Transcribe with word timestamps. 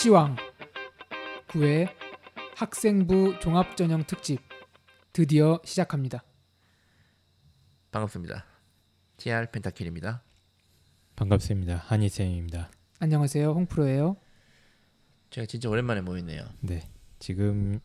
입시왕 0.00 0.34
9회 1.48 1.86
학생부 2.56 3.38
종합전형 3.42 4.04
특집 4.04 4.40
드디어 5.12 5.60
시작합니다. 5.62 6.24
반갑습니다. 7.90 8.46
TR 9.18 9.50
펜타킬입니다. 9.52 10.22
반갑습니다. 11.16 11.84
한희쌤입니다. 11.86 12.70
안녕하세요. 12.98 13.52
홍프로예요. 13.52 14.16
제가 15.28 15.46
진짜 15.46 15.68
오랜만에 15.68 16.00
모였네요. 16.00 16.48
네, 16.60 16.88
지금 17.18 17.78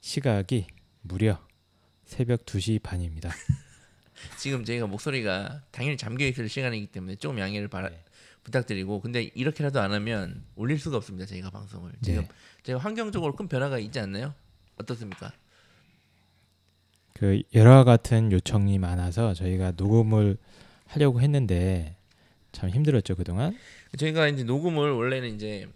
시각이 0.00 0.66
무려 1.02 1.46
새벽 2.06 2.46
2시 2.46 2.82
반입니다. 2.82 3.28
지금 4.38 4.64
저희가 4.64 4.86
목소리가 4.86 5.60
당연히 5.72 5.98
잠겨 5.98 6.24
있을 6.24 6.48
시간이기 6.48 6.86
때문에 6.86 7.16
조금 7.16 7.38
양해를 7.38 7.68
바라, 7.68 7.90
네. 7.90 8.02
부탁드리고 8.44 9.00
근데 9.00 9.30
이렇게라도 9.34 9.80
안 9.80 9.92
하면 9.92 10.44
올릴 10.56 10.78
수가 10.78 10.96
없습니다. 10.96 11.26
저희가 11.26 11.50
방송을 11.50 11.92
지금 12.02 12.22
네. 12.22 12.28
제가 12.62 12.78
환경적으로 12.78 13.34
큰 13.34 13.48
변화가 13.48 13.78
있지 13.78 14.00
않나요? 14.00 14.34
어떻습니까? 14.76 15.32
그 17.14 17.42
여러 17.54 17.84
같은 17.84 18.32
요청이 18.32 18.78
많아서 18.78 19.34
저희가 19.34 19.72
녹음을 19.76 20.38
하려고 20.86 21.20
했는데 21.20 21.96
참 22.52 22.70
힘들었죠 22.70 23.14
그동안. 23.14 23.56
저희가 23.96 24.28
이제 24.28 24.42
녹음을 24.42 24.90
원래는 24.92 25.34
이제 25.34 25.68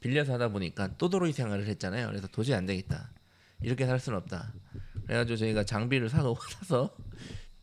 빌려서 0.00 0.32
하다 0.34 0.48
보니까 0.48 0.96
또도로이 0.96 1.32
생활을 1.32 1.66
했잖아요. 1.66 2.06
그래서 2.08 2.26
도저히 2.28 2.56
안 2.56 2.66
되겠다. 2.66 3.10
이렇게 3.62 3.86
살 3.86 4.00
수는 4.00 4.18
없다. 4.18 4.52
그래가지고 5.06 5.36
저희가 5.36 5.64
장비를 5.64 6.08
사서 6.08 6.34
사서 6.60 6.96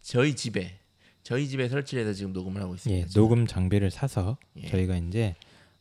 저희 0.01 0.35
집에 0.35 0.79
저희 1.27 1.49
집에 1.49 1.67
설치해서 1.67 2.13
지금 2.13 2.31
녹음을 2.31 2.61
하고 2.61 2.71
예, 2.71 2.75
있습니다. 2.75 3.07
지금. 3.09 3.21
녹음 3.21 3.47
장비를 3.47 3.91
사서 3.91 4.37
예. 4.63 4.69
저희가 4.69 4.95
이제 4.95 5.35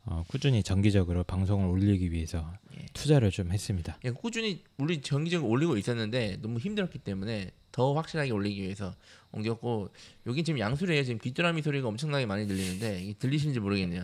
어, 0.05 0.25
꾸준히 0.27 0.65
정기적으로 0.65 1.23
방송을 1.23 1.69
올리기 1.69 2.11
위해서 2.11 2.53
예. 2.77 2.87
투자를 2.95 3.31
좀 3.31 3.53
했습니다. 3.53 3.97
예, 4.05 4.11
꾸준히 4.11 4.65
우리 4.77 5.01
정기적으로 5.01 5.49
올리고 5.49 5.77
있었는데 5.77 6.39
너무 6.43 6.59
힘들었기 6.59 6.99
때문에 6.99 7.53
더 7.71 7.95
확실하게 7.95 8.33
올리기 8.33 8.61
위해서 8.61 8.93
옮겼고 9.31 9.91
여긴 10.27 10.45
지금 10.45 10.59
양수래에 10.59 11.05
지금 11.05 11.21
귀뚜라미 11.21 11.63
소리가 11.63 11.87
엄청나게 11.87 12.27
많이 12.27 12.49
들리는데 12.49 13.15
들리시는지 13.21 13.61
모르겠네요. 13.61 14.03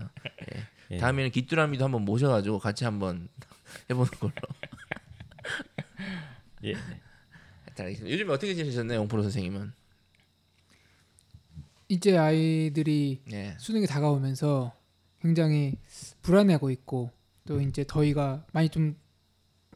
예. 0.54 0.66
예. 0.94 0.98
다음에는 0.98 1.32
귀뚜라미도 1.32 1.82
한번 1.84 2.04
모셔가지고 2.04 2.60
같이 2.60 2.84
한번 2.84 3.28
해보는 3.90 4.12
걸로. 4.20 4.32
예. 6.66 6.74
요즘에 7.80 8.32
어떻게 8.32 8.54
지내셨나요, 8.54 9.00
용프로 9.00 9.22
선생님은? 9.22 9.81
이제 11.92 12.16
아이들이 12.16 13.20
예. 13.32 13.54
수능이 13.58 13.86
다가오면서 13.86 14.72
굉장히 15.20 15.76
불안해하고 16.22 16.70
있고 16.70 17.10
또 17.46 17.60
이제 17.60 17.84
더위가 17.86 18.46
많이 18.52 18.70
좀 18.70 18.96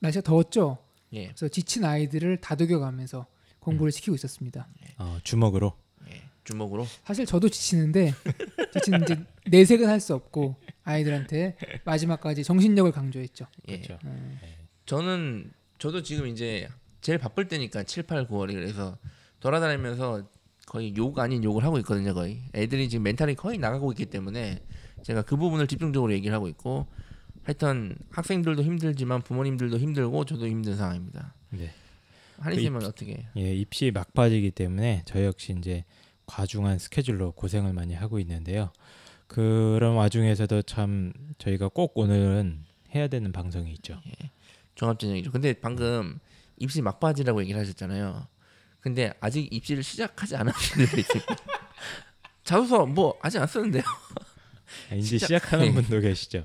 날씨가 0.00 0.22
더웠죠. 0.22 0.78
예. 1.12 1.26
그래서 1.26 1.48
지친 1.48 1.84
아이들을 1.84 2.38
다독여가면서 2.40 3.26
공부를 3.60 3.92
시키고 3.92 4.14
있었습니다. 4.14 4.66
어, 4.96 5.18
주먹으로. 5.24 5.74
예. 6.08 6.22
주먹으로. 6.44 6.86
사실 7.04 7.26
저도 7.26 7.50
지치는데 7.50 8.14
지치는 8.72 9.02
이제 9.02 9.22
내색은 9.50 9.86
할 9.86 10.00
수 10.00 10.14
없고 10.14 10.56
아이들한테 10.84 11.56
마지막까지 11.84 12.44
정신력을 12.44 12.90
강조했죠. 12.92 13.46
예. 13.68 13.80
그렇죠. 13.80 13.98
음, 14.06 14.38
저는 14.86 15.52
저도 15.78 16.02
지금 16.02 16.28
이제 16.28 16.66
제일 17.02 17.18
바쁠 17.18 17.46
때니까 17.48 17.82
7, 17.82 18.04
8, 18.04 18.26
9월이 18.26 18.54
그래서 18.54 18.96
돌아다니면서 19.40 20.30
거의 20.76 20.94
욕 20.96 21.18
아닌 21.18 21.42
욕을 21.42 21.64
하고 21.64 21.78
있거든요 21.78 22.12
거의 22.12 22.42
애들이 22.54 22.90
지금 22.90 23.04
멘탈이 23.04 23.34
거의 23.34 23.56
나가고 23.56 23.92
있기 23.92 24.04
때문에 24.06 24.60
제가 25.02 25.22
그 25.22 25.36
부분을 25.36 25.66
집중적으로 25.66 26.12
얘기를 26.12 26.34
하고 26.34 26.48
있고 26.48 26.86
하여튼 27.44 27.96
학생들도 28.10 28.62
힘들지만 28.62 29.22
부모님들도 29.22 29.78
힘들고 29.78 30.26
저도 30.26 30.46
힘든 30.46 30.76
상황입니다 30.76 31.34
네. 31.48 31.70
한희 32.40 32.62
쌤은 32.62 32.84
어떻게 32.84 33.26
예, 33.38 33.54
입시 33.54 33.90
막바지기 33.90 34.50
때문에 34.50 35.02
저 35.06 35.24
역시 35.24 35.54
이제 35.56 35.84
과중한 36.26 36.78
스케줄로 36.78 37.32
고생을 37.32 37.72
많이 37.72 37.94
하고 37.94 38.18
있는데요. 38.18 38.70
그런 39.28 39.94
와중에서도 39.94 40.60
참 40.62 41.14
저희가 41.38 41.68
꼭 41.68 41.96
오늘은 41.96 42.64
해야 42.94 43.08
되는 43.08 43.32
방송이 43.32 43.72
있죠. 43.74 43.98
종합전형이죠 44.74 45.30
근데 45.32 45.54
방금 45.54 46.18
입시 46.58 46.82
막바지라고 46.82 47.40
얘기를 47.42 47.58
하셨잖아요 47.60 48.26
근데 48.80 49.12
아직 49.20 49.52
입시를 49.52 49.82
시작하지 49.82 50.36
않았는 50.36 50.52
분들이 50.86 51.04
자소서 52.44 52.86
뭐 52.86 53.18
아직 53.22 53.38
안 53.40 53.46
썼는데요 53.46 53.82
아, 54.90 54.94
이제 54.94 55.18
진짜- 55.18 55.26
시작 55.26 55.52
하는 55.52 55.66
예. 55.66 55.72
분도 55.72 56.00
계시죠. 56.00 56.44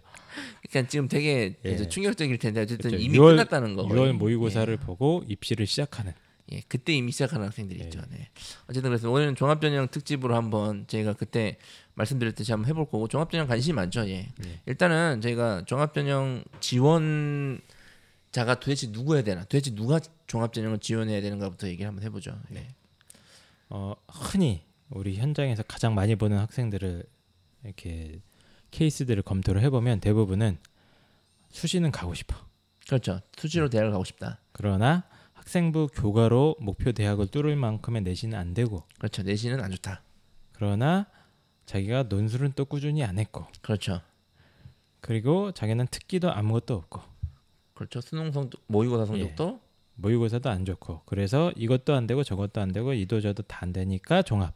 그러니까 0.70 0.90
지금 0.90 1.08
되게 1.08 1.56
예. 1.66 1.88
충격적일 1.90 2.38
텐데 2.38 2.62
어쨌든 2.62 2.92
그렇죠. 2.92 3.04
이미 3.04 3.18
6월 3.18 3.32
끝났다는 3.32 3.76
거. 3.76 3.84
6월 3.86 4.14
모의고사를 4.14 4.76
보고 4.78 5.24
입시를 5.28 5.68
시작하는. 5.68 6.14
예. 6.52 6.58
예, 6.58 6.62
그때 6.68 6.94
이미 6.94 7.12
시작하는 7.12 7.46
학생들이 7.48 7.80
예. 7.80 7.84
있죠. 7.86 8.02
네. 8.10 8.30
어쨌든 8.68 8.90
그래서 8.90 9.10
오늘은 9.10 9.36
종합전형 9.36 9.88
특집으로 9.90 10.36
한번 10.36 10.86
저희가 10.88 11.14
그때 11.14 11.58
말씀드렸듯이 11.96 12.52
한번 12.52 12.70
해볼 12.70 12.86
거고 12.86 13.08
종합전형 13.08 13.48
관심이 13.48 13.74
많죠. 13.76 14.08
예. 14.08 14.30
예. 14.46 14.62
일단은 14.66 15.22
저희가 15.22 15.64
종합전형 15.66 16.44
지원 16.60 17.60
자가 18.32 18.60
도대체 18.60 18.88
누구여야 18.88 19.24
되나? 19.24 19.42
도대체 19.42 19.76
누가 19.76 20.00
종합전형을 20.28 20.80
지원해야 20.80 21.22
되는가부터 21.22 21.68
얘기를 21.68 21.88
한번 21.88 22.04
해보죠. 22.04 22.40
네. 22.50 22.76
어, 23.70 23.94
흔히 24.08 24.66
우리 24.90 25.16
현장에서 25.16 25.64
가장 25.64 25.96
많이 25.96 26.16
보는 26.16 26.38
학생들을 26.38 27.04
이렇게 27.64 28.22
케이스들을 28.72 29.22
검토를 29.24 29.62
해보면 29.64 30.00
대부분은 30.00 30.58
수시는 31.50 31.92
가고 31.92 32.14
싶어. 32.14 32.36
그렇죠. 32.86 33.20
수시로 33.38 33.70
대학을 33.70 33.92
가고 33.92 34.04
싶다. 34.04 34.40
그러나 34.52 35.04
학생부 35.34 35.90
교과로 35.94 36.56
목표 36.60 36.92
대학을 36.92 37.28
뚫을 37.28 37.56
만큼의 37.56 38.02
내신은 38.04 38.38
안 38.38 38.54
되고 38.54 38.84
그렇죠. 38.98 39.24
내신은 39.24 39.62
안 39.62 39.72
좋다. 39.72 40.04
그러나 40.54 41.08
자기가 41.66 42.04
논술은 42.04 42.54
또 42.56 42.66
꾸준히 42.66 43.04
안 43.04 43.20
했고 43.20 43.46
그렇죠. 43.62 44.02
그리고 45.00 45.52
자기는 45.52 45.88
특기도 45.88 46.32
아무것도 46.32 46.76
없고 46.76 47.11
그렇죠. 47.82 48.00
수능 48.02 48.32
성적, 48.32 48.62
모의고사 48.68 49.06
성적도 49.06 49.60
모의고사도 49.96 50.50
안 50.50 50.66
좋고 50.66 51.02
그래서 51.06 51.52
이것도 51.56 51.94
안 51.96 52.06
되고 52.08 52.24
저것도 52.24 52.62
안 52.62 52.72
되고 52.72 52.94
이도 52.94 53.22
저도 53.22 53.44
다 53.44 53.62
안 53.64 53.74
되니까 53.74 54.22
종합 54.22 54.54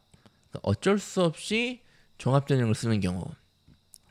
그러니까 0.50 0.60
어쩔 0.62 0.98
수 0.98 1.22
없이 1.22 1.80
종합 2.18 2.46
전형을 2.46 2.74
쓰는 2.74 3.00
경우 3.00 3.24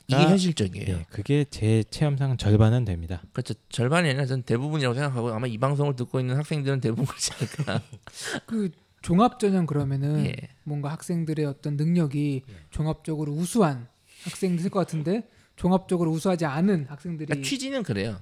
이게 0.08 0.16
아, 0.16 0.28
현실적이에요. 0.28 0.86
예, 0.98 1.06
그게 1.10 1.44
제 1.50 1.82
체험상 1.90 2.36
절반은 2.36 2.84
됩니다. 2.84 3.22
그렇죠. 3.32 3.54
절반이 3.70 4.08
아니라 4.08 4.24
전 4.26 4.42
대부분이라고 4.42 4.94
생각하고 4.94 5.30
아마 5.30 5.46
이 5.48 5.58
방송을 5.58 5.96
듣고 5.96 6.20
있는 6.20 6.36
학생들은 6.36 6.80
대부분 6.80 7.06
그렇지 7.06 7.32
않을까. 7.32 7.82
그 8.46 8.70
종합 9.02 9.40
전형 9.40 9.66
그러면은 9.66 10.26
예. 10.26 10.34
뭔가 10.62 10.90
학생들의 10.90 11.44
어떤 11.46 11.76
능력이 11.76 12.44
종합적으로 12.70 13.32
우수한 13.32 13.88
학생들 14.24 14.70
것 14.70 14.78
같은데 14.78 15.28
종합적으로 15.56 16.12
우수하지 16.12 16.44
않은 16.44 16.86
학생들이 16.88 17.26
그러니까 17.26 17.48
취지는 17.48 17.82
그래요. 17.82 18.20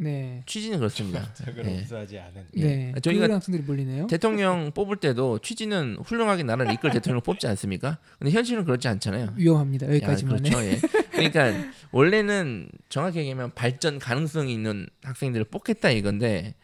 네. 0.00 0.42
취지는 0.46 0.78
그렇습니다. 0.78 1.28
예. 1.64 1.80
우수하지 1.82 2.18
않은 2.18 2.46
예. 2.56 2.62
네. 2.62 2.94
저희가 3.02 3.22
그런 3.22 3.36
학생들이 3.36 3.64
몰리네요. 3.64 4.06
대통령 4.06 4.70
뽑을 4.72 4.96
때도 4.96 5.40
취지는 5.40 5.96
훌륭하게 6.04 6.44
나라를 6.44 6.72
이끌 6.72 6.90
대통령을 6.92 7.22
뽑지 7.22 7.48
않습니까? 7.48 7.98
근데 8.18 8.30
현실은 8.30 8.64
그렇지 8.64 8.86
않잖아요. 8.86 9.34
위험합니다. 9.36 9.88
여기까지만 9.88 10.46
해. 10.46 10.50
야, 10.50 10.52
그렇죠. 10.54 10.64
예. 10.64 10.80
그러니까 11.10 11.70
원래는 11.90 12.68
정확히 12.88 13.18
얘기하면 13.18 13.52
발전 13.54 13.98
가능성이 13.98 14.54
있는 14.54 14.86
학생들을 15.02 15.46
뽑겠다 15.46 15.90
이건데 15.90 16.54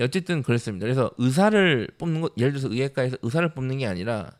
어쨌든 0.00 0.42
그렇습니다. 0.42 0.84
그래서 0.84 1.10
의사를 1.18 1.88
뽑는 1.98 2.22
것 2.22 2.32
예를 2.38 2.52
들어서 2.52 2.72
의학과에서 2.72 3.18
의사를 3.20 3.46
뽑는 3.52 3.78
게 3.78 3.86
아니라 3.86 4.30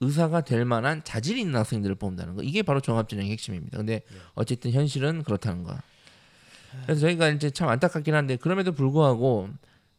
의사가 0.00 0.42
될 0.42 0.66
만한 0.66 1.02
자질이 1.04 1.40
있는 1.40 1.56
학생들을 1.56 1.94
뽑는다는 1.96 2.34
거 2.34 2.42
이게 2.42 2.62
바로 2.62 2.80
종합전형의 2.80 3.32
핵심입니다. 3.32 3.78
근데 3.78 4.02
어쨌든 4.34 4.72
현실은 4.72 5.22
그렇다는 5.22 5.64
거. 5.64 5.76
그래서 6.84 7.00
저희가 7.02 7.28
이제 7.30 7.50
참 7.50 7.68
안타깝긴 7.68 8.14
한데 8.14 8.36
그럼에도 8.36 8.72
불구하고 8.72 9.48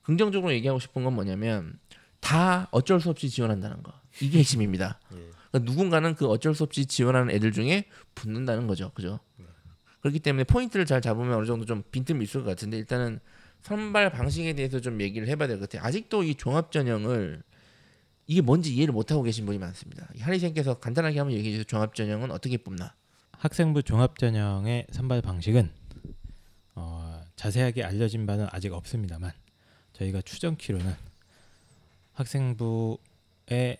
긍정적으로 0.03 0.53
얘기하고 0.53 0.79
싶은 0.79 1.03
건 1.03 1.13
뭐냐면 1.13 1.79
다 2.19 2.67
어쩔 2.71 2.99
수 2.99 3.09
없이 3.09 3.29
지원한다는 3.29 3.83
거 3.83 3.93
이게 4.21 4.39
핵심입니다. 4.39 4.99
그러니까 5.51 5.71
누군가는 5.71 6.13
그 6.15 6.27
어쩔 6.27 6.53
수 6.53 6.63
없이 6.63 6.85
지원하는 6.85 7.33
애들 7.33 7.51
중에 7.51 7.85
붙는다는 8.15 8.67
거죠, 8.67 8.91
그죠? 8.93 9.19
그렇기 10.01 10.19
때문에 10.19 10.43
포인트를 10.45 10.85
잘 10.85 11.01
잡으면 11.01 11.33
어느 11.33 11.45
정도 11.45 11.65
좀 11.65 11.83
빈틈이 11.91 12.23
있을 12.23 12.43
것 12.43 12.49
같은데 12.51 12.77
일단은 12.77 13.19
선발 13.61 14.11
방식에 14.11 14.53
대해서 14.53 14.79
좀 14.79 15.01
얘기를 15.01 15.27
해봐야 15.27 15.47
될 15.49 15.59
것 15.59 15.69
같아요. 15.69 15.85
아직도 15.85 16.23
이 16.23 16.35
종합 16.35 16.71
전형을 16.71 17.43
이게 18.27 18.41
뭔지 18.41 18.73
이해를 18.75 18.93
못 18.93 19.11
하고 19.11 19.23
계신 19.23 19.45
분이 19.45 19.57
많습니다. 19.57 20.07
하리 20.21 20.39
선생께서 20.39 20.75
간단하게 20.75 21.19
한번 21.19 21.35
얘기해 21.35 21.51
주세요. 21.51 21.63
종합 21.65 21.95
전형은 21.95 22.31
어떻게 22.31 22.57
뽑나? 22.57 22.93
학생부 23.31 23.83
종합 23.83 24.17
전형의 24.19 24.87
선발 24.91 25.21
방식은 25.21 25.69
어, 26.79 27.21
자세하게 27.35 27.83
알려진 27.83 28.25
바는 28.25 28.47
아직 28.51 28.71
없습니다만 28.71 29.33
저희가 29.93 30.21
추정키로는 30.21 30.93
학생부의 32.13 33.77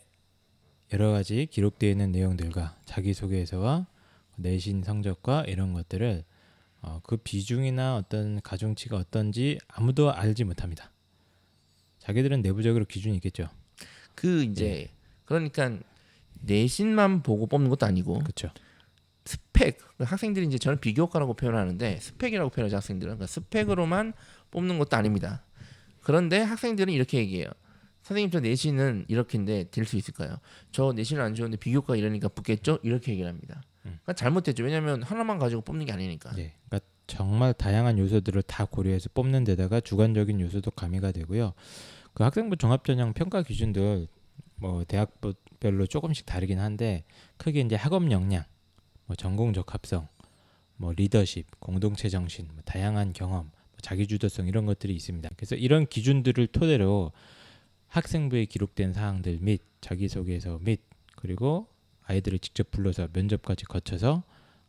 여러 0.92 1.12
가지 1.12 1.46
기록되어 1.46 1.90
있는 1.90 2.12
내용들과 2.12 2.78
자기소개서와 2.86 3.88
내신 4.36 4.84
성적과 4.84 5.46
이런 5.46 5.74
것들을 5.74 6.24
어, 6.82 7.00
그 7.04 7.18
비중이나 7.18 7.96
어떤 7.96 8.42
가중치가 8.42 8.98
어떤지 8.98 9.60
아무도 9.68 10.12
알지 10.12 10.44
못합니다. 10.44 10.92
자기들은 12.00 12.42
내부적으로 12.42 12.86
기준이 12.86 13.16
있겠죠. 13.16 13.50
그 14.16 14.44
이제 14.44 14.90
그러니까 15.26 15.78
내신만 16.42 17.24
보고 17.24 17.48
뽑는 17.48 17.70
것도 17.70 17.86
아니고 17.86 18.20
그렇죠. 18.20 18.50
스펙 19.30 19.78
그 19.98 20.04
학생들이 20.06 20.48
이제 20.48 20.58
저는 20.58 20.80
비교과라고 20.80 21.36
표현하는데 21.36 22.00
스펙이라고 22.00 22.50
표현하죠 22.50 22.78
학생들은 22.78 23.18
그러니까 23.18 23.28
스펙으로만 23.28 24.14
뽑는 24.50 24.80
것도 24.80 24.98
아닙니다. 24.98 25.44
그런데 26.02 26.40
학생들은 26.40 26.92
이렇게 26.92 27.20
얘기해요. 27.20 27.48
선생님 28.02 28.32
저 28.32 28.40
내신은 28.40 29.06
이렇게인데 29.08 29.70
될 29.70 29.86
수 29.86 29.98
있을까요? 29.98 30.38
저 30.72 30.94
내신은 30.94 31.22
안 31.24 31.36
좋은데 31.36 31.58
비교과 31.58 31.96
이러니까 31.96 32.30
붙겠죠? 32.30 32.80
이렇게 32.82 33.12
얘기를 33.12 33.30
합니다. 33.30 33.62
그러니까 33.84 34.14
잘못됐죠. 34.14 34.64
왜냐하면 34.64 35.04
하나만 35.04 35.38
가지고 35.38 35.62
뽑는 35.62 35.86
게 35.86 35.92
아니니까. 35.92 36.32
네, 36.36 36.56
그러니까 36.68 36.90
정말 37.06 37.54
다양한 37.54 38.00
요소들을 38.00 38.42
다 38.44 38.66
고려해서 38.66 39.10
뽑는 39.14 39.44
데다가 39.44 39.80
주관적인 39.80 40.42
요소도 40.42 40.72
가미가 40.72 41.12
되고요. 41.12 41.54
그 42.14 42.24
학생부 42.24 42.58
종합전형 42.58 43.14
평가 43.14 43.44
기준들 43.44 44.08
뭐 44.56 44.84
대학별로 44.86 45.86
조금씩 45.88 46.26
다르긴 46.26 46.60
한데 46.60 47.04
크게 47.38 47.62
이제 47.62 47.76
학업 47.76 48.10
역량, 48.12 48.44
뭐 49.10 49.16
전공 49.16 49.54
적 49.54 49.74
합성, 49.74 50.08
뭐 50.78 50.94
리더십, 50.94 51.60
공동체 51.60 52.10
정신, 52.10 52.48
뭐 52.54 52.62
다양한 52.64 53.12
경험, 53.12 53.46
뭐 53.46 53.78
자기 53.82 54.06
주도성 54.06 54.48
이런 54.48 54.68
것들이 54.68 54.94
있습니다. 54.94 55.28
그래서 55.36 55.56
이런 55.56 55.88
기준들을 55.88 56.46
토대로 56.48 57.12
학생부에 57.88 58.46
기록된 58.46 58.94
사항들 58.94 59.40
및 59.42 59.64
자기소개서 59.82 60.60
및 60.62 60.82
그리고 61.16 61.66
아이들을 62.04 62.38
직접 62.38 62.70
불러서 62.70 63.08
면접까지 63.12 63.66
거쳐서 63.66 64.22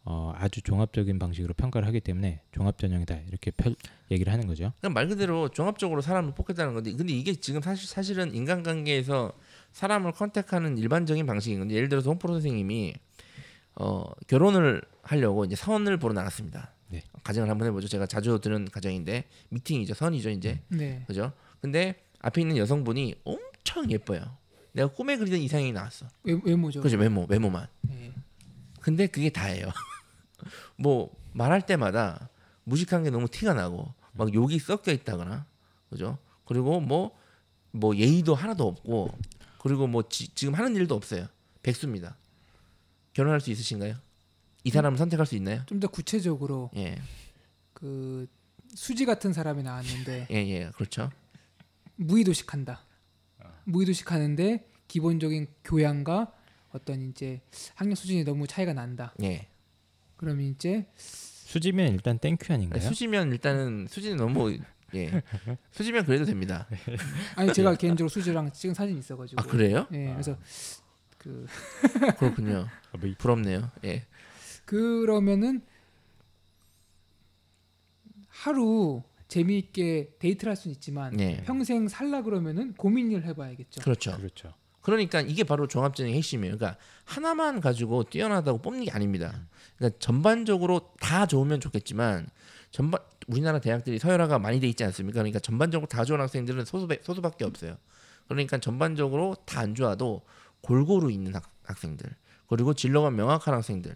어, 0.05 0.33
아주 0.35 0.63
종합적인 0.63 1.19
방식으로 1.19 1.53
평가를 1.53 1.87
하기 1.89 2.01
때문에 2.01 2.41
종합 2.53 2.79
전형이다 2.79 3.17
이렇게 3.29 3.51
펼, 3.51 3.77
얘기를 4.11 4.33
하는 4.33 4.47
거죠. 4.47 4.73
그냥 4.81 4.95
말 4.95 5.07
그대로 5.07 5.51
종합적으로 5.51 6.01
사람을 6.01 6.33
뽑겠다는 6.33 6.73
건데 6.73 6.95
근데 6.95 7.13
이게 7.13 7.35
지금 7.35 7.61
사실 7.61 7.87
사실은 7.87 8.35
인간관계에서 8.35 9.35
사람을 9.73 10.13
컨택하는 10.13 10.79
일반적인 10.79 11.27
방식인 11.27 11.59
건데 11.59 11.75
예를 11.75 11.91
들어서 11.91 12.09
홍프로 12.09 12.33
선생님이 12.33 12.95
어 13.81 14.05
결혼을 14.27 14.83
하려고 15.03 15.47
이제 15.47 15.57
선을 15.57 15.97
보러 15.97 16.13
나갔습니다. 16.13 16.71
네. 16.89 17.03
가정을 17.25 17.49
한번 17.49 17.67
해보죠. 17.69 17.89
제가 17.89 18.05
자주 18.05 18.39
들은 18.39 18.67
가정인데 18.67 19.25
미팅이죠, 19.49 19.95
선이죠, 19.95 20.29
이제 20.31 20.61
네. 20.69 21.03
그죠? 21.07 21.33
근데 21.63 22.05
앞에 22.21 22.43
있는 22.43 22.59
여성분이 22.59 23.15
엄청 23.25 23.91
예뻐요. 23.91 24.21
내가 24.73 24.89
꿈에 24.89 25.17
그리던 25.17 25.41
이상형이 25.41 25.73
나왔어. 25.73 26.07
외, 26.25 26.39
외모죠. 26.45 26.83
그죠, 26.83 26.99
외모, 26.99 27.25
외모만. 27.27 27.69
네. 27.81 28.13
근데 28.81 29.07
그게 29.07 29.31
다예요. 29.31 29.71
뭐 30.77 31.11
말할 31.33 31.65
때마다 31.65 32.29
무식한 32.65 33.03
게 33.03 33.11
너무 33.11 33.29
티가 33.29 33.55
나고 33.55 33.95
막 34.13 34.35
욕이 34.35 34.59
섞여 34.59 34.93
있다거나 34.93 35.47
그죠? 35.89 36.19
그리고 36.45 36.81
뭐뭐 36.81 37.97
예의도 37.97 38.35
하나도 38.35 38.67
없고 38.67 39.17
그리고 39.63 39.87
뭐 39.87 40.07
지, 40.07 40.35
금 40.35 40.55
하는 40.55 40.77
일도 40.77 40.95
없어요. 40.95 41.27
백수입니다. 41.63 42.17
결혼할 43.13 43.41
수 43.41 43.51
있으신가요? 43.51 43.97
이 44.65 44.71
사람을 44.71 44.99
선택할 44.99 45.27
수 45.27 45.35
있나요? 45.37 45.63
좀 45.67 45.81
더 45.81 45.89
구체적으로 45.89 46.71
예, 46.77 46.99
그 47.73 48.27
수지 48.75 49.05
같은 49.07 49.33
사람이 49.33 49.63
나왔는데 49.63 50.29
예, 50.31 50.35
예, 50.37 50.71
그렇죠. 50.75 51.11
무위도식한다. 51.97 52.85
무위도식하는데 53.65 54.67
기본적인 54.89 55.47
교양과 55.65 56.33
어떤 56.71 57.01
이제 57.11 57.41
학력 57.75 57.97
수준이 57.97 58.25
너무 58.25 58.47
차이가 58.47 58.73
난다. 58.73 59.15
예. 59.23 59.49
그러면 60.17 60.45
이제 60.47 60.87
수지면 60.97 61.93
일단 61.95 62.19
thank 62.19 62.40
you 62.40 62.53
아닌가요? 62.53 62.81
수지면 62.83 63.33
일단은 63.33 63.87
수지는 63.89 64.17
너무 64.17 64.57
예, 64.95 65.23
수지면 65.71 66.05
그래도 66.05 66.25
됩니다. 66.25 66.67
아니 67.37 67.53
제가 67.53 67.77
개인적으로 67.77 68.09
수지랑 68.09 68.53
찍은 68.53 68.75
사진이 68.75 68.99
있어가지고 68.99 69.41
아 69.41 69.45
그래요? 69.45 69.87
예, 69.93 70.11
그래서 70.13 70.37
그 71.19 71.47
그렇군요. 72.19 72.67
아, 72.93 72.97
뭐 72.99 73.09
이- 73.09 73.15
부럽네요. 73.15 73.71
예, 73.85 74.05
그러면은 74.65 75.63
하루 78.29 79.03
재미있게 79.29 80.15
데이트를 80.19 80.51
할 80.51 80.57
수는 80.57 80.75
있지만 80.75 81.19
예, 81.21 81.43
평생 81.45 81.89
살라 81.89 82.23
그러면은 82.23 82.73
고민을 82.75 83.25
해봐야겠죠. 83.25 83.81
그렇죠. 83.83 84.17
그렇죠. 84.17 84.55
그러니까 84.83 85.21
이게 85.21 85.45
바로 85.45 85.67
종합전형의 85.67 86.17
핵심이에요. 86.17 86.57
그러니까 86.57 86.81
하나만 87.05 87.61
가지고 87.61 88.05
뛰어나다고 88.05 88.59
뽑는 88.63 88.85
게 88.87 88.91
아닙니다. 88.91 89.47
그러니까 89.77 89.99
전반적으로 90.01 90.91
다 91.01 91.27
좋으면 91.27 91.61
좋겠지만 91.61 92.29
전반 92.71 93.01
우리나라 93.27 93.61
대학들이 93.61 93.99
서열화가 93.99 94.39
많이 94.39 94.59
돼 94.59 94.67
있지 94.69 94.83
않습니까? 94.85 95.19
그러니까 95.19 95.39
전반적으로 95.39 95.87
다 95.87 96.05
좋은 96.05 96.19
학생들은 96.21 96.65
소수 96.65 96.89
소수밖에 97.03 97.45
없어요. 97.45 97.77
그러니까 98.27 98.59
전반적으로 98.59 99.35
다 99.45 99.61
안 99.61 99.75
좋아도 99.75 100.23
골고루 100.63 101.11
있는 101.11 101.35
학, 101.35 101.53
학생들 101.65 102.09
그리고 102.51 102.75
진로가 102.75 103.11
명확한 103.11 103.55
학생들 103.55 103.95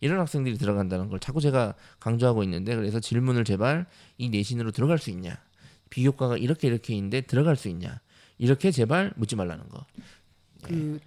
이런 0.00 0.20
학생들이 0.20 0.58
들어간다는 0.58 1.08
걸 1.08 1.18
자꾸 1.18 1.40
제가 1.40 1.74
강조하고 1.98 2.42
있는데 2.44 2.76
그래서 2.76 3.00
질문을 3.00 3.44
제발 3.44 3.86
이 4.18 4.28
내신으로 4.28 4.70
들어갈 4.70 4.98
수 4.98 5.10
있냐 5.10 5.42
비교과가 5.90 6.36
이렇게 6.36 6.68
이렇게 6.68 6.94
있는데 6.94 7.22
들어갈 7.22 7.56
수 7.56 7.68
있냐 7.68 8.00
이렇게 8.38 8.70
제발 8.70 9.12
묻지 9.16 9.36
말라는 9.36 9.68
거. 9.68 9.86
그 10.62 10.98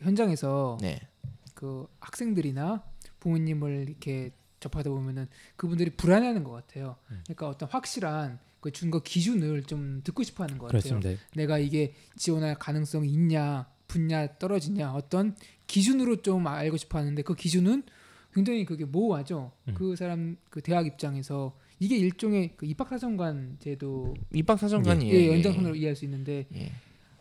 현장에서 0.00 0.78
네. 0.80 1.00
그 1.54 1.86
학생들이나 2.00 2.82
부모님을 3.20 3.86
이렇게 3.88 4.32
접하다 4.60 4.90
보면은 4.90 5.28
그분들이 5.56 5.90
불안해하는 5.90 6.44
것 6.44 6.52
같아요. 6.52 6.96
음. 7.10 7.20
그러니까 7.24 7.48
어떤 7.48 7.68
확실한 7.68 8.38
그 8.60 8.70
준거 8.70 9.00
기준을 9.00 9.64
좀 9.64 10.02
듣고 10.04 10.22
싶어하는 10.22 10.56
것 10.56 10.66
같아요. 10.66 10.80
그렇습니다. 10.80 11.22
내가 11.34 11.58
이게 11.58 11.94
지원할 12.16 12.54
가능성이 12.54 13.10
있냐, 13.10 13.68
붙냐, 13.88 14.38
떨어지냐 14.38 14.92
어떤 14.92 15.36
기준으로 15.66 16.22
좀 16.22 16.46
알고 16.46 16.76
싶어 16.76 16.98
하는데 16.98 17.20
그 17.22 17.34
기준은 17.34 17.82
굉장히 18.34 18.64
그게 18.64 18.84
모호하죠. 18.84 19.52
음. 19.68 19.74
그 19.74 19.96
사람 19.96 20.36
그 20.50 20.60
대학 20.60 20.86
입장에서 20.86 21.56
이게 21.78 21.96
일종의 21.96 22.52
그 22.56 22.66
입학사정관 22.66 23.58
제도 23.60 24.14
입학 24.32 24.58
사정관이에요. 24.58 25.14
의 25.14 25.28
연장선으로 25.28 25.74
이해할 25.76 25.96
수 25.96 26.04
있는데 26.04 26.46
예. 26.54 26.72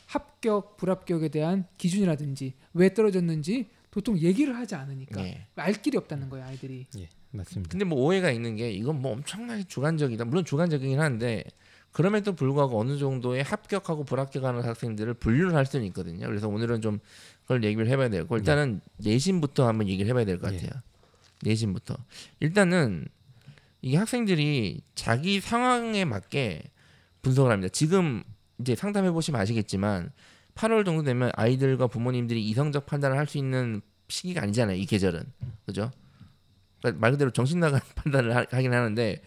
합격, 0.05 0.77
불합격에 0.77 1.29
대한 1.29 1.65
기준이라든지 1.77 2.53
왜 2.73 2.93
떨어졌는지 2.93 3.69
보통 3.91 4.17
얘기를 4.17 4.55
하지 4.55 4.75
않으니까 4.75 5.23
예. 5.23 5.47
알 5.55 5.73
길이 5.73 5.97
없다는 5.97 6.29
거예요, 6.29 6.45
아이들이. 6.45 6.87
예, 6.97 7.09
맞습니다. 7.31 7.69
근데 7.69 7.85
뭐 7.85 7.99
오해가 7.99 8.31
있는 8.31 8.55
게 8.55 8.71
이건 8.71 9.01
뭐 9.01 9.11
엄청나게 9.11 9.65
주관적이다. 9.65 10.25
물론 10.25 10.45
주관적이긴 10.45 10.99
한데 10.99 11.43
그럼에도 11.91 12.33
불구하고 12.33 12.79
어느 12.79 12.97
정도의 12.97 13.43
합격하고 13.43 14.03
불합격하는 14.03 14.63
학생들을 14.63 15.13
분류를 15.13 15.55
할 15.55 15.67
수는 15.67 15.85
있거든요. 15.87 16.25
그래서 16.25 16.47
오늘은 16.49 16.81
좀 16.81 16.99
그걸 17.43 17.63
얘기를 17.63 17.87
해봐야 17.87 18.09
되고 18.09 18.35
일단은 18.37 18.81
내신부터 18.97 19.67
한번 19.67 19.87
얘기를 19.87 20.09
해봐야 20.09 20.25
될것 20.25 20.53
예. 20.53 20.57
같아요. 20.57 20.81
내신부터 21.41 21.95
일단은 22.39 23.07
이게 23.81 23.97
학생들이 23.97 24.81
자기 24.95 25.39
상황에 25.41 26.05
맞게 26.05 26.63
분석을 27.21 27.51
합니다. 27.51 27.69
지금 27.71 28.23
이제 28.59 28.75
상담해 28.75 29.11
보시면 29.11 29.39
아시겠지만 29.41 30.11
8월 30.55 30.85
정도 30.85 31.03
되면 31.03 31.31
아이들과 31.35 31.87
부모님들이 31.87 32.47
이성적 32.49 32.85
판단을 32.85 33.17
할 33.17 33.27
수 33.27 33.37
있는 33.37 33.81
시기가 34.07 34.43
아니잖아요. 34.43 34.77
이 34.77 34.85
계절은 34.85 35.23
그죠? 35.65 35.91
그러니까 36.79 37.01
말 37.01 37.11
그대로 37.11 37.31
정신 37.31 37.59
나간 37.59 37.81
판단을 37.95 38.35
하, 38.35 38.45
하긴 38.49 38.73
하는데 38.73 39.21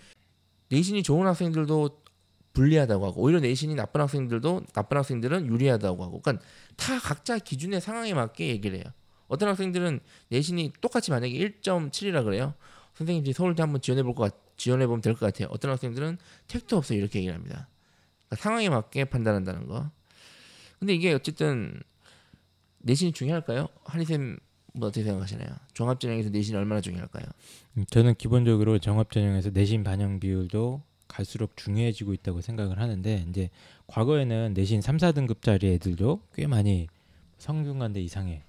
내신이 0.69 1.03
좋은 1.03 1.27
학생들도 1.27 2.03
불리하다고 2.57 3.07
하고 3.07 3.23
오히려 3.23 3.39
내신이 3.41 3.75
나쁜 3.75 4.01
학생들도 4.01 4.63
나쁜 4.73 4.97
학생들은 4.97 5.47
유리하다고 5.47 6.03
하고 6.03 6.21
그러니까 6.23 6.45
다 6.77 6.99
각자 6.99 7.39
기준의 7.39 7.81
상황에 7.81 8.15
맞게 8.15 8.49
얘기를 8.49 8.79
해요. 8.79 8.85
어떤 9.29 9.49
학생들은 9.51 10.01
내신이 10.29 10.73
똑같이 10.81 11.11
만약에 11.11 11.33
1.7이라 11.35 12.25
그래요. 12.25 12.55
선생님 12.95 13.23
이제 13.23 13.33
서울대 13.33 13.63
한번 13.63 13.81
지원해 13.83 14.03
볼 14.03 14.15
것 14.15 14.23
같, 14.33 14.57
지원해 14.57 14.87
보면 14.87 15.03
될 15.03 15.15
것 15.15 15.21
같아요. 15.27 15.49
어떤 15.51 15.71
학생들은 15.71 16.17
택도 16.49 16.77
없어 16.79 16.95
이렇게 16.95 17.19
얘기를 17.19 17.35
합니다. 17.35 17.69
그러니까 18.29 18.43
상황에 18.43 18.69
맞게 18.71 19.05
판단한다는 19.07 19.67
거. 19.67 19.91
근데 20.79 20.95
이게 20.95 21.13
어쨌든 21.13 21.83
내신이 22.79 23.13
중요할까요? 23.13 23.69
한희쌤 23.85 24.39
뭐 24.75 24.89
어떻게 24.89 25.05
생각하시나요? 25.05 25.49
종합전형에서 25.75 26.31
내신이 26.31 26.57
얼마나 26.57 26.81
중요할까요? 26.81 27.25
음, 27.77 27.85
저는 27.91 28.15
기본적으로 28.15 28.79
종합전형에서 28.79 29.51
내신 29.51 29.85
반영 29.85 30.21
비율도 30.21 30.83
갈수록 31.09 31.57
중요해지고 31.57 32.13
있다고 32.15 32.41
생각을 32.41 32.79
하는데 32.81 33.25
이제 33.29 33.51
과거에는 33.87 34.55
내신 34.55 34.81
3, 34.83 34.97
4등급짜리 34.97 35.65
애들도 35.75 36.21
꽤 36.35 36.47
많이 36.47 36.89
성균관대 37.39 38.01
이상의 38.01 38.43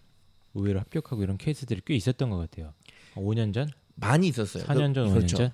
의외로 0.53 0.79
합격하고 0.79 1.21
이런 1.23 1.37
케이스들이 1.37 1.81
꽤 1.85 1.95
있었던 1.95 2.29
것 2.29 2.37
같아요. 2.37 2.73
5년 3.15 3.53
전, 3.53 3.69
많이 3.95 4.27
있었어요. 4.27 4.63
4년 4.63 4.93
전, 4.93 5.07
5년 5.07 5.13
그렇죠. 5.13 5.37
전. 5.37 5.51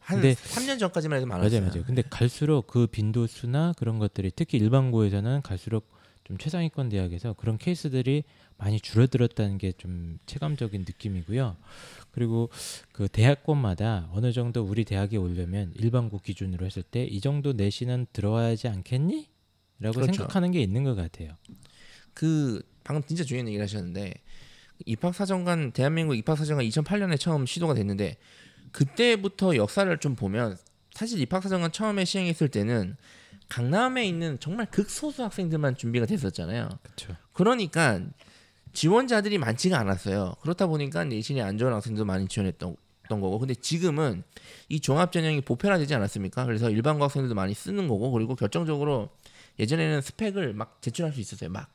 한 0.00 0.20
근데- 0.20 0.34
3년 0.34 0.78
전까지만 0.78 1.16
해도 1.16 1.26
많았어요. 1.26 1.60
맞아요, 1.60 1.70
맞아요. 1.70 1.84
근데 1.86 2.02
갈수록 2.02 2.66
그 2.66 2.86
빈도수나 2.86 3.72
그런 3.78 3.98
것들이 3.98 4.30
특히 4.36 4.58
일반고에서는 4.58 5.40
갈수록 5.42 5.88
좀 6.24 6.36
최상위권 6.38 6.90
대학에서 6.90 7.32
그런 7.34 7.56
케이스들이 7.58 8.24
많이 8.64 8.80
줄어들었다는 8.80 9.58
게 9.58 9.72
좀 9.76 10.18
체감적인 10.26 10.82
느낌이고요. 10.88 11.56
그리고 12.12 12.48
그 12.92 13.08
대학권마다 13.08 14.08
어느 14.12 14.32
정도 14.32 14.62
우리 14.62 14.84
대학에 14.84 15.16
오려면 15.18 15.72
일반고 15.74 16.20
기준으로 16.20 16.64
했을 16.64 16.82
때 16.82 17.04
이 17.04 17.20
정도 17.20 17.52
내신은 17.52 18.06
들어와야지 18.12 18.68
않겠니? 18.68 19.28
라고 19.80 19.94
그렇죠. 19.96 20.14
생각하는 20.14 20.50
게 20.52 20.60
있는 20.62 20.84
것 20.84 20.94
같아요. 20.94 21.36
그 22.14 22.62
방금 22.84 23.02
진짜 23.06 23.24
중요한 23.24 23.48
얘기를 23.48 23.62
하셨는데 23.64 24.14
입학사정관 24.86 25.72
대한민국 25.72 26.14
입학사정관 26.16 26.64
2008년에 26.66 27.18
처음 27.20 27.44
시도가 27.46 27.74
됐는데 27.74 28.16
그때부터 28.72 29.56
역사를 29.56 29.98
좀 29.98 30.16
보면 30.16 30.56
사실 30.92 31.20
입학사정관 31.20 31.72
처음에 31.72 32.04
시행했을 32.04 32.48
때는 32.48 32.96
강남에 33.48 34.06
있는 34.06 34.38
정말 34.40 34.66
극소수 34.70 35.22
학생들만 35.22 35.76
준비가 35.76 36.06
됐었잖아요. 36.06 36.68
그렇죠. 36.82 37.16
그러니까 37.32 38.00
지원자들이 38.74 39.38
많지가 39.38 39.78
않았어요. 39.78 40.34
그렇다 40.42 40.66
보니까 40.66 41.04
내신이 41.04 41.40
안 41.40 41.56
좋은 41.56 41.72
학생도 41.72 42.04
많이 42.04 42.28
지원했던 42.28 42.76
던 43.08 43.20
거고 43.20 43.38
근데 43.38 43.54
지금은 43.54 44.22
이 44.70 44.80
종합 44.80 45.12
전형이 45.12 45.42
보편화되지 45.42 45.94
않았습니까? 45.94 46.46
그래서 46.46 46.70
일반고 46.70 47.04
학생들도 47.04 47.34
많이 47.34 47.52
쓰는 47.52 47.86
거고 47.86 48.10
그리고 48.10 48.34
결정적으로 48.34 49.10
예전에는 49.58 50.00
스펙을 50.00 50.54
막 50.54 50.80
제출할 50.80 51.12
수 51.12 51.20
있었어요. 51.20 51.50
막 51.50 51.70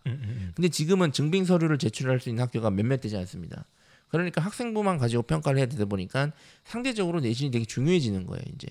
근데 0.55 0.69
지금은 0.69 1.11
증빙 1.11 1.45
서류를 1.45 1.77
제출할 1.77 2.19
수 2.19 2.29
있는 2.29 2.41
학교가 2.43 2.71
몇몇 2.71 2.99
되지 2.99 3.15
않습니다. 3.17 3.65
그러니까 4.07 4.41
학생부만 4.41 4.97
가지고 4.97 5.21
평가를 5.21 5.59
해야 5.59 5.67
되다 5.67 5.85
보니까 5.85 6.31
상대적으로 6.63 7.19
내신이 7.19 7.51
되게 7.51 7.63
중요해지는 7.63 8.25
거예요, 8.25 8.41
이제. 8.55 8.67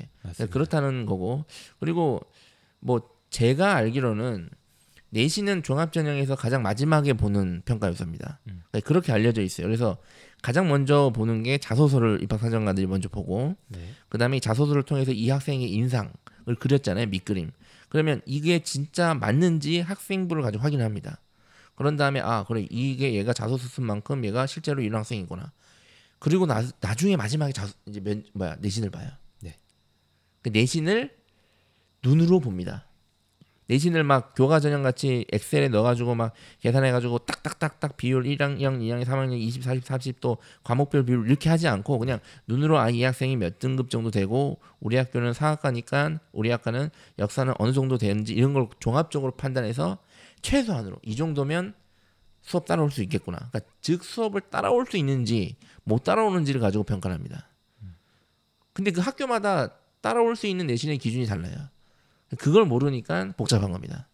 그렇다는 0.46 1.06
거고. 1.06 1.44
그리고 1.78 2.20
뭐 2.80 3.08
제가 3.30 3.76
알기로는 3.76 4.50
내신은 5.10 5.62
종합 5.62 5.92
전형에서 5.92 6.36
가장 6.36 6.62
마지막에 6.62 7.14
보는 7.14 7.62
평가 7.64 7.88
요소입니다. 7.88 8.40
음. 8.48 8.62
그러니까 8.70 8.86
그렇게 8.86 9.12
알려져 9.12 9.42
있어요. 9.42 9.66
그래서 9.66 9.98
가장 10.42 10.68
먼저 10.68 11.10
보는 11.14 11.42
게 11.42 11.58
자소서를 11.58 12.22
입학 12.22 12.40
사정관들이 12.40 12.86
먼저 12.86 13.08
보고 13.08 13.56
네. 13.68 13.90
그다음에 14.08 14.36
이 14.36 14.40
자소서를 14.40 14.84
통해서 14.84 15.12
이 15.12 15.30
학생의 15.30 15.70
인상을 15.70 16.12
그렸잖아요 16.58 17.06
밑그림 17.06 17.50
그러면 17.88 18.20
이게 18.24 18.60
진짜 18.60 19.14
맞는지 19.14 19.80
학생부를 19.80 20.42
가지고 20.42 20.62
확인합니다 20.62 21.20
그런 21.74 21.96
다음에 21.96 22.20
아 22.20 22.44
그래 22.44 22.66
이게 22.70 23.14
얘가 23.14 23.32
자소서 23.32 23.68
쓴 23.68 23.84
만큼 23.84 24.24
얘가 24.24 24.46
실제로 24.46 24.80
이런 24.80 25.00
학생이구나 25.00 25.52
그리고 26.20 26.46
나, 26.46 26.64
나중에 26.80 27.16
마지막에 27.16 27.52
자소, 27.52 27.74
이제 27.86 28.00
면, 28.00 28.24
뭐야 28.32 28.56
내신을 28.60 28.90
봐요 28.90 29.10
네. 29.40 29.56
그 30.42 30.50
내신을 30.50 31.16
눈으로 32.04 32.38
봅니다 32.38 32.86
내신을 33.68 34.02
막 34.02 34.34
교과 34.34 34.60
전형 34.60 34.82
같이 34.82 35.24
엑셀에 35.32 35.68
넣어가지고 35.68 36.14
막 36.14 36.32
계산해가지고 36.60 37.20
딱딱딱딱 37.20 37.96
비율 37.96 38.24
1학년, 38.24 38.80
2학년, 38.80 39.04
3학년 39.04 39.38
20, 39.38 39.62
40, 39.62 39.84
40또 39.84 40.38
과목별 40.64 41.04
비율 41.04 41.26
이렇게 41.26 41.48
하지 41.48 41.68
않고 41.68 41.98
그냥 41.98 42.18
눈으로 42.46 42.78
아 42.78 42.88
이 42.88 43.02
학생이 43.02 43.36
몇 43.36 43.58
등급 43.58 43.90
정도 43.90 44.10
되고 44.10 44.58
우리 44.80 44.96
학교는 44.96 45.34
사학과니까 45.34 46.18
우리 46.32 46.50
학과는 46.50 46.90
역사는 47.18 47.54
어느 47.58 47.72
정도 47.72 47.98
되는지 47.98 48.32
이런 48.32 48.54
걸 48.54 48.68
종합적으로 48.80 49.32
판단해서 49.32 49.98
최소한으로 50.42 50.96
이 51.02 51.16
정도면 51.16 51.74
수업 52.40 52.64
따라올 52.64 52.90
수 52.90 53.02
있겠구나. 53.02 53.36
그러니까 53.50 53.60
즉 53.82 54.02
수업을 54.02 54.40
따라올 54.42 54.86
수 54.86 54.96
있는지 54.96 55.56
못 55.84 56.04
따라오는지를 56.04 56.60
가지고 56.60 56.84
평가를 56.84 57.14
합니다. 57.14 57.48
근데 58.72 58.90
그 58.90 59.00
학교마다 59.00 59.74
따라올 60.00 60.36
수 60.36 60.46
있는 60.46 60.66
내신의 60.68 60.98
기준이 60.98 61.26
달라요. 61.26 61.68
그걸 62.36 62.64
모르니까 62.66 63.32
복잡한 63.36 63.72
겁니다. 63.72 64.08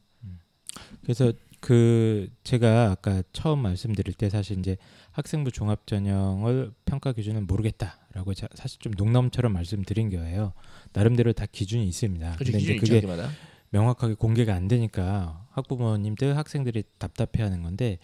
그래서 1.02 1.33
그 1.61 2.28
제가 2.44 2.90
아까 2.90 3.23
처음 3.33 3.61
말씀드릴 3.61 4.14
때 4.14 4.28
사실 4.28 4.59
이제 4.59 4.76
학생부 5.12 5.50
종합 5.50 5.87
전형을 5.87 6.73
평가 6.85 7.12
기준을 7.12 7.42
모르겠다라고 7.42 8.35
자- 8.35 8.49
사실 8.54 8.78
좀 8.80 8.92
농담처럼 8.97 9.52
말씀드린 9.52 10.11
거예요. 10.11 10.52
나름대로 10.92 11.33
다 11.33 11.47
기준이 11.50 11.87
있습니다. 11.88 12.33
그렇죠. 12.37 12.38
근데 12.52 12.59
기준이 12.59 12.62
이제 12.62 12.75
있죠 12.75 12.80
그게 12.94 13.06
학교마다. 13.06 13.30
명확하게 13.71 14.14
공개가 14.14 14.54
안 14.54 14.68
되니까 14.68 15.47
학부모님들 15.50 16.37
학생들이 16.37 16.85
답답해하는 16.99 17.62
건데 17.62 17.99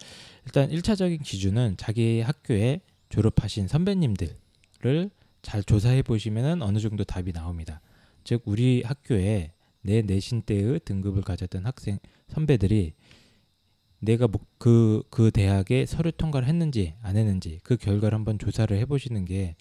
일단 0.45 0.69
1차적인 0.69 1.23
기준은 1.23 1.75
자기 1.77 2.21
학교에 2.21 2.81
졸업하신 3.09 3.67
선배님들을 3.67 5.09
잘 5.43 5.63
조사해 5.63 6.01
보시면은 6.01 6.61
어느 6.61 6.79
정도 6.79 7.03
답이 7.03 7.31
나옵니다. 7.31 7.79
즉 8.23 8.41
우리 8.45 8.83
학교에 8.85 9.53
내 9.81 10.01
내신 10.01 10.43
때의 10.43 10.81
등급을 10.85 11.21
가졌던 11.23 11.65
학생 11.65 11.99
선배들이 12.29 12.93
내가 13.99 14.27
그그 14.27 15.03
그 15.09 15.31
대학에 15.31 15.85
서류 15.85 16.11
통과를 16.11 16.47
했는지 16.47 16.95
안 17.01 17.17
했는지 17.17 17.59
그 17.63 17.77
결과를 17.77 18.17
한번 18.17 18.39
조사를 18.39 18.75
해 18.75 18.85
보시는 18.85 19.25
게 19.25 19.55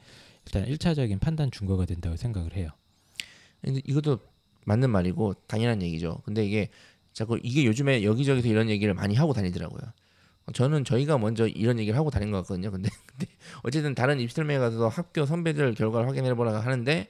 일단 0.46 0.64
1차적인 0.64 1.20
판단 1.20 1.50
준거가 1.50 1.84
된다고 1.84 2.16
생각을 2.16 2.56
해요. 2.56 2.70
근데 3.60 3.80
이것도 3.84 4.18
맞는 4.64 4.90
말이고 4.90 5.34
당연한 5.46 5.82
얘기죠. 5.82 6.22
근데 6.24 6.44
이게 6.44 6.70
자꾸 7.12 7.38
이게 7.42 7.64
요즘에 7.66 8.02
여기저기서 8.02 8.48
이런 8.48 8.70
얘기를 8.70 8.94
많이 8.94 9.14
하고 9.14 9.32
다니더라고요. 9.32 9.80
저는 10.54 10.84
저희가 10.84 11.18
먼저 11.18 11.46
이런 11.46 11.78
얘기를 11.78 11.98
하고 11.98 12.10
다닌 12.10 12.30
것 12.30 12.38
같거든요. 12.38 12.70
근데, 12.70 12.88
근데 13.06 13.26
어쨌든 13.62 13.94
다른 13.94 14.20
입시설명에 14.20 14.58
가서 14.58 14.88
학교 14.88 15.26
선배들 15.26 15.74
결과를 15.74 16.08
확인해 16.08 16.34
보라고 16.34 16.58
하는데 16.58 17.08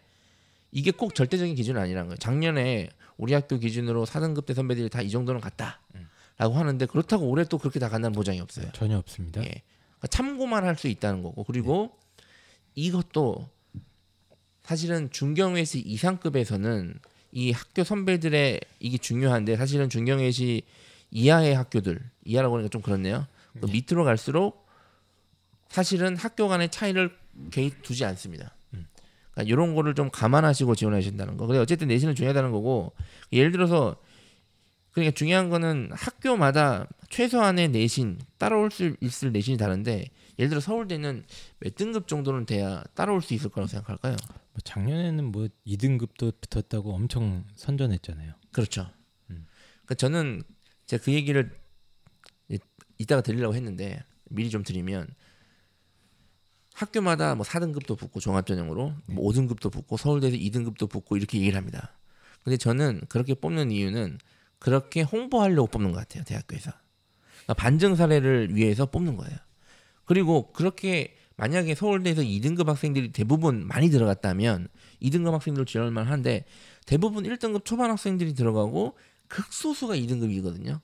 이게 0.73 0.91
꼭 0.91 1.15
절대적인 1.15 1.55
기준은 1.55 1.81
아니라는 1.81 2.09
거예요. 2.09 2.17
작년에 2.19 2.89
우리 3.21 3.35
학교 3.35 3.59
기준으로 3.59 4.07
4등급 4.07 4.47
대 4.47 4.55
선배들이 4.55 4.89
다 4.89 5.03
이 5.03 5.11
정도는 5.11 5.41
갔다라고 5.41 6.55
하는데 6.55 6.87
그렇다고 6.87 7.29
올해 7.29 7.45
또 7.45 7.59
그렇게 7.59 7.79
다 7.79 7.89
간다는 7.89 8.15
보장이 8.15 8.41
없어요. 8.41 8.71
전혀 8.73 8.97
없습니다. 8.99 9.41
예. 9.43 9.63
그러니까 9.99 10.07
참고만 10.09 10.65
할 10.65 10.77
수 10.77 10.89
있다는 10.89 11.23
거고 11.23 11.45
그리고 11.45 11.97
이것도 12.75 13.49
사실은 14.63 15.11
중경외시 15.11 15.81
이상급에서는 15.81 16.95
이 17.33 17.53
학교 17.53 17.85
선배들의 17.85 18.61
이게 18.81 18.99
중요한데 18.99 19.57
사실은 19.57 19.89
중경외시 19.89 20.63
이하의 21.11 21.55
학교들 21.57 22.01
이하라고 22.25 22.57
하니까 22.57 22.69
좀 22.71 22.81
그렇네요. 22.83 23.27
그 23.61 23.67
밑으로 23.67 24.05
갈수록 24.05 24.67
사실은 25.69 26.17
학교 26.17 26.49
간의 26.49 26.71
차이를 26.71 27.17
개입 27.51 27.83
두지 27.83 28.05
않습니다. 28.05 28.55
그러니까 29.33 29.51
이런 29.53 29.75
거를 29.75 29.95
좀 29.95 30.11
감안하시고 30.11 30.75
지원하신다는 30.75 31.37
거. 31.37 31.47
근데 31.47 31.61
어쨌든 31.61 31.89
내신은 31.89 32.15
중요하다는 32.15 32.51
거고 32.51 32.93
예를 33.33 33.53
들어서 33.53 33.97
그러니까 34.93 35.15
중요한 35.15 35.51
거는 35.51 35.91
학교마다 35.93 36.89
최소한의 37.11 37.69
내신 37.69 38.19
따라올 38.39 38.71
수 38.71 38.97
있을 39.01 39.31
내신이 39.33 39.57
다른데 39.57 40.07
예를 40.39 40.49
들어 40.49 40.61
서울대는 40.61 41.25
몇 41.61 41.75
등급 41.77 42.09
정도는 42.09 42.47
돼야 42.47 42.83
따라올 42.95 43.23
수 43.23 43.35
있을 43.35 43.51
거라고 43.51 43.69
생각할까요? 43.69 44.17
뭐 44.31 44.59
작년에는 44.65 45.25
뭐 45.27 45.49
2등급도 45.67 46.35
붙었다고 46.41 46.93
엄청 46.93 47.45
선전했잖아요. 47.55 48.33
그렇죠. 48.53 48.91
음. 49.31 49.47
그러니까 49.85 49.95
저는 49.97 50.43
제가 50.87 51.05
그 51.05 51.13
얘기를 51.13 51.53
이- 52.49 52.59
이따가 52.99 53.21
드리려고 53.23 53.55
했는데 53.55 54.03
미리 54.29 54.51
좀 54.51 54.65
드리면 54.65 55.07
학교마다 56.75 57.35
뭐 57.35 57.45
4등급도 57.45 57.99
붙고 57.99 58.21
종합전형으로 58.21 58.93
뭐 59.07 59.33
5등급도 59.33 59.71
붙고 59.71 59.97
서울대에서 59.97 60.37
2등급도 60.37 60.89
붙고 60.89 61.17
이렇게 61.17 61.39
얘기를 61.39 61.57
합니다. 61.57 61.97
근데 62.43 62.57
저는 62.57 63.03
그렇게 63.09 63.35
뽑는 63.35 63.71
이유는 63.71 64.19
그렇게 64.59 65.03
홍보하려고 65.03 65.67
뽑는 65.69 65.93
것 65.93 65.99
같아요 65.99 66.25
대학교에서 66.25 66.71
그러니까 67.45 67.55
반증 67.55 67.97
사례를 67.97 68.55
위해서 68.55 68.87
뽑는 68.87 69.17
거예요. 69.17 69.37
그리고 70.05 70.53
그렇게 70.53 71.17
만약에 71.37 71.75
서울대에서 71.75 72.23
2등급 72.23 72.67
학생들이 72.67 73.13
대부분 73.13 73.67
많이 73.67 73.89
들어갔다면 73.91 74.69
2등급 75.03 75.33
학생들 75.33 75.65
지원할 75.65 75.93
만한데 75.93 76.45
대부분 76.85 77.25
1등급 77.25 77.65
초반 77.65 77.91
학생들이 77.91 78.35
들어가고 78.35 78.97
극소수가 79.29 79.97
2등급이거든요. 79.97 80.81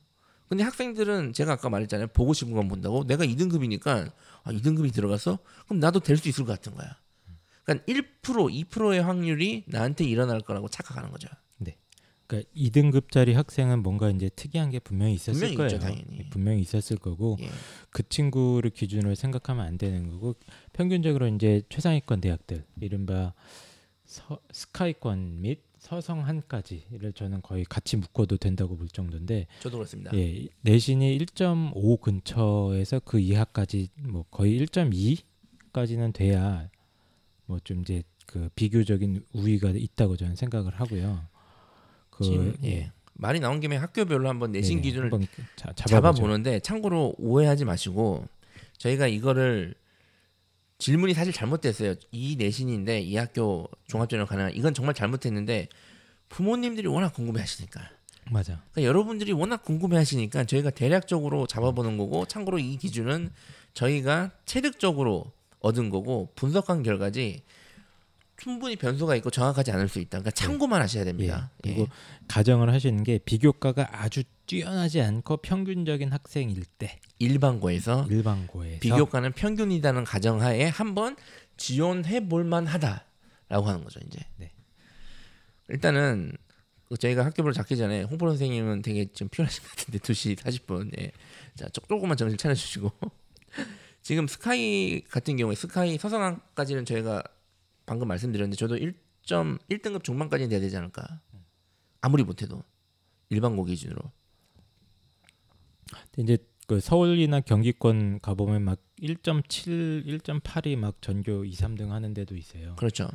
근데 0.49 0.63
학생들은 0.65 1.33
제가 1.33 1.53
아까 1.53 1.69
말했잖아요. 1.69 2.09
보고 2.09 2.33
싶은 2.33 2.53
건 2.55 2.69
본다고. 2.69 3.05
내가 3.05 3.25
2등급이니까 3.25 4.13
아, 4.45 4.53
2등급이 4.53 4.93
들어갔어? 4.93 5.39
그럼 5.67 5.81
나도 5.81 6.01
될 6.01 6.17
수 6.19 6.29
있을 6.29 6.45
것 6.45 6.53
같은 6.53 6.75
거야. 6.75 6.97
그러니까 7.65 7.85
1% 7.93 8.05
2%의 8.69 9.03
확률이 9.03 9.65
나한테 9.67 10.05
일어날 10.05 10.41
거라고 10.41 10.69
착각하는 10.69 11.11
거죠. 11.11 11.29
그러니까 12.29 12.51
2등급짜리 12.57 13.35
학생은 13.35 13.85
뭔가 13.85 14.11
이제 14.11 14.29
특이한 14.35 14.71
게 14.71 14.81
분명히 14.81 15.15
있었을 15.15 15.33
분명히 15.35 15.55
거예요. 15.55 15.69
있죠, 15.69 15.79
당연히. 15.79 16.29
분명히 16.31 16.61
있었을 16.61 16.97
거고 16.97 17.37
예. 17.41 17.49
그 17.91 18.03
친구를 18.09 18.71
기준으로 18.71 19.15
생각하면 19.15 19.65
안 19.65 19.79
되는 19.79 20.09
거고 20.11 20.35
평균적으로 20.73 21.29
이제 21.29 21.63
최상위권 21.69 22.21
대학들 22.21 22.65
이른바 22.81 23.33
서, 24.05 24.41
스카이권 24.51 25.41
및 25.41 25.63
서성 25.87 26.27
한까지를 26.27 27.13
저는 27.13 27.43
거의 27.43 27.65
같이 27.65 27.97
묶어도 27.97 28.39
된다고 28.39 28.77
볼 28.77 28.89
정도인데 28.89 29.47
저도 29.61 29.77
그렇습니다. 29.77 30.11
예, 30.17 30.49
내신이 30.63 31.17
1.5 31.19 32.01
근처에서 32.01 32.99
그 33.05 33.21
이하까지 33.21 33.91
뭐 34.01 34.25
거의 34.33 34.59
1.2까지는 34.67 36.13
돼야 36.13 36.69
뭐 37.47 37.61
좀 37.63 37.83
이제 37.83 38.03
그 38.27 38.49
비교적인 38.57 39.25
우위가 39.33 39.71
있다고 39.71 40.17
저는 40.17 40.35
생각을 40.35 40.75
하고요. 40.75 41.25
그 42.11 42.57
예. 42.65 42.69
예. 42.69 42.93
말이 43.15 43.39
나온 43.39 43.61
김에 43.61 43.77
학교별로 43.77 44.29
한번 44.29 44.51
내신 44.51 44.79
네네, 44.79 44.83
기준을 44.83 45.05
한번 45.13 45.29
자, 45.55 45.73
잡아보죠. 45.75 45.89
잡아보는데 45.89 46.59
참고로 46.61 47.15
오해하지 47.19 47.65
마시고 47.65 48.27
저희가 48.79 49.07
이거를 49.07 49.77
질문이 50.79 51.15
사실 51.15 51.33
잘못됐어요. 51.33 51.95
이 52.11 52.37
내신인데 52.37 53.01
이 53.01 53.17
학교 53.17 53.69
종합전형 53.89 54.27
가능한 54.27 54.55
이건 54.55 54.75
정말 54.75 54.95
잘못했는데 54.95 55.69
부모님들이 56.29 56.87
워낙 56.89 57.15
궁금해하시니까 57.15 57.81
맞아. 58.31 58.61
그러니까 58.73 58.83
여러분들이 58.89 59.33
워낙 59.33 59.63
궁금해하시니까 59.63 60.45
저희가 60.45 60.71
대략적으로 60.71 61.47
잡아보는 61.47 61.97
거고 61.97 62.27
참고로 62.27 62.59
이 62.59 62.77
기준은 62.77 63.31
저희가 63.75 64.33
체득적으로 64.45 65.33
얻은 65.61 65.91
거고 65.91 66.33
분석한 66.35 66.83
결과지 66.83 67.43
충분히 68.37 68.77
변수가 68.77 69.17
있고 69.17 69.31
정확하지 69.31 69.71
않을 69.73 69.89
수 69.89 69.99
있다. 69.99 70.19
그러니까 70.19 70.31
참고만 70.33 70.81
하셔야 70.83 71.05
됩니다. 71.05 71.51
예. 71.67 71.71
예. 71.71 71.75
그리고 71.75 71.89
가정을 72.29 72.73
하시는 72.73 73.03
게 73.03 73.19
비교과가 73.19 73.89
아주 74.03 74.23
뛰어나지 74.47 75.01
않고 75.01 75.39
평균적인 75.39 76.13
학생일 76.13 76.65
때 76.79 76.99
일반고에서 77.19 78.07
일반고에서 78.11 78.81
비교과는 78.81 79.33
평균이라는 79.33 80.05
가정하에 80.05 80.65
한번 80.65 81.17
지원해 81.57 82.29
볼 82.29 82.45
만하다라고 82.45 83.67
하는 83.67 83.83
거죠 83.85 84.01
이제. 84.07 84.21
네. 84.37 84.53
일단은 85.69 86.33
그 86.89 86.97
저희가 86.97 87.25
학교별로 87.25 87.53
잡기 87.53 87.77
전에 87.77 88.03
홍보 88.03 88.29
선생님은 88.29 88.83
되게 88.83 89.07
좀 89.13 89.29
피곤하신 89.29 89.63
것 89.65 89.71
같은데 89.71 89.99
2시 90.05 90.37
40분. 90.37 90.91
예. 91.01 91.11
자, 91.57 91.69
조- 91.71 91.81
조금만 91.89 92.17
정신 92.17 92.37
차려 92.39 92.55
주시고. 92.55 92.93
지금 94.03 94.29
스카이 94.29 95.01
같은 95.11 95.37
경우에 95.37 95.57
스카이 95.57 95.99
서성학까지는 95.99 96.85
저희가 96.85 97.25
방금 97.87 98.09
말씀드렸는데 98.09 98.57
저도 98.57 98.77
1.1등급 98.77 100.05
중반까지는 100.05 100.51
돼야 100.51 100.61
되지 100.61 100.77
않을까? 100.77 101.21
아무리 102.01 102.23
못해도 102.25 102.63
일반고 103.31 103.65
기준으로. 103.65 104.01
근데 106.13 106.35
이제 106.35 106.45
그 106.67 106.81
서울이나 106.81 107.41
경기권 107.41 108.21
가보면 108.21 108.63
막 108.63 108.81
1.7, 109.01 110.05
1.8이 110.05 110.77
막 110.77 111.01
전교 111.01 111.45
2, 111.45 111.53
3등 111.53 111.89
하는 111.89 112.13
데도 112.13 112.37
있어요. 112.37 112.75
그렇죠. 112.77 113.09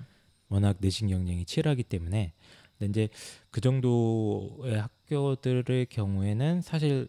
워낙 0.47 0.77
내신 0.79 1.07
경쟁이 1.09 1.45
치열하기 1.45 1.83
때문에 1.83 2.33
근데 2.77 2.89
이제 2.89 3.13
그 3.51 3.61
정도의 3.61 4.81
학교들의 4.81 5.85
경우에는 5.87 6.61
사실 6.61 7.07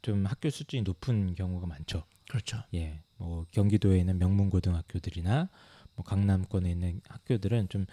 좀 0.00 0.26
학교 0.26 0.50
수준이 0.50 0.82
높은 0.82 1.34
경우가 1.34 1.66
많죠. 1.66 2.04
그렇죠. 2.28 2.62
예, 2.74 3.02
뭐 3.16 3.46
경기도에 3.50 3.98
있는 3.98 4.18
명문 4.18 4.50
고등학교들이나 4.50 5.50
뭐 5.94 6.04
강남권에 6.04 6.70
있는 6.70 7.00
학교들은 7.08 7.68
좀 7.68 7.86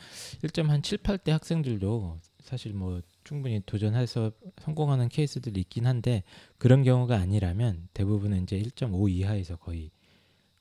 1.7, 0.44 1.02
8대 1.04 1.32
학생들도 1.32 2.18
사실 2.42 2.74
뭐 2.74 3.02
충분히 3.24 3.62
도전해서 3.66 4.32
성공하는 4.62 5.10
케이스들이 5.10 5.60
있긴 5.62 5.86
한데 5.86 6.24
그런 6.58 6.84
경우가 6.84 7.18
아니라면 7.18 7.90
대부분은 7.94 8.44
이제 8.44 8.58
1.5 8.60 9.10
이하에서 9.12 9.58
거의 9.58 9.92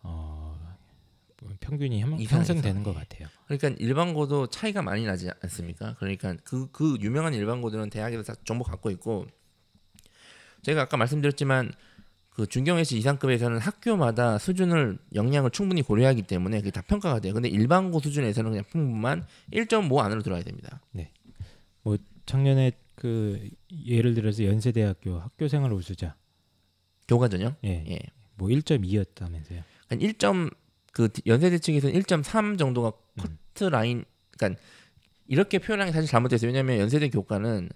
어 0.02 0.58
평균이 1.60 2.00
형- 2.00 2.20
형성되는 2.20 2.82
것 2.82 2.90
예. 2.90 2.94
같아요. 2.98 3.28
그러니까 3.46 3.68
일반고도 3.78 4.48
차이가 4.48 4.82
많이 4.82 5.04
나지 5.06 5.30
않습니까? 5.42 5.94
그러니까 5.98 6.36
그, 6.42 6.68
그 6.72 6.96
유명한 7.00 7.32
일반고들은 7.32 7.90
대학에서 7.90 8.22
다 8.24 8.34
정보 8.44 8.64
갖고 8.64 8.90
있고 8.90 9.26
제가 10.62 10.82
아까 10.82 10.96
말씀드렸지만 10.96 11.72
그 12.38 12.46
중경외시 12.46 12.96
이상급에서는 12.98 13.59
학교마다 13.59 14.38
수준을 14.38 14.96
역량을 15.12 15.51
충분히 15.51 15.83
고려하기 15.83 16.22
때문에 16.22 16.59
그게 16.59 16.70
다 16.70 16.83
평가가 16.83 17.18
돼요. 17.18 17.35
근데 17.35 17.48
일반고 17.48 17.98
수준에서는 17.98 18.53
그냥 18.53 18.64
평균만 18.70 19.27
1.5 19.53 19.98
안으로 19.98 20.22
들어야 20.22 20.44
됩니다. 20.44 20.81
작년에 22.27 22.70
그 22.94 23.51
예를 23.87 24.14
들어서 24.14 24.44
연세대학교 24.44 25.18
학교생활 25.18 25.72
우수자 25.72 26.14
교과 27.09 27.27
전형. 27.27 27.57
예, 27.64 27.85
예. 27.88 27.98
뭐 28.37 28.48
1.2였다면서요. 28.48 29.64
한 29.88 29.98
1점 29.98 30.55
그 30.92 31.09
연세대 31.27 31.59
측에서는 31.59 32.01
1.3 32.01 32.57
정도가 32.57 32.92
음. 33.14 33.37
커트 33.55 33.64
라인 33.64 34.05
그러니까 34.31 34.62
이렇게 35.27 35.59
표현하기 35.59 35.90
사실 35.90 36.09
잘못됐어요. 36.09 36.46
왜냐하면 36.46 36.79
연세대 36.79 37.11
교과는 37.11 37.68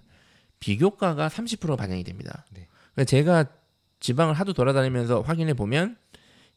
비교과가 0.61 1.27
30% 1.27 1.75
반영이 1.75 2.05
됩니다. 2.05 2.45
네. 2.53 2.69
그러니까 2.93 3.03
제가 3.03 3.62
지방을 4.03 4.33
하도 4.33 4.51
돌아다니면서 4.51 5.21
확인해 5.21 5.53
보면 5.53 5.95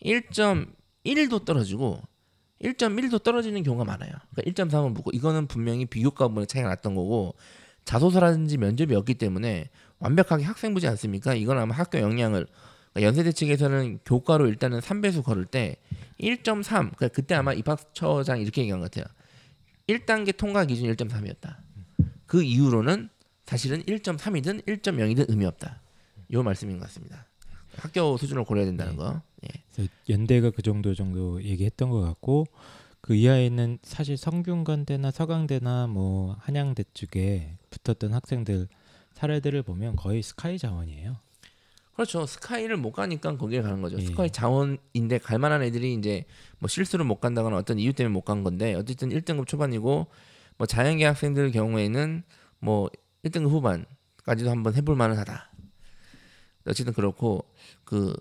1.1도 0.03 1.45
떨어지고 1.45 2.03
1.1도 2.61 3.23
떨어지는 3.23 3.63
경우가 3.63 3.85
많아요. 3.85 4.13
그러니까 4.35 4.65
1.3은 4.65 4.93
묻고 4.93 5.13
이거는 5.13 5.47
분명히 5.47 5.87
비교과보다 5.87 6.47
차이가 6.47 6.69
났던 6.71 6.97
거고 6.97 7.37
자소서라든지 7.85 8.59
면접이 8.59 8.97
없기 8.97 9.15
때문에 9.15 9.71
완벽하게 10.01 10.43
학생부지 10.43 10.89
않습니까? 10.89 11.35
이건 11.35 11.59
아마 11.59 11.73
학교 11.77 12.01
역량을 12.01 12.49
그러니까 12.93 13.03
연세대 13.07 13.31
측에서는 13.31 14.01
교과로 14.05 14.49
일단은 14.49 14.81
3배수 14.81 15.23
걸을 15.23 15.45
때 15.45 15.77
1.3 16.19 16.65
그러니까 16.97 17.09
그때 17.09 17.37
아마 17.37 17.53
입학처장 17.53 18.41
이렇게 18.41 18.63
얘기한 18.63 18.81
것 18.81 18.91
같아요. 18.91 19.07
1단계 19.87 20.37
통과 20.37 20.65
기준 20.65 20.93
1.3이었다. 20.93 21.59
그 22.27 22.43
이후로는 22.43 23.09
사실은 23.45 23.85
1.3이든 23.85 24.67
1.0이든 24.67 25.27
의미 25.29 25.45
없다. 25.45 25.81
요 26.33 26.43
말씀인 26.43 26.79
것 26.79 26.87
같습니다. 26.87 27.25
학교 27.77 28.17
수준을 28.17 28.45
고려해야 28.45 28.67
된다는 28.71 28.97
거. 28.97 29.21
예. 29.45 29.89
연대가 30.09 30.51
그 30.51 30.63
정도 30.63 30.95
정도 30.95 31.43
얘기했던 31.43 31.91
것 31.91 32.01
같고 32.01 32.47
그 33.01 33.15
이하에 33.15 33.47
있는 33.47 33.79
사실 33.83 34.17
성균관대나 34.17 35.11
서강대나 35.11 35.87
뭐 35.87 36.37
한양대 36.41 36.85
쪽에 36.95 37.57
붙었던 37.71 38.13
학생들 38.13 38.69
사례들을 39.13 39.63
보면 39.63 39.97
거의 39.97 40.23
스카이 40.23 40.59
자원이에요. 40.59 41.17
그렇죠. 41.95 42.27
스카이를 42.27 42.77
못 42.77 42.93
가니까 42.93 43.37
거기에 43.39 43.63
가는 43.63 43.81
거죠. 43.81 43.97
예. 43.99 44.05
스카이 44.05 44.31
자원인데 44.31 45.19
갈 45.19 45.39
만한 45.39 45.63
애들이 45.63 45.95
이제 45.95 46.25
뭐 46.59 46.69
실수로 46.69 47.05
못 47.05 47.21
간다거나 47.21 47.57
어떤 47.57 47.79
이유 47.79 47.93
때문에 47.93 48.13
못 48.13 48.23
간 48.23 48.43
건데 48.45 48.75
어쨌든 48.75 49.09
1등급 49.11 49.47
초반이고 49.47 50.07
뭐 50.59 50.67
자연계 50.67 51.05
학생들 51.07 51.53
경우에는 51.53 52.23
뭐 52.59 52.91
1등급 53.25 53.51
후반까지도 53.51 54.51
한번 54.51 54.75
해볼 54.75 54.95
만은 54.97 55.17
하다. 55.17 55.51
어쨌든 56.67 56.93
그렇고 56.93 57.45
그 57.87 58.13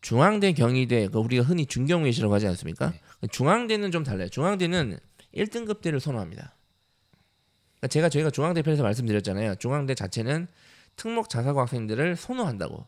중앙대 0.00 0.52
경희대 0.52 1.08
그 1.08 1.18
우리가 1.18 1.44
흔히 1.44 1.66
중경외시라고 1.66 2.32
하지 2.32 2.46
않습니까? 2.46 2.94
중앙대는 3.30 3.90
좀 3.90 4.04
달라요. 4.04 4.28
중앙대는 4.30 4.98
1등급대를 5.34 6.00
선호합니다. 6.00 6.54
그러니까 7.76 7.88
제가 7.88 8.08
저희가 8.08 8.30
중앙대 8.30 8.62
편에서 8.62 8.82
말씀드렸잖아요. 8.84 9.56
중앙대 9.56 9.94
자체는 9.94 10.46
특목 10.96 11.28
자사고 11.28 11.60
학생들을 11.60 12.16
선호한다고. 12.16 12.86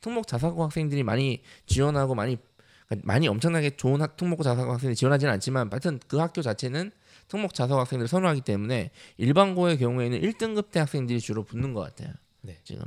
특목 0.00 0.26
자사고 0.26 0.64
학생들이 0.64 1.02
많이 1.02 1.42
지원하고 1.66 2.14
많이 2.14 2.38
그러니까 2.86 3.06
많이 3.06 3.28
엄청나게 3.28 3.76
좋은 3.76 4.00
학, 4.00 4.16
특목 4.16 4.42
자사고 4.42 4.72
학생들이 4.72 4.96
지원하지는 4.96 5.32
않지만 5.34 5.68
하여튼 5.70 6.00
그 6.08 6.18
학교 6.18 6.42
자체는 6.42 6.92
특목 7.28 7.54
자사고 7.54 7.80
학생들을 7.80 8.08
선호하기 8.08 8.42
때문에 8.42 8.90
일반고의 9.16 9.78
경우에는 9.78 10.20
1등급 10.20 10.70
대 10.70 10.80
학생들이 10.80 11.20
주로 11.20 11.44
붙는 11.44 11.74
것 11.74 11.80
같아요. 11.80 12.14
네. 12.42 12.58
지금. 12.64 12.84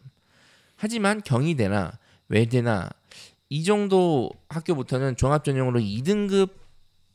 하지만 0.76 1.22
경희대나 1.22 1.98
외대나 2.30 2.90
이 3.50 3.64
정도 3.64 4.30
학교부터는 4.50 5.16
종합전형으로 5.18 5.80
2등급 5.80 6.50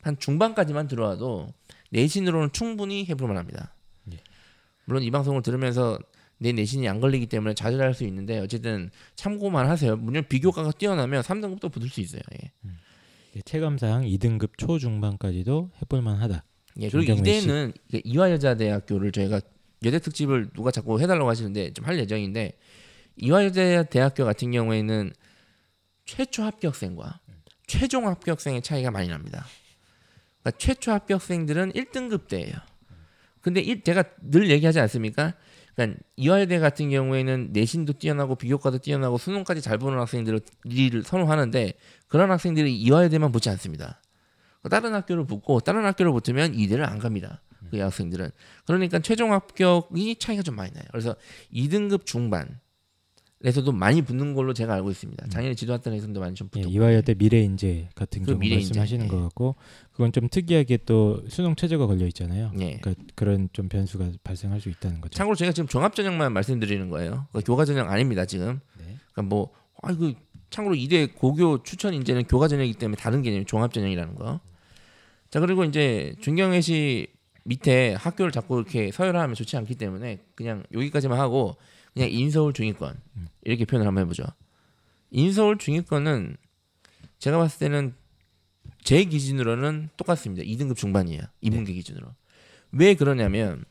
한 0.03 0.19
중반까지만 0.19 0.89
들어와도 0.89 1.49
내신으로는 1.91 2.53
충분히 2.53 3.05
해볼 3.07 3.29
만합니다. 3.29 3.75
예. 4.13 4.19
물론 4.85 5.03
이 5.03 5.11
방송을 5.11 5.43
들으면서 5.43 5.99
내 6.39 6.53
내신이 6.53 6.89
안 6.89 7.01
걸리기 7.01 7.27
때문에 7.27 7.55
좌절할 7.55 7.93
수 7.93 8.05
있는데 8.05 8.39
어쨌든 8.39 8.91
참고만 9.17 9.69
하세요. 9.69 9.97
물론 9.97 10.25
비교과가 10.29 10.73
뛰어나면 10.73 11.23
3등급도 11.23 11.71
붙을 11.71 11.89
수 11.91 12.01
있어요. 12.01 12.23
예. 12.43 12.53
예, 13.37 13.41
체감상 13.45 14.03
2등급 14.05 14.57
초중반까지도 14.57 15.71
해볼 15.83 16.01
만하다. 16.03 16.45
예, 16.81 16.89
그리고 16.89 17.13
이대는 17.13 17.73
이화여자대학교를 17.93 19.13
저희가 19.13 19.41
여대 19.85 19.99
특집을 19.99 20.51
누가 20.53 20.71
자꾸 20.71 21.01
해달라고 21.01 21.29
하시는데 21.29 21.73
좀 21.73 21.87
할 21.87 21.99
예정인데 21.99 22.53
이화여자대학교 23.21 24.25
같은 24.25 24.51
경우에는 24.51 25.13
최초 26.05 26.43
합격생과 26.43 27.21
최종 27.67 28.09
합격생의 28.09 28.63
차이가 28.63 28.91
많이 28.91 29.09
납니다. 29.09 29.47
그러니까 30.43 30.59
최초 30.59 30.93
합격생들은 30.93 31.73
1등급 31.73 32.29
대예요. 32.29 32.55
근데 33.41 33.61
일, 33.61 33.83
제가 33.83 34.05
늘 34.23 34.51
얘기하지 34.51 34.81
않습니까? 34.81 35.35
그러니까 35.75 36.01
이화여대 36.17 36.59
같은 36.59 36.91
경우에는 36.91 37.51
내신도 37.53 37.95
뛰어나고 37.95 38.35
비교과도 38.35 38.79
뛰어나고 38.79 39.19
수능까지 39.19 39.63
잘 39.63 39.79
보는 39.79 39.99
학생들을 39.99 40.41
선호하는데 41.05 41.75
그런 42.09 42.31
학생들이 42.31 42.77
이화여대만 42.77 43.33
붙지 43.33 43.49
않습니다. 43.51 44.03
다른 44.69 44.93
학교를 44.93 45.25
붙고 45.25 45.61
다른 45.61 45.85
학교를 45.87 46.13
붙으면 46.13 46.55
이대를 46.55 46.85
안 46.85 46.99
갑니다. 46.99 47.41
그 47.71 47.79
학생들은 47.79 48.31
그러니까 48.67 48.99
최종 48.99 49.33
합격이 49.33 50.17
차이가 50.17 50.43
좀 50.43 50.57
많이 50.57 50.73
나요. 50.73 50.85
그래서 50.91 51.15
2등급 51.53 52.05
중반 52.05 52.59
에서도 53.43 53.73
많이 53.73 54.03
붙는 54.03 54.35
걸로 54.35 54.53
제가 54.53 54.75
알고 54.75 54.91
있습니다. 54.91 55.29
작년에 55.29 55.55
지도학단에서도 55.55 56.21
많이 56.21 56.35
좀 56.35 56.49
예, 56.57 56.61
붙었고. 56.61 56.71
이화여대 56.71 57.15
미래 57.15 57.41
인재 57.41 57.89
같은 57.95 58.23
그 58.23 58.37
경우 58.37 58.55
말씀하시는 58.55 59.07
예. 59.07 59.09
것 59.09 59.19
같고 59.23 59.57
그건 59.93 60.13
좀 60.13 60.29
특이하게 60.29 60.79
또 60.85 61.23
수능 61.29 61.55
최저가 61.55 61.87
걸려 61.87 62.07
있잖아요. 62.09 62.53
예. 62.59 62.77
그러니까 62.77 62.95
그런 63.15 63.49
좀 63.55 63.71
변수가 63.71 64.11
발생할 64.23 64.61
수 64.61 64.69
있다는 64.69 65.01
거죠. 65.01 65.17
참고로 65.17 65.37
제가 65.37 65.53
지금 65.53 65.69
종합 65.69 65.95
전형만 65.95 66.35
말씀드리는 66.35 66.91
거예요. 66.91 67.29
그러니까 67.31 67.41
교과 67.47 67.65
전형 67.65 67.89
아닙니다 67.89 68.27
지금. 68.27 68.61
네. 68.79 68.97
그러니까 69.13 69.23
뭐 69.23 69.51
아이고 69.83 70.13
참고로 70.51 70.75
이대 70.75 71.07
고교 71.07 71.63
추천 71.63 71.95
인재는 71.95 72.25
교과 72.25 72.47
전형이기 72.47 72.79
때문에 72.79 72.97
다른 73.01 73.23
개념이 73.23 73.47
종합 73.47 73.73
전형이라는 73.73 74.17
거. 74.17 74.41
자 75.31 75.41
그리고 75.41 75.65
이제 75.65 76.15
중경외시 76.21 77.07
밑에 77.45 77.95
학교를 77.95 78.33
자꾸 78.33 78.59
이렇게 78.59 78.93
서열화하면 78.93 79.35
좋지 79.35 79.57
않기 79.57 79.77
때문에 79.77 80.19
그냥 80.35 80.63
여기까지만 80.75 81.19
하고 81.19 81.57
그냥 81.95 82.11
인서울 82.11 82.53
중위권 82.53 83.01
이렇게 83.43 83.65
표현을 83.65 83.87
한번 83.87 84.03
해보죠. 84.03 84.25
인서울 85.11 85.59
중위권은 85.59 86.37
제가 87.19 87.39
봤을 87.39 87.59
때는 87.59 87.95
제 88.83 89.05
기준으로는 89.05 89.91
똑같습니다. 89.97 90.43
2등급 90.45 90.77
중반이에요. 90.77 91.23
인문계 91.41 91.73
기준으로. 91.73 92.15
왜 92.73 92.95
그러냐면 92.95 93.65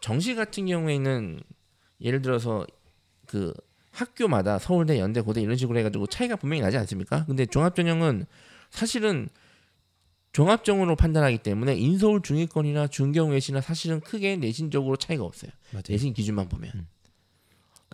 정시 0.00 0.34
같은 0.34 0.66
경우에는 0.66 1.40
예를 2.00 2.22
들어서 2.22 2.66
그 3.26 3.52
학교마다 3.90 4.58
서울대, 4.58 4.98
연대, 4.98 5.20
고대 5.20 5.40
이런 5.40 5.56
식으로 5.56 5.78
해가지고 5.78 6.06
차이가 6.08 6.36
분명히 6.36 6.62
나지 6.62 6.76
않습니까? 6.78 7.24
근데 7.26 7.46
종합전형은 7.46 8.26
사실은 8.70 9.28
종합적으로 10.32 10.96
판단하기 10.96 11.38
때문에 11.38 11.76
인서울 11.76 12.20
중위권이나 12.20 12.88
중경외시나 12.88 13.60
사실은 13.60 14.00
크게 14.00 14.36
내신적으로 14.36 14.96
차이가 14.96 15.22
없어요. 15.22 15.52
맞아요. 15.70 15.84
내신 15.88 16.12
기준만 16.12 16.48
보면. 16.48 16.72
아, 16.74 16.84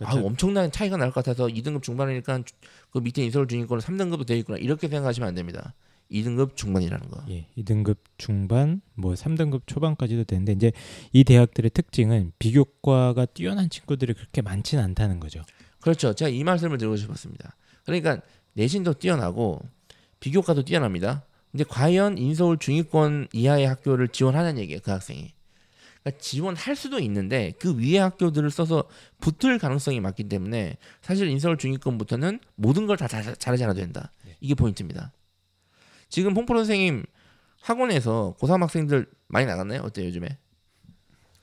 그러니까 0.05 0.27
엄청난 0.27 0.71
차이가 0.71 0.97
날 0.97 1.09
것 1.11 1.15
같아서 1.23 1.47
2등급 1.47 1.83
중반이니까 1.83 2.41
그 2.91 2.99
밑에 2.99 3.23
인서울 3.23 3.47
중위권은 3.47 3.81
3등급도 3.81 4.25
되어 4.25 4.37
있구나 4.37 4.57
이렇게 4.57 4.87
생각하시면 4.87 5.27
안 5.29 5.35
됩니다. 5.35 5.73
2등급 6.11 6.55
중반이라는 6.57 7.09
거. 7.09 7.23
예, 7.29 7.47
2등급 7.57 7.95
중반, 8.17 8.81
뭐 8.95 9.13
3등급 9.13 9.61
초반까지도 9.65 10.25
되는데 10.25 10.51
이제 10.51 10.71
이 11.13 11.23
대학들의 11.23 11.71
특징은 11.71 12.33
비교과가 12.37 13.25
뛰어난 13.27 13.69
친구들이 13.69 14.13
그렇게 14.13 14.41
많지는 14.41 14.83
않다는 14.83 15.19
거죠. 15.21 15.41
그렇죠. 15.79 16.13
제가 16.13 16.29
이 16.29 16.43
말씀을 16.43 16.77
드리고 16.77 16.97
싶었습니다. 16.97 17.55
그러니까 17.85 18.19
내신도 18.53 18.95
뛰어나고 18.95 19.61
비교과도 20.19 20.63
뛰어납니다. 20.63 21.25
근데 21.51 21.63
과연 21.63 22.17
인서울 22.17 22.57
중위권 22.57 23.29
이하의 23.33 23.67
학교를 23.67 24.09
지원하는 24.09 24.57
얘기예요. 24.57 24.81
그 24.83 24.91
학생이. 24.91 25.33
그러니까 26.03 26.21
지원할 26.21 26.75
수도 26.75 26.99
있는데 26.99 27.53
그 27.59 27.77
위의 27.77 27.97
학교들을 27.99 28.49
써서 28.49 28.87
붙을 29.19 29.59
가능성이 29.59 29.99
많기 29.99 30.23
때문에 30.25 30.77
사실 31.01 31.27
인서울 31.27 31.57
중위권부터는 31.57 32.39
모든 32.55 32.87
걸 32.87 32.97
다 32.97 33.07
잘하지 33.07 33.63
않아도 33.63 33.79
된다. 33.79 34.11
이게 34.39 34.55
포인트입니다. 34.55 35.11
지금 36.09 36.35
홍프로 36.35 36.59
선생님 36.59 37.05
학원에서 37.61 38.35
고3 38.39 38.59
학생들 38.61 39.07
많이 39.27 39.45
나갔나요? 39.45 39.81
어때요 39.81 40.07
요즘에? 40.07 40.37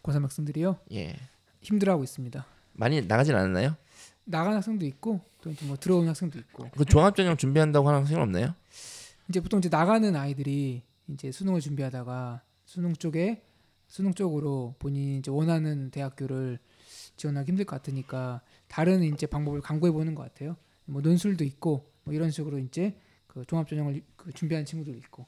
고3 0.02 0.22
학생들이요 0.22 0.78
예. 0.92 1.16
힘들어하고 1.60 2.02
있습니다. 2.04 2.44
많이 2.72 3.00
나가진 3.02 3.34
않았나요? 3.34 3.76
나간 4.24 4.54
학생도 4.54 4.84
있고 4.86 5.20
또 5.40 5.50
이제 5.50 5.64
뭐 5.66 5.76
들어온 5.76 6.06
학생도 6.08 6.38
있고 6.40 6.68
그 6.76 6.84
종합전형 6.84 7.36
준비한다고 7.36 7.88
하는 7.88 8.00
학생은 8.00 8.22
없나요? 8.22 8.54
이제 9.28 9.40
보통 9.40 9.58
이제 9.58 9.68
나가는 9.68 10.14
아이들이 10.16 10.82
이제 11.08 11.30
수능을 11.32 11.60
준비하다가 11.60 12.42
수능 12.64 12.92
쪽에 12.94 13.42
수능 13.88 14.14
쪽으로 14.14 14.74
본인이 14.78 15.18
이제 15.18 15.30
원하는 15.30 15.90
대학교를 15.90 16.58
지원하기 17.16 17.48
힘들 17.50 17.64
것 17.64 17.76
같으니까 17.76 18.42
다른 18.68 19.02
이제 19.02 19.26
방법을 19.26 19.60
강구해 19.60 19.90
보는 19.92 20.14
것 20.14 20.22
같아요. 20.22 20.56
뭐 20.84 21.02
논술도 21.02 21.44
있고 21.44 21.90
뭐 22.04 22.14
이런 22.14 22.30
식으로 22.30 22.58
이제 22.58 22.96
그 23.26 23.44
종합 23.46 23.68
전형을 23.68 24.02
그 24.16 24.32
준비하는 24.32 24.64
친구들도 24.64 24.98
있고 24.98 25.26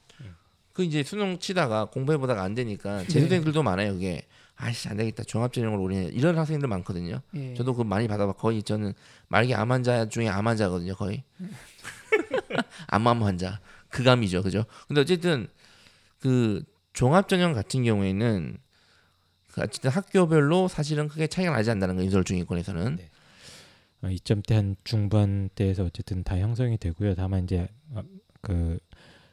그 0.73 0.83
이제 0.83 1.03
수능 1.03 1.37
치다가 1.39 1.85
공부해 1.85 2.17
보다가 2.17 2.43
안 2.43 2.55
되니까 2.55 3.03
재수생들도 3.05 3.61
많아요. 3.61 3.93
그게 3.93 4.25
아씨 4.55 4.87
안 4.87 4.97
되겠다 4.97 5.23
종합 5.23 5.53
전형으로 5.53 5.81
우리는 5.81 6.13
이런 6.13 6.37
학생들 6.37 6.67
많거든요. 6.67 7.21
예. 7.35 7.53
저도 7.55 7.73
그 7.73 7.81
많이 7.81 8.07
받아봐 8.07 8.33
거의 8.33 8.63
저는 8.63 8.93
말기 9.27 9.53
암 9.53 9.71
환자 9.71 10.07
중에 10.07 10.29
암 10.29 10.47
환자거든요 10.47 10.95
거의 10.95 11.23
암암 12.87 13.23
환자 13.23 13.59
그감이죠 13.89 14.43
그죠. 14.43 14.65
근데 14.87 15.01
어쨌든 15.01 15.47
그 16.19 16.63
종합전형 16.93 17.53
같은 17.53 17.83
경우에는 17.83 18.57
그 19.51 19.61
어쨌든 19.61 19.89
학교별로 19.91 20.67
사실은 20.67 21.07
크게 21.07 21.27
차이가 21.27 21.51
나지 21.51 21.69
않는다는 21.69 21.95
거 21.97 22.03
인서울 22.03 22.23
중위권에서는 22.23 22.95
네. 22.95 23.09
어, 24.01 24.07
2점대 24.07 24.53
한 24.53 24.75
중반 24.83 25.49
대에서 25.55 25.83
어쨌든 25.83 26.23
다 26.23 26.37
형성이 26.37 26.77
되고요. 26.77 27.15
다만 27.15 27.43
이제 27.43 27.67
어, 27.91 28.01
그, 28.41 28.79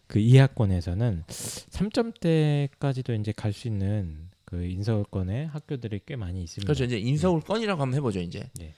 그 0.06 0.18
이하권에서는 0.18 1.24
3점대까지도 1.28 3.18
이제 3.20 3.32
갈 3.32 3.52
수 3.52 3.68
있는 3.68 4.28
그 4.44 4.64
인서울권의 4.64 5.48
학교들이 5.48 6.00
꽤 6.06 6.16
많이 6.16 6.42
있습니다. 6.42 6.66
그렇죠. 6.66 6.84
이제 6.84 6.98
인서울 6.98 7.40
건이라고 7.40 7.80
한번 7.82 7.96
해보죠. 7.98 8.20
이제 8.20 8.48
네. 8.58 8.74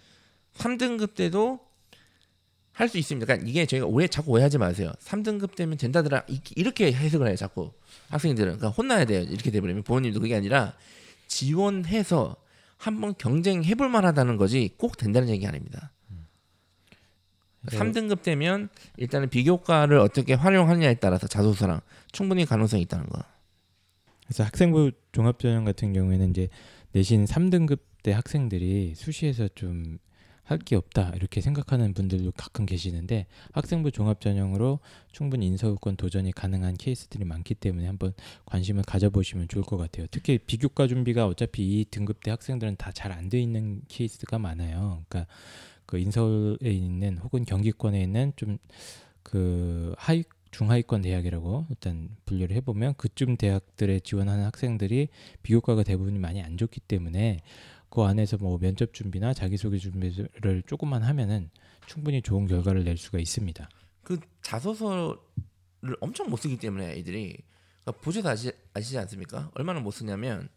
3등급 0.54 1.14
때도 1.14 1.60
할 2.72 2.88
수 2.88 2.96
있습니다. 2.98 3.26
그러니까 3.26 3.48
이게 3.48 3.66
저희가 3.66 3.86
오해 3.86 4.06
자꾸 4.08 4.30
오해하지 4.32 4.58
마세요. 4.58 4.90
3등급 5.00 5.54
되면 5.54 5.76
된다더라 5.76 6.24
이- 6.28 6.40
이렇게 6.56 6.92
해석을 6.92 7.26
해요. 7.28 7.36
자꾸 7.36 7.72
학생들은 8.08 8.56
그러니까 8.58 8.68
혼나야 8.70 9.04
돼요. 9.04 9.20
이렇게 9.22 9.50
돼버리면 9.50 9.82
부모님도 9.82 10.20
그게 10.20 10.34
아니라 10.36 10.74
지원해서 11.26 12.36
한번 12.78 13.14
경쟁해볼 13.18 13.88
만하다는 13.90 14.36
거지 14.38 14.70
꼭 14.78 14.96
된다는 14.96 15.28
얘기 15.28 15.46
아닙니다. 15.46 15.92
그래서 17.66 17.84
3등급 17.84 18.22
되면 18.22 18.70
일단은 18.96 19.28
비교과를 19.28 19.98
어떻게 19.98 20.32
활용하느냐에 20.32 20.94
따라서 20.94 21.26
자소서랑 21.26 21.80
충분히 22.12 22.46
가능성이 22.46 22.82
있다는 22.82 23.06
거. 23.06 23.22
그래서 24.24 24.44
학생부 24.44 24.92
종합전형 25.12 25.64
같은 25.64 25.92
경우에는 25.92 26.30
이제 26.30 26.48
내신 26.92 27.26
3등급 27.26 27.80
대 28.02 28.12
학생들이 28.12 28.94
수시에서 28.96 29.48
좀 29.54 29.98
할 30.50 30.58
게 30.58 30.76
없다 30.76 31.12
이렇게 31.16 31.40
생각하는 31.40 31.94
분들도 31.94 32.32
가끔 32.32 32.66
계시는데 32.66 33.26
학생부 33.52 33.90
종합 33.92 34.20
전형으로 34.20 34.80
충분히 35.12 35.46
인서울권 35.46 35.96
도전이 35.96 36.32
가능한 36.32 36.76
케이스들이 36.76 37.24
많기 37.24 37.54
때문에 37.54 37.86
한번 37.86 38.12
관심을 38.46 38.82
가져보시면 38.82 39.48
좋을 39.48 39.64
것 39.64 39.76
같아요. 39.76 40.06
특히 40.10 40.38
비교과 40.38 40.86
준비가 40.88 41.26
어차피 41.26 41.62
이 41.80 41.84
등급대 41.90 42.30
학생들은 42.30 42.76
다 42.76 42.90
잘 42.92 43.12
안 43.12 43.28
돼 43.28 43.40
있는 43.40 43.82
케이스가 43.88 44.38
많아요. 44.38 45.04
그러니까 45.08 45.32
그 45.86 45.98
인서울에 45.98 46.70
있는 46.70 47.18
혹은 47.18 47.44
경기권에 47.44 48.02
있는 48.02 48.32
좀 48.36 48.58
그 49.22 49.94
하위 49.98 50.24
중하위권 50.50 51.02
대학이라고 51.02 51.66
일단 51.70 52.08
분류를 52.24 52.56
해보면 52.56 52.94
그쯤 52.96 53.36
대학들에 53.36 54.00
지원하는 54.00 54.44
학생들이 54.44 55.08
비교과가 55.42 55.84
대부분이 55.84 56.18
많이 56.18 56.42
안 56.42 56.56
좋기 56.56 56.80
때문에 56.80 57.38
그 57.90 58.02
안에서 58.02 58.36
뭐 58.38 58.58
면접 58.58 58.94
준비나 58.94 59.34
자기소개 59.34 59.78
준비를 59.78 60.62
조금만 60.66 61.02
하면은 61.02 61.50
충분히 61.86 62.22
좋은 62.22 62.46
결과를 62.46 62.84
낼 62.84 62.96
수가 62.96 63.18
있습니다. 63.18 63.68
그 64.02 64.18
자소서를 64.42 65.16
엄청 66.00 66.30
못 66.30 66.36
쓰기 66.36 66.56
때문에 66.56 66.92
애들이 66.98 67.36
그러니까 67.84 68.02
보셔서 68.02 68.28
아시, 68.30 68.52
아시지 68.74 68.96
않습니까? 68.98 69.50
얼마나 69.54 69.80
못 69.80 69.90
쓰냐면 69.90 70.48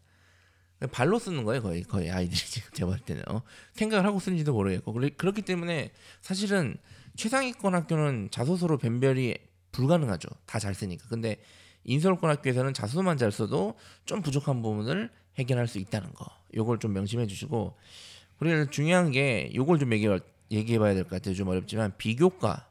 발로 0.92 1.18
쓰는 1.18 1.44
거예요 1.44 1.62
거의 1.62 1.82
거의 1.82 2.10
아이들이 2.10 2.36
지금 2.38 2.70
제가 2.72 2.90
볼 2.90 2.98
때는 3.00 3.22
어? 3.28 3.42
생각을 3.72 4.04
하고 4.04 4.18
쓰는지도 4.20 4.52
모르겠고 4.52 4.92
그렇기 5.16 5.42
때문에 5.42 5.92
사실은 6.20 6.76
최상위권 7.16 7.74
학교는 7.74 8.28
자소서로 8.30 8.78
변별이 8.78 9.36
불가능하죠 9.72 10.28
다 10.46 10.58
잘 10.58 10.74
쓰니까 10.74 11.08
근데 11.08 11.38
인서울권 11.84 12.30
학교에서는 12.30 12.74
자소서만 12.74 13.18
잘 13.18 13.32
써도 13.32 13.74
좀 14.04 14.20
부족한 14.22 14.62
부분을 14.62 15.10
해결할 15.36 15.66
수 15.68 15.78
있다는 15.78 16.12
거 16.12 16.26
요걸 16.54 16.78
좀 16.78 16.92
명심해 16.92 17.26
주시고 17.26 17.76
그리고 18.38 18.70
중요한 18.70 19.10
게 19.10 19.50
요걸 19.54 19.78
좀 19.78 19.92
얘기해, 19.92 20.18
얘기해 20.50 20.78
봐야 20.78 20.94
될 20.94 21.04
것 21.04 21.10
같아요 21.10 21.34
좀 21.34 21.48
어렵지만 21.48 21.96
비교과 21.98 22.68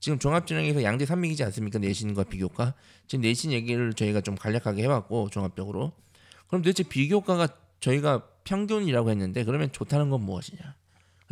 지금 0.00 0.18
종합전형에서 0.20 0.82
양대 0.84 1.04
산맥이지 1.06 1.42
않습니까? 1.44 1.80
내신과 1.80 2.24
비교과. 2.24 2.74
지금 3.08 3.22
내신 3.22 3.50
얘기를 3.50 3.92
저희가 3.94 4.20
좀 4.20 4.36
간략하게 4.36 4.84
해봤고 4.84 5.28
종합적으로. 5.30 5.92
그럼 6.46 6.62
도대체 6.62 6.84
비교과가 6.84 7.48
저희가 7.80 8.24
평균이라고 8.44 9.10
했는데 9.10 9.42
그러면 9.44 9.72
좋다는 9.72 10.08
건 10.10 10.20
무엇이냐? 10.22 10.76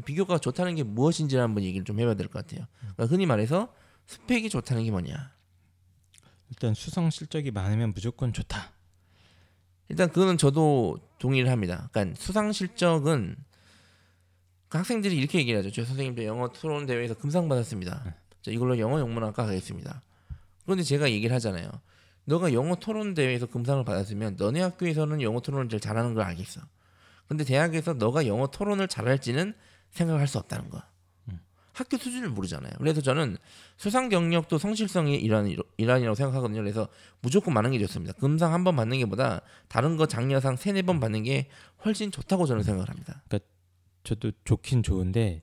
비교과가 0.04 0.40
좋다는 0.40 0.74
게 0.74 0.82
무엇인지 0.82 1.36
한번 1.36 1.62
얘기를 1.62 1.84
좀 1.84 2.00
해봐야 2.00 2.14
될 2.14 2.26
것 2.26 2.44
같아요. 2.44 2.66
그러니까 2.80 3.04
흔히 3.06 3.24
말해서 3.24 3.72
스펙이 4.08 4.50
좋다는 4.50 4.82
게 4.84 4.90
뭐냐? 4.90 5.32
일단 6.50 6.74
수성 6.74 7.10
실적이 7.10 7.52
많으면 7.52 7.92
무조건 7.94 8.32
좋다. 8.32 8.72
일단 9.88 10.08
그거는 10.08 10.36
저도 10.38 10.98
동의를 11.18 11.50
합니다. 11.50 11.88
그러니까 11.92 12.18
수상 12.20 12.52
실적은 12.52 13.36
그 14.68 14.78
학생들이 14.78 15.16
이렇게 15.16 15.38
얘기를 15.38 15.58
하죠. 15.58 15.70
저 15.70 15.84
선생님도 15.84 16.24
영어 16.24 16.48
토론 16.48 16.86
대회에서 16.86 17.14
금상 17.14 17.48
받았습니다. 17.48 18.14
자, 18.42 18.50
이걸로 18.50 18.78
영어 18.78 18.98
영문학과 18.98 19.46
가겠습니다. 19.46 20.02
그런데 20.64 20.82
제가 20.82 21.10
얘기를 21.10 21.34
하잖아요. 21.36 21.70
너가 22.24 22.52
영어 22.52 22.74
토론 22.74 23.14
대회에서 23.14 23.46
금상을 23.46 23.84
받았으면 23.84 24.36
너네 24.36 24.60
학교에서는 24.60 25.22
영어 25.22 25.40
토론을 25.40 25.68
제일 25.68 25.80
잘하는 25.80 26.14
걸 26.14 26.24
알겠어. 26.24 26.60
근데 27.28 27.44
대학에서 27.44 27.94
너가 27.94 28.26
영어 28.26 28.48
토론을 28.48 28.88
잘할지는 28.88 29.54
생각을 29.90 30.20
할수 30.20 30.38
없다는 30.38 30.70
거. 30.70 30.78
음. 30.78 30.95
학교 31.76 31.98
수준을 31.98 32.30
모르잖아요. 32.30 32.72
그래서 32.78 33.02
저는 33.02 33.36
수상 33.76 34.08
경력도 34.08 34.56
성실성의 34.56 35.20
일환 35.22 35.54
일환이라고 35.76 36.14
생각하거든요. 36.14 36.62
그래서 36.62 36.88
무조건 37.20 37.52
많은 37.54 37.70
게 37.72 37.78
좋습니다. 37.80 38.14
금상 38.14 38.54
한 38.54 38.64
번 38.64 38.76
받는 38.76 38.98
게보다 39.00 39.42
다른 39.68 39.96
거 39.98 40.06
장려상 40.06 40.56
세네 40.56 40.82
번 40.82 41.00
받는 41.00 41.24
게 41.24 41.48
훨씬 41.84 42.10
좋다고 42.10 42.46
저는 42.46 42.62
생각을 42.62 42.88
합니다. 42.88 43.22
저도 44.04 44.30
좋긴 44.44 44.82
좋은데 44.82 45.42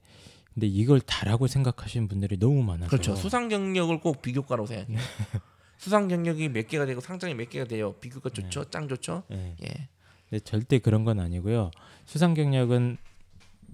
근데 0.54 0.68
이걸 0.68 1.02
다라고 1.02 1.48
생각하시는 1.48 2.08
분들이 2.08 2.38
너무 2.38 2.64
많아서 2.64 2.90
그렇죠. 2.90 3.16
수상 3.16 3.48
경력을 3.50 4.00
꼭 4.00 4.22
비교과라고 4.24 4.66
생각해요. 4.68 4.98
수상 5.78 6.08
경력이 6.08 6.50
몇 6.50 6.68
개가 6.68 6.86
되고 6.86 7.00
상장이 7.02 7.36
몇 7.36 7.50
개가 7.50 7.66
돼요. 7.66 7.94
비교과 8.00 8.30
좋죠. 8.32 8.64
짱 8.72 8.88
좋죠. 8.88 9.24
예. 9.32 9.56
예. 9.64 9.90
근데 10.30 10.40
절대 10.44 10.80
그런 10.80 11.04
건 11.04 11.20
아니고요. 11.20 11.70
수상 12.06 12.34
경력은 12.34 12.98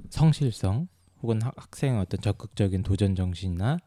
성실성 0.09 0.87
혹은 1.21 1.41
학- 1.41 1.53
학생의 1.57 1.99
어떤 2.01 2.21
적극적인 2.21 2.83
도전 2.83 3.15
정신이나 3.15 3.77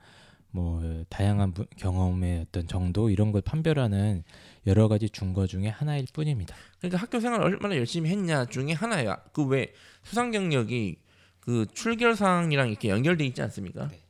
뭐 0.50 1.04
다양한 1.08 1.52
부- 1.54 1.66
경험의 1.76 2.40
어떤 2.48 2.66
정도 2.68 3.08
이런 3.08 3.32
걸 3.32 3.40
판별하는 3.40 4.22
여러 4.66 4.86
가지 4.88 5.08
준거 5.08 5.46
중에 5.46 5.68
하나일 5.68 6.06
뿐입니다. 6.12 6.54
그러니까 6.78 6.98
학교 7.00 7.20
생활 7.20 7.40
얼마나 7.42 7.76
열심히 7.76 8.10
했냐 8.10 8.44
중에 8.46 8.72
하나예요. 8.72 9.16
그왜 9.32 9.72
수상 10.02 10.30
경력이 10.30 10.96
그 11.40 11.66
출결 11.72 12.14
사항이랑 12.16 12.68
이렇게 12.68 12.88
연결돼 12.90 13.24
있지 13.24 13.40
않습니까? 13.42 13.88
네. 13.88 14.02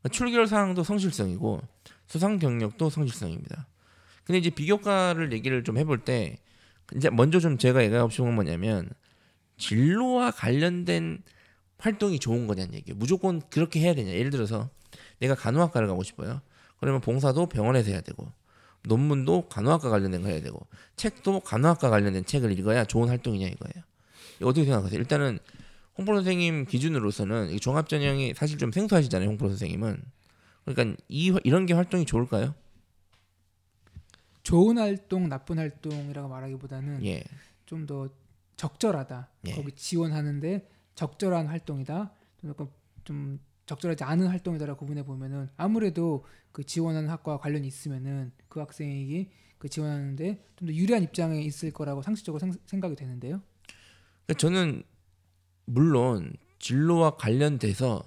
그러니까 0.00 0.08
출결 0.16 0.46
사항도 0.46 0.84
성실성이고 0.84 1.60
수상 2.06 2.38
경력도 2.38 2.88
성실성입니다. 2.88 3.66
근데 4.24 4.38
이제 4.38 4.50
비교과를 4.50 5.32
얘기를 5.32 5.64
좀 5.64 5.76
해볼 5.76 6.04
때 6.04 6.38
이제 6.96 7.10
먼저 7.10 7.40
좀 7.40 7.58
제가 7.58 7.82
얘기하고 7.82 8.10
싶은 8.10 8.26
건 8.26 8.34
뭐냐면 8.36 8.88
진로와 9.58 10.30
관련된 10.30 11.22
활동이 11.80 12.18
좋은 12.18 12.46
거냐는 12.46 12.74
얘기예요. 12.74 12.96
무조건 12.98 13.40
그렇게 13.50 13.80
해야 13.80 13.94
되냐. 13.94 14.12
예를 14.12 14.30
들어서 14.30 14.68
내가 15.18 15.34
간호학과를 15.34 15.88
가고 15.88 16.02
싶어요. 16.02 16.40
그러면 16.78 17.00
봉사도 17.00 17.46
병원에서 17.46 17.90
해야 17.90 18.00
되고 18.00 18.32
논문도 18.84 19.48
간호학과 19.48 19.90
관련된 19.90 20.22
거 20.22 20.28
해야 20.28 20.40
되고 20.40 20.66
책도 20.96 21.40
간호학과 21.40 21.90
관련된 21.90 22.24
책을 22.24 22.58
읽어야 22.58 22.84
좋은 22.84 23.08
활동이냐 23.08 23.46
이거예요. 23.48 23.84
이거 24.38 24.48
어떻게 24.48 24.64
생각하세요? 24.64 24.98
일단은 24.98 25.38
홍보 25.96 26.14
선생님 26.14 26.64
기준으로서는 26.64 27.50
이 27.50 27.60
종합 27.60 27.88
전형이 27.88 28.34
사실 28.34 28.56
좀 28.56 28.72
생소하시잖아요. 28.72 29.28
홍보 29.28 29.48
선생님은 29.48 30.02
그러니까 30.64 30.96
이 31.08 31.34
이런 31.44 31.66
게 31.66 31.74
활동이 31.74 32.06
좋을까요? 32.06 32.54
좋은 34.42 34.78
활동, 34.78 35.28
나쁜 35.28 35.58
활동이라고 35.58 36.28
말하기보다는 36.28 37.04
예, 37.04 37.22
좀더 37.66 38.08
적절하다. 38.56 39.28
예. 39.48 39.52
거기 39.52 39.72
지원하는데 39.72 40.68
적절한 41.04 41.46
활동이다. 41.46 42.12
좀 42.42 42.50
약간 42.50 42.68
좀 43.04 43.40
적절하지 43.64 44.04
않은 44.04 44.26
활동이다라고 44.26 44.80
구분해 44.80 45.02
보면은 45.02 45.48
아무래도 45.56 46.26
그 46.52 46.62
지원하는 46.64 47.08
학과와 47.08 47.38
관련이 47.38 47.66
있으면은 47.66 48.32
그 48.50 48.60
학생에게 48.60 49.30
그 49.56 49.68
지원하는데 49.70 50.44
좀 50.56 50.68
더 50.68 50.74
유리한 50.74 51.02
입장에 51.02 51.40
있을 51.40 51.70
거라고 51.70 52.02
상식적으로 52.02 52.38
생, 52.38 52.52
생각이 52.66 52.96
되는데요. 52.96 53.40
그러니까 54.26 54.38
저는 54.38 54.82
물론 55.64 56.34
진로와 56.58 57.16
관련돼서 57.16 58.02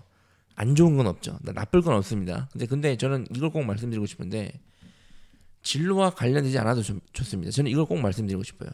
안 0.56 0.75
좋은 0.75 0.95
건 0.97 1.08
없죠. 1.08 1.39
나- 1.41 1.51
나쁠 1.53 1.82
건 1.82 1.95
없습니다. 1.95 2.47
근데 2.51 2.67
근데 2.67 2.95
저는 2.95 3.25
이걸 3.36 3.49
꼭 3.49 3.63
말씀드리고 3.63 4.06
싶은데 4.06 4.51
진로와 5.63 6.12
관련되지 6.12 6.60
않아도 6.60 6.84
좀 6.84 6.99
좋습니다. 7.13 7.49
저는 7.51 7.71
이걸 7.71 7.86
꼭 7.86 7.97
말씀드리고 7.97 8.43
싶어요. 8.43 8.69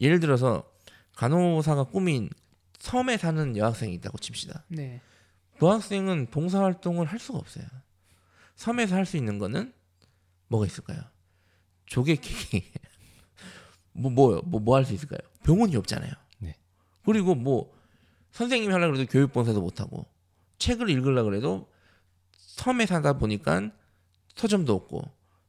예를 0.00 0.20
들어서 0.20 0.70
간호사가 1.16 1.84
꾸민 1.84 2.28
섬에 2.86 3.16
사는 3.16 3.56
여학생이 3.56 3.94
있다고 3.94 4.16
칩시다. 4.18 4.64
네. 4.68 5.00
그 5.58 5.66
학생은 5.66 6.26
봉사 6.30 6.62
활동을 6.62 7.06
할 7.06 7.18
수가 7.18 7.38
없어요. 7.38 7.64
섬에서 8.54 8.94
할 8.94 9.04
수 9.06 9.16
있는 9.16 9.38
거는 9.40 9.72
뭐가 10.46 10.66
있을까요? 10.66 11.00
조개 11.86 12.14
캐기. 12.16 12.64
뭐 13.92 14.12
뭐요? 14.12 14.40
뭐뭐 14.42 14.76
할 14.76 14.84
수 14.84 14.92
있을까요? 14.94 15.18
병원이 15.42 15.74
없잖아요. 15.74 16.12
네. 16.38 16.54
그리고 17.04 17.34
뭐 17.34 17.74
선생님이 18.30 18.72
하려고 18.72 18.92
그래도 18.94 19.10
교육 19.10 19.32
봉사도 19.32 19.60
못 19.60 19.80
하고 19.80 20.06
책을 20.58 20.88
읽으려고 20.88 21.28
그래도 21.28 21.68
섬에 22.36 22.86
사다 22.86 23.14
보니까 23.14 23.72
서점도 24.36 24.72
없고 24.72 25.02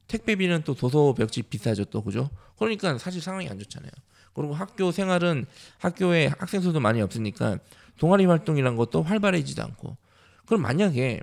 택배비는 0.07 0.63
또 0.63 0.73
도서 0.73 1.13
벽지 1.13 1.43
비싸죠 1.43 1.85
또 1.85 2.01
그죠? 2.03 2.31
그러니까 2.57 2.97
사실 2.97 3.21
상황이 3.21 3.47
안 3.47 3.59
좋잖아요. 3.59 3.91
그리고 4.37 4.53
학교 4.53 4.91
생활은 4.91 5.47
학교에 5.79 6.27
학생 6.37 6.61
수도 6.61 6.79
많이 6.79 7.01
없으니까 7.01 7.57
동아리 7.97 8.25
활동이란 8.25 8.75
것도 8.75 9.01
활발해지도 9.01 9.63
않고 9.63 9.97
그럼 10.45 10.61
만약에 10.61 11.21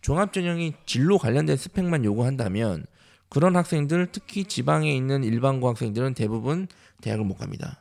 종합 0.00 0.32
전형이 0.32 0.74
진로 0.86 1.18
관련된 1.18 1.56
스펙만 1.56 2.04
요구한다면 2.04 2.86
그런 3.28 3.56
학생들 3.56 4.08
특히 4.12 4.44
지방에 4.44 4.94
있는 4.94 5.24
일반고 5.24 5.68
학생들은 5.68 6.14
대부분 6.14 6.68
대학을 7.00 7.24
못 7.24 7.34
갑니다. 7.34 7.80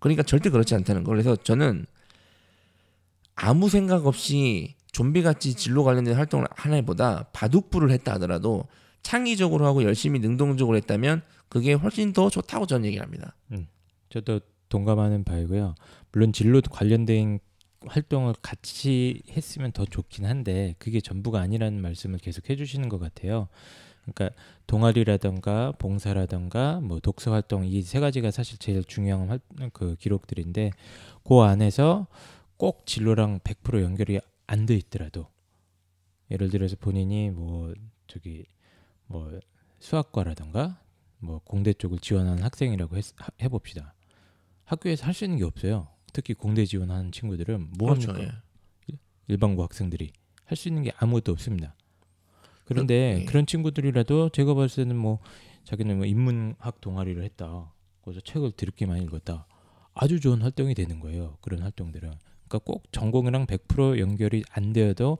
그러니까 0.00 0.24
절대 0.24 0.50
그렇지 0.50 0.74
않다는 0.74 1.04
거. 1.04 1.10
그래서 1.10 1.36
저는 1.36 1.86
아무 3.36 3.68
생각 3.68 4.06
없이 4.06 4.74
좀비같이 4.90 5.54
진로 5.54 5.84
관련된 5.84 6.14
활동을 6.14 6.46
하나보다 6.50 7.26
바둑부를 7.32 7.92
했다 7.92 8.14
하더라도 8.14 8.66
창의적으로 9.02 9.64
하고 9.64 9.84
열심히 9.84 10.18
능동적으로 10.18 10.76
했다면 10.76 11.22
그게 11.48 11.72
훨씬 11.72 12.12
더 12.12 12.28
좋다고 12.30 12.66
저는 12.66 12.86
얘기를 12.86 13.04
합니다. 13.04 13.36
저도 14.10 14.40
동감하는 14.68 15.24
바이고요. 15.24 15.74
물론 16.12 16.32
진로 16.32 16.60
관련된 16.60 17.38
활동을 17.86 18.34
같이 18.42 19.22
했으면 19.30 19.72
더 19.72 19.84
좋긴 19.84 20.26
한데 20.26 20.74
그게 20.78 21.00
전부가 21.00 21.40
아니라는 21.40 21.80
말씀을 21.80 22.18
계속 22.18 22.50
해주시는 22.50 22.88
것 22.88 22.98
같아요. 22.98 23.48
그러니까 24.02 24.30
동아리라던가 24.66 25.72
봉사라던가 25.78 26.80
뭐 26.80 27.00
독서 27.00 27.32
활동 27.32 27.64
이 27.66 27.82
세 27.82 28.00
가지가 28.00 28.30
사실 28.30 28.58
제일 28.58 28.84
중요한 28.84 29.28
활, 29.28 29.40
그 29.72 29.96
기록들인데 29.96 30.72
그 31.24 31.40
안에서 31.40 32.06
꼭 32.58 32.86
진로랑 32.86 33.40
100% 33.44 33.82
연결이 33.84 34.20
안 34.46 34.66
돼 34.66 34.74
있더라도 34.76 35.28
예를 36.30 36.50
들어서 36.50 36.76
본인이 36.78 37.30
뭐 37.30 37.72
저기 38.06 38.44
뭐 39.06 39.38
수학과라던가 39.80 40.80
뭐 41.18 41.40
공대 41.44 41.72
쪽을 41.72 41.98
지원하는 41.98 42.42
학생이라고 42.42 42.96
했, 42.96 43.04
하- 43.16 43.28
해봅시다. 43.42 43.94
학교에서 44.68 45.04
할 45.06 45.14
수 45.14 45.24
있는 45.24 45.38
게 45.38 45.44
없어요. 45.44 45.88
특히 46.12 46.34
공대 46.34 46.64
지원하는 46.64 47.10
친구들은 47.12 47.70
뭐 47.78 47.90
그렇죠. 47.90 48.12
합니까? 48.12 48.42
예. 48.92 48.98
일반고 49.28 49.62
학생들이 49.62 50.12
할 50.44 50.56
수 50.56 50.68
있는 50.68 50.82
게 50.82 50.92
아무것도 50.96 51.32
없습니다. 51.32 51.74
그런데 52.64 53.14
그- 53.16 53.20
예. 53.20 53.24
그런 53.24 53.46
친구들이라도 53.46 54.30
제가 54.30 54.54
봤을 54.54 54.84
때는 54.84 54.96
뭐 54.96 55.18
자기는 55.64 55.96
뭐 55.96 56.06
인문학 56.06 56.80
동아리를 56.80 57.22
했다. 57.24 57.72
그래서 58.02 58.20
책을 58.20 58.52
드럽게 58.52 58.86
많이 58.86 59.04
읽었다. 59.04 59.46
아주 59.94 60.20
좋은 60.20 60.40
활동이 60.42 60.74
되는 60.74 61.00
거예요. 61.00 61.36
그런 61.40 61.62
활동들은. 61.62 62.10
그러니까 62.48 62.58
꼭 62.64 62.84
전공이랑 62.92 63.46
100% 63.46 63.98
연결이 63.98 64.42
안 64.50 64.72
되어도 64.72 65.18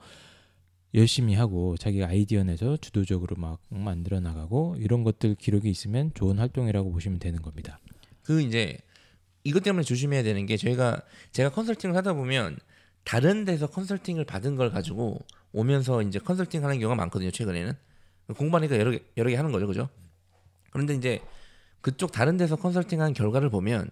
열심히 0.95 1.35
하고 1.35 1.77
자기가 1.77 2.07
아이디어 2.09 2.45
내서 2.45 2.77
주도적으로 2.79 3.37
막 3.37 3.61
만들어 3.69 4.21
나가고 4.21 4.77
이런 4.79 5.05
것들 5.05 5.35
기록이 5.35 5.69
있으면 5.69 6.13
좋은 6.15 6.39
활동이라고 6.39 6.91
보시면 6.91 7.19
되는 7.19 7.43
겁니다. 7.43 7.79
그 8.23 8.41
이제 8.41 8.79
이것 9.49 9.63
때문에 9.63 9.83
조심해야 9.83 10.23
되는 10.23 10.45
게 10.45 10.57
저희가 10.59 11.01
제가 11.33 11.49
컨설팅을 11.51 11.97
하다 11.97 12.13
보면 12.13 12.59
다른 13.05 13.47
데서 13.47 13.67
컨설팅을 13.67 14.25
받은 14.25 14.57
걸 14.57 14.71
가지고 14.71 15.19
오면서 15.53 16.03
이제 16.03 16.19
컨설팅 16.19 16.63
하는 16.65 16.79
경우가 16.79 16.95
많거든요 16.97 17.31
최근에는. 17.31 17.73
공부하니까 18.37 18.79
여러 18.79 18.91
개 18.91 19.01
여러 19.17 19.31
개 19.31 19.37
하는 19.37 19.51
거죠 19.51 19.67
그죠? 19.67 19.89
그런데 20.71 20.95
이제 20.95 21.23
그쪽 21.81 22.13
다른 22.13 22.37
데서 22.37 22.57
컨설팅한 22.57 23.15
결과를 23.15 23.49
보면 23.49 23.89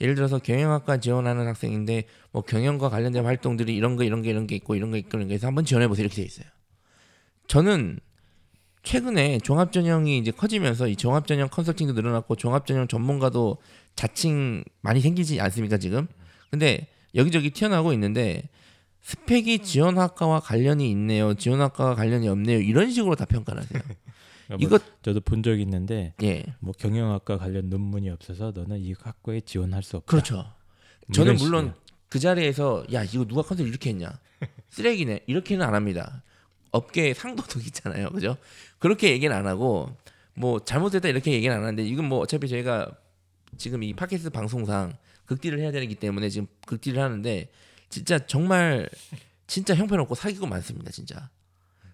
예를 0.00 0.14
들어서 0.14 0.38
경영학과 0.38 0.98
지원하는 0.98 1.48
학생인데 1.48 2.04
뭐 2.30 2.42
경영과 2.42 2.88
관련된 2.88 3.24
활동들이 3.24 3.74
이런 3.74 3.96
거 3.96 4.04
이런 4.04 4.22
게 4.22 4.30
이런 4.30 4.46
게 4.46 4.54
있고 4.54 4.76
이런 4.76 4.92
거 4.92 4.96
있고 4.96 5.18
이런 5.18 5.28
게 5.28 5.34
있어 5.34 5.48
한번 5.48 5.64
지원해 5.64 5.88
보세요. 5.88 6.04
이렇게 6.04 6.22
돼 6.22 6.22
있어요. 6.22 6.46
저는 7.48 7.98
최근에 8.82 9.38
종합전형이 9.38 10.18
이제 10.18 10.30
커지면서 10.30 10.88
이 10.88 10.96
종합전형 10.96 11.48
컨설팅도 11.50 11.92
늘어났고 11.94 12.34
종합전형 12.36 12.88
전문가도 12.88 13.58
자칭 13.94 14.64
많이 14.80 15.00
생기지 15.00 15.40
않습니까 15.40 15.78
지금? 15.78 16.06
근데 16.50 16.88
여기저기 17.14 17.50
튀어나오고 17.50 17.92
있는데 17.92 18.48
스펙이 19.02 19.60
지원학과와 19.60 20.40
관련이 20.40 20.90
있네요. 20.92 21.34
지원학과와 21.34 21.94
관련이 21.94 22.28
없네요. 22.28 22.60
이런 22.60 22.90
식으로 22.90 23.14
다 23.14 23.24
평가를 23.24 23.62
하세요. 23.62 23.82
이거 24.58 24.78
저도 25.02 25.20
본 25.20 25.42
적이 25.42 25.62
있는데 25.62 26.14
예 26.22 26.44
뭐 26.60 26.72
경영학과 26.76 27.38
관련 27.38 27.70
논문이 27.70 28.10
없어서 28.10 28.52
너는 28.54 28.80
이 28.80 28.94
학과에 29.00 29.40
지원할 29.40 29.82
수 29.82 29.96
없다. 29.96 30.10
그렇죠. 30.10 30.34
뭐 30.36 31.14
저는 31.14 31.36
물론. 31.36 31.74
그 32.08 32.18
자리에서 32.18 32.84
야 32.92 33.02
이거 33.04 33.24
누가 33.24 33.40
컨설 33.42 33.66
이렇게 33.66 33.88
했냐 33.90 34.10
쓰레기네 34.68 35.20
이렇게는 35.26 35.64
안 35.66 35.74
합니다. 35.74 36.22
업계 36.72 37.14
상도덕 37.14 37.64
있잖아요, 37.68 38.10
그죠? 38.10 38.36
그렇게 38.78 39.10
얘기는 39.10 39.34
안 39.34 39.46
하고 39.46 39.94
뭐 40.34 40.58
잘못됐다 40.58 41.08
이렇게 41.08 41.32
얘기는 41.32 41.54
안 41.54 41.62
하는데 41.62 41.82
이건 41.84 42.06
뭐 42.06 42.18
어차피 42.18 42.48
저희가 42.48 42.90
지금 43.58 43.82
이 43.82 43.92
팟캐스트 43.94 44.30
방송상 44.30 44.94
극딜을 45.26 45.60
해야 45.60 45.70
되기 45.70 45.94
때문에 45.94 46.28
지금 46.30 46.48
극딜을 46.66 47.00
하는데 47.00 47.48
진짜 47.88 48.18
정말 48.18 48.88
진짜 49.46 49.74
형편없고 49.74 50.14
사기고 50.14 50.46
많습니다, 50.46 50.90
진짜. 50.90 51.28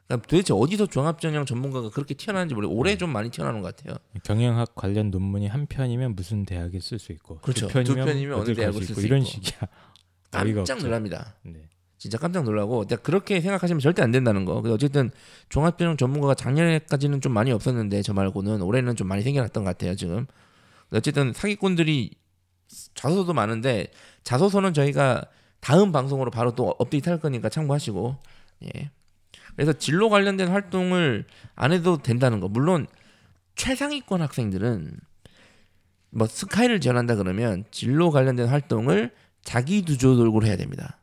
그러니까 0.06 0.26
도대체 0.28 0.54
어디서 0.54 0.86
종합전형 0.86 1.44
전문가가 1.44 1.90
그렇게 1.90 2.14
튀어나는지 2.14 2.54
모르고 2.54 2.74
올해 2.74 2.96
좀 2.96 3.10
많이 3.10 3.30
튀어나오는 3.30 3.60
것 3.60 3.76
같아요. 3.76 3.98
경영학 4.22 4.74
관련 4.74 5.10
논문이 5.10 5.48
한 5.48 5.66
편이면 5.66 6.14
무슨 6.14 6.44
대학에 6.46 6.78
쓸 6.80 6.98
수 6.98 7.12
있고 7.12 7.38
그렇죠. 7.40 7.66
두 7.66 7.72
편이면, 7.72 7.84
두 8.06 8.12
편이면 8.12 8.34
어느 8.34 8.42
어딜 8.42 8.54
대학을 8.54 8.74
갈수 8.74 8.86
쓸 8.86 8.92
있고 8.92 9.00
수 9.00 9.06
이런. 9.06 9.24
식이야. 9.24 9.60
깜짝. 10.30 10.78
놀랍니다. 10.78 11.34
네. 11.42 11.68
진짜 11.98 12.16
깜짝 12.16 12.44
놀라고 12.44 12.80
근데 12.80 12.96
그렇게 12.96 13.40
생각하시면 13.40 13.80
절대 13.80 14.02
안 14.02 14.12
된다는 14.12 14.44
거. 14.44 14.54
근데 14.62 14.70
어쨌든 14.72 15.10
종합전형 15.48 15.96
전문가가 15.96 16.34
작년에까지는 16.34 17.20
좀 17.20 17.32
많이 17.32 17.50
없었는데 17.50 18.02
저 18.02 18.14
말고는 18.14 18.62
올해는 18.62 18.96
좀 18.96 19.08
많이 19.08 19.22
생겨났던 19.22 19.64
것 19.64 19.70
같아요 19.70 19.96
지금. 19.96 20.26
어쨌든 20.92 21.32
사기꾼들이 21.32 22.12
자소서도 22.94 23.34
많은데 23.34 23.88
자소서는 24.22 24.72
저희가 24.74 25.24
다음 25.60 25.90
방송으로 25.90 26.30
바로 26.30 26.54
또 26.54 26.74
업데이트 26.78 27.08
할 27.08 27.18
거니까 27.18 27.48
참고하시고 27.48 28.16
예. 28.76 28.90
그래서 29.56 29.72
진로 29.72 30.08
관련된 30.08 30.48
활동을 30.48 31.26
안 31.56 31.72
해도 31.72 31.98
된다는 31.98 32.38
거. 32.38 32.46
물론 32.48 32.86
최상위권 33.56 34.22
학생들은 34.22 34.92
뭐 36.10 36.26
스카이를 36.28 36.80
지원한다 36.80 37.16
그러면 37.16 37.64
진로 37.72 38.12
관련된 38.12 38.46
활동을 38.46 39.10
자기 39.42 39.82
두조돌고로 39.82 40.46
해야 40.46 40.56
됩니다. 40.56 40.98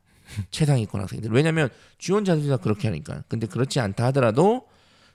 최상위권 0.50 1.00
학생들. 1.00 1.30
왜냐하면 1.32 1.68
지원자들이 1.98 2.48
다 2.48 2.56
그렇게 2.56 2.88
하니까. 2.88 3.22
근데 3.28 3.46
그렇지 3.46 3.80
않다 3.80 4.06
하더라도 4.06 4.68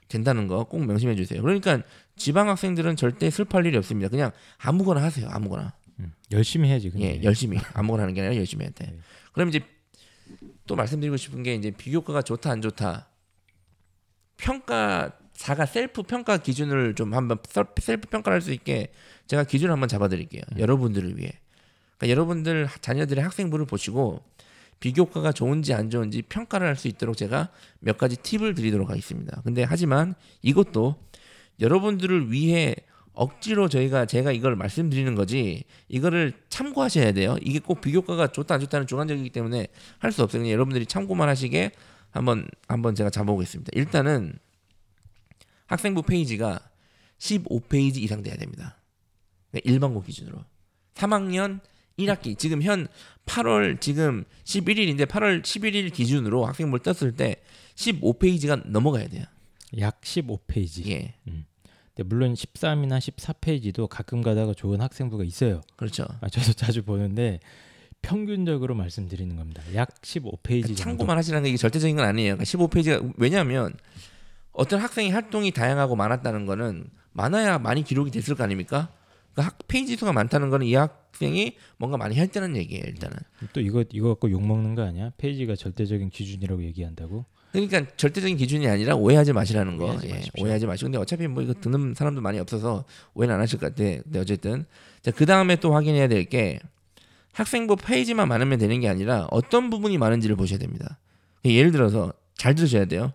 된다는 0.08 0.46
거 0.48 0.64
꼭 0.64 0.84
명심해 0.84 1.14
주세요. 1.16 1.40
그러니까 1.42 1.82
지방 2.16 2.48
학생들은 2.48 2.96
절대 2.96 3.30
슬퍼할 3.30 3.66
일이 3.66 3.76
없습니다. 3.78 4.08
그냥 4.08 4.30
아무거나 4.58 5.02
하세요. 5.02 5.26
아무거나. 5.30 5.72
음, 6.00 6.12
열심히 6.32 6.68
해야지. 6.68 6.90
근데. 6.90 7.18
예, 7.18 7.22
열심히 7.22 7.58
아무거나 7.74 8.02
하는 8.02 8.14
게 8.14 8.20
아니라 8.20 8.36
열심히 8.36 8.64
해야 8.64 8.70
돼. 8.74 8.86
네. 8.86 8.98
그럼 9.32 9.48
이제 9.48 9.60
또 10.66 10.76
말씀드리고 10.76 11.16
싶은 11.16 11.42
게 11.42 11.54
이제 11.54 11.70
비교과가 11.70 12.22
좋다 12.22 12.50
안 12.50 12.60
좋다. 12.62 13.08
평가사가 14.36 15.66
셀프 15.66 16.02
평가 16.02 16.36
기준을 16.38 16.94
좀 16.94 17.14
한번 17.14 17.38
셀- 17.48 17.66
셀프 17.80 18.08
평가를 18.08 18.34
할수 18.36 18.52
있게 18.52 18.92
제가 19.26 19.44
기준을 19.44 19.72
한번 19.72 19.88
잡아드릴게요. 19.88 20.42
여러분들을 20.58 21.16
위해. 21.18 21.32
그러니까 21.96 22.10
여러분들 22.10 22.68
자녀들의 22.80 23.22
학생부를 23.22 23.66
보시고 23.66 24.22
비교과가 24.82 25.30
좋은지 25.32 25.72
안 25.72 25.90
좋은지 25.90 26.22
평가를 26.22 26.66
할 26.66 26.76
수 26.76 26.88
있도록 26.88 27.16
제가 27.16 27.50
몇 27.78 27.96
가지 27.98 28.16
팁을 28.16 28.54
드리도록 28.54 28.90
하겠습니다. 28.90 29.40
근데 29.44 29.62
하지만 29.62 30.14
이것도 30.42 30.96
여러분들을 31.60 32.32
위해 32.32 32.74
억지로 33.12 33.68
저희가 33.68 34.06
제가 34.06 34.32
이걸 34.32 34.56
말씀드리는 34.56 35.14
거지 35.14 35.62
이거를 35.88 36.32
참고하셔야 36.48 37.12
돼요. 37.12 37.36
이게 37.42 37.60
꼭 37.60 37.80
비교과가 37.80 38.28
좋다 38.32 38.54
안 38.54 38.60
좋다는 38.60 38.86
주관적이기 38.88 39.30
때문에 39.30 39.68
할 39.98 40.10
수 40.10 40.24
없어요. 40.24 40.50
여러분들이 40.50 40.86
참고만 40.86 41.28
하시게 41.28 41.70
한번 42.10 42.48
한번 42.66 42.94
제가 42.96 43.10
잡아보겠습니다. 43.10 43.70
일단은 43.74 44.38
학생부 45.66 46.02
페이지가 46.02 46.58
15페이지 47.18 47.98
이상 47.98 48.22
돼야 48.22 48.34
됩니다. 48.36 48.78
그러니까 49.50 49.70
일반고 49.70 50.02
기준으로 50.02 50.44
3학년 50.94 51.60
1학기 51.98 52.38
지금 52.38 52.62
현 52.62 52.88
8월 53.26 53.80
지금 53.80 54.24
11일인데 54.44 55.06
8월 55.06 55.42
11일 55.42 55.92
기준으로 55.92 56.46
학생부를 56.46 56.82
떴을 56.82 57.12
때 57.12 57.36
15페이지가 57.74 58.66
넘어가야 58.68 59.08
돼요. 59.08 59.24
약 59.78 60.00
15페이지. 60.02 60.86
예. 60.88 61.14
근데 61.24 62.08
물론 62.08 62.34
13이나 62.34 62.98
14페이지도 62.98 63.86
가끔 63.88 64.22
가다가 64.22 64.54
좋은 64.54 64.80
학생부가 64.80 65.24
있어요. 65.24 65.60
그렇죠. 65.76 66.06
아, 66.20 66.28
저도 66.28 66.52
자주 66.54 66.82
보는데 66.82 67.40
평균적으로 68.00 68.74
말씀드리는 68.74 69.36
겁니다. 69.36 69.62
약 69.74 70.00
15페이지 70.00 70.66
정도. 70.68 70.74
참고만 70.74 71.16
하시라는 71.18 71.44
게 71.44 71.50
이게 71.50 71.56
절대적인 71.56 71.96
건 71.96 72.06
아니에요. 72.06 72.36
그러니까 72.36 72.44
15페이지가 72.44 73.14
왜냐하면 73.16 73.74
어떤 74.52 74.80
학생이 74.80 75.10
활동이 75.10 75.50
다양하고 75.52 75.96
많았다는 75.96 76.46
거는 76.46 76.90
많아야 77.12 77.58
많이 77.58 77.84
기록이 77.84 78.10
됐을 78.10 78.34
거 78.34 78.44
아닙니까? 78.44 78.90
그러니까 79.34 79.42
학 79.54 79.58
페이지 79.68 79.96
수가 79.96 80.12
많다는 80.12 80.50
거는 80.50 80.66
이 80.66 80.74
학생이 80.74 81.56
뭔가 81.78 81.96
많이 81.96 82.16
했다는 82.16 82.56
얘기예요. 82.56 82.84
일단은. 82.86 83.16
또 83.52 83.60
이거 83.60 83.84
이거 83.92 84.08
갖고 84.10 84.30
욕 84.30 84.44
먹는 84.46 84.74
거 84.74 84.82
아니야? 84.82 85.12
페이지가 85.16 85.56
절대적인 85.56 86.10
기준이라고 86.10 86.62
얘기한다고? 86.64 87.24
그러니까 87.52 87.86
절대적인 87.96 88.36
기준이 88.38 88.66
아니라 88.66 88.94
오해하지 88.94 89.32
마시라는 89.34 89.76
거. 89.76 89.84
오해하지 89.86 90.08
예. 90.08 90.42
오해하지 90.42 90.66
마시고 90.66 90.86
근데 90.86 90.98
어차피 90.98 91.26
뭐 91.28 91.42
이거 91.42 91.52
듣는 91.54 91.94
사람도 91.94 92.20
많이 92.20 92.38
없어서 92.38 92.84
오해는 93.14 93.34
안 93.34 93.40
하실 93.40 93.58
것 93.58 93.74
같아. 93.74 93.84
근데 94.02 94.18
어쨌든 94.18 94.64
그 95.14 95.26
다음에 95.26 95.56
또 95.56 95.74
확인해야 95.74 96.08
될 96.08 96.24
게 96.24 96.58
학생부 97.34 97.76
페이지만 97.76 98.28
많으면 98.28 98.58
되는 98.58 98.78
게 98.80 98.88
아니라 98.88 99.26
어떤 99.30 99.70
부분이 99.70 99.96
많은지를 99.98 100.36
보셔야 100.36 100.58
됩니다. 100.58 100.98
예를 101.44 101.72
들어서 101.72 102.12
잘 102.36 102.54
들으셔야 102.54 102.84
돼요. 102.84 103.12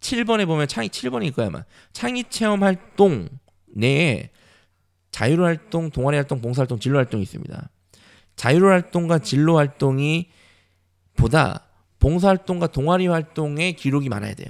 7번에 0.00 0.46
보면 0.46 0.66
창의 0.66 0.88
7번일 0.88 1.34
거야 1.34 1.48
아마. 1.48 1.64
창의 1.92 2.24
체험 2.30 2.62
활동 2.62 3.28
내에 3.66 4.30
자유로 5.10 5.44
활동, 5.44 5.90
동아리 5.90 6.16
활동, 6.16 6.40
봉사 6.40 6.62
활동, 6.62 6.78
진로 6.78 6.98
활동이 6.98 7.22
있습니다. 7.22 7.68
자유로 8.36 8.68
활동과 8.68 9.18
진로 9.18 9.56
활동이 9.56 10.30
보다 11.16 11.66
봉사 11.98 12.28
활동과 12.28 12.68
동아리 12.68 13.06
활동의 13.06 13.74
기록이 13.74 14.08
많아야 14.08 14.34
돼요. 14.34 14.48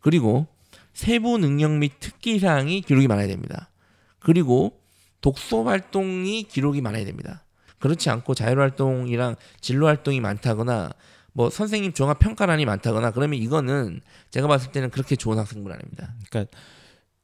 그리고 0.00 0.46
세부 0.92 1.38
능력 1.38 1.72
및 1.72 1.92
특기 1.98 2.38
사항이 2.38 2.82
기록이 2.82 3.08
많아야 3.08 3.26
됩니다. 3.26 3.70
그리고 4.18 4.78
독서 5.20 5.62
활동이 5.62 6.42
기록이 6.44 6.82
많아야 6.82 7.04
됩니다. 7.04 7.44
그렇지 7.78 8.10
않고 8.10 8.34
자율 8.34 8.60
활동이랑 8.60 9.36
진로 9.60 9.86
활동이 9.86 10.20
많다거나 10.20 10.92
뭐 11.32 11.50
선생님 11.50 11.92
종합 11.92 12.18
평가란이 12.18 12.64
많다거나 12.64 13.10
그러면 13.10 13.38
이거는 13.38 14.00
제가 14.30 14.46
봤을 14.46 14.70
때는 14.72 14.90
그렇게 14.90 15.16
좋은 15.16 15.38
학생분 15.38 15.72
아닙니다. 15.72 16.14
그러니까 16.28 16.56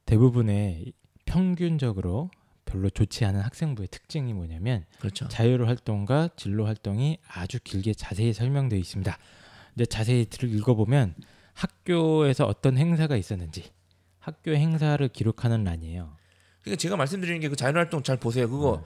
대부분의 0.06 0.92
평균적으로 1.30 2.30
별로 2.64 2.90
좋지 2.90 3.24
않은 3.24 3.40
학생부의 3.40 3.88
특징이 3.88 4.32
뭐냐면 4.32 4.84
그렇죠. 4.98 5.28
자율 5.28 5.66
활동과 5.66 6.30
진로 6.36 6.66
활동이 6.66 7.18
아주 7.28 7.58
길게 7.62 7.94
자세히 7.94 8.32
설명되어 8.32 8.78
있습니다. 8.78 9.16
근데 9.74 9.86
자세히 9.86 10.24
들- 10.26 10.52
읽어보면 10.52 11.14
학교에서 11.54 12.46
어떤 12.46 12.76
행사가 12.78 13.16
있었는지 13.16 13.70
학교 14.18 14.52
행사를 14.54 15.06
기록하는 15.08 15.64
란이에요. 15.64 16.16
그러니까 16.62 16.80
제가 16.80 16.96
말씀드리는 16.96 17.40
게 17.40 17.48
그 17.48 17.56
자율 17.56 17.76
활동 17.78 18.02
잘 18.02 18.16
보세요. 18.18 18.48
그거 18.50 18.84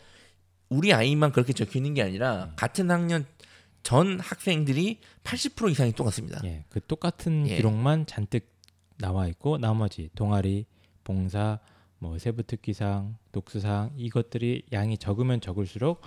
우리 0.68 0.92
아이만 0.92 1.32
그렇게 1.32 1.52
적혀 1.52 1.78
있는 1.78 1.94
게 1.94 2.02
아니라 2.02 2.52
같은 2.56 2.90
학년 2.90 3.26
전 3.82 4.18
학생들이 4.20 5.00
80% 5.24 5.70
이상이 5.70 5.92
똑같습니다. 5.92 6.40
예, 6.44 6.64
그 6.70 6.80
똑같은 6.86 7.46
예. 7.48 7.56
기록만 7.56 8.06
잔뜩 8.06 8.46
나와 8.98 9.26
있고 9.28 9.58
나머지 9.58 10.08
동아리, 10.14 10.64
봉사, 11.04 11.58
뭐 11.98 12.18
세부 12.18 12.42
특기상, 12.42 13.16
독서상 13.32 13.92
이것들이 13.96 14.64
양이 14.72 14.98
적으면 14.98 15.40
적을수록 15.40 16.02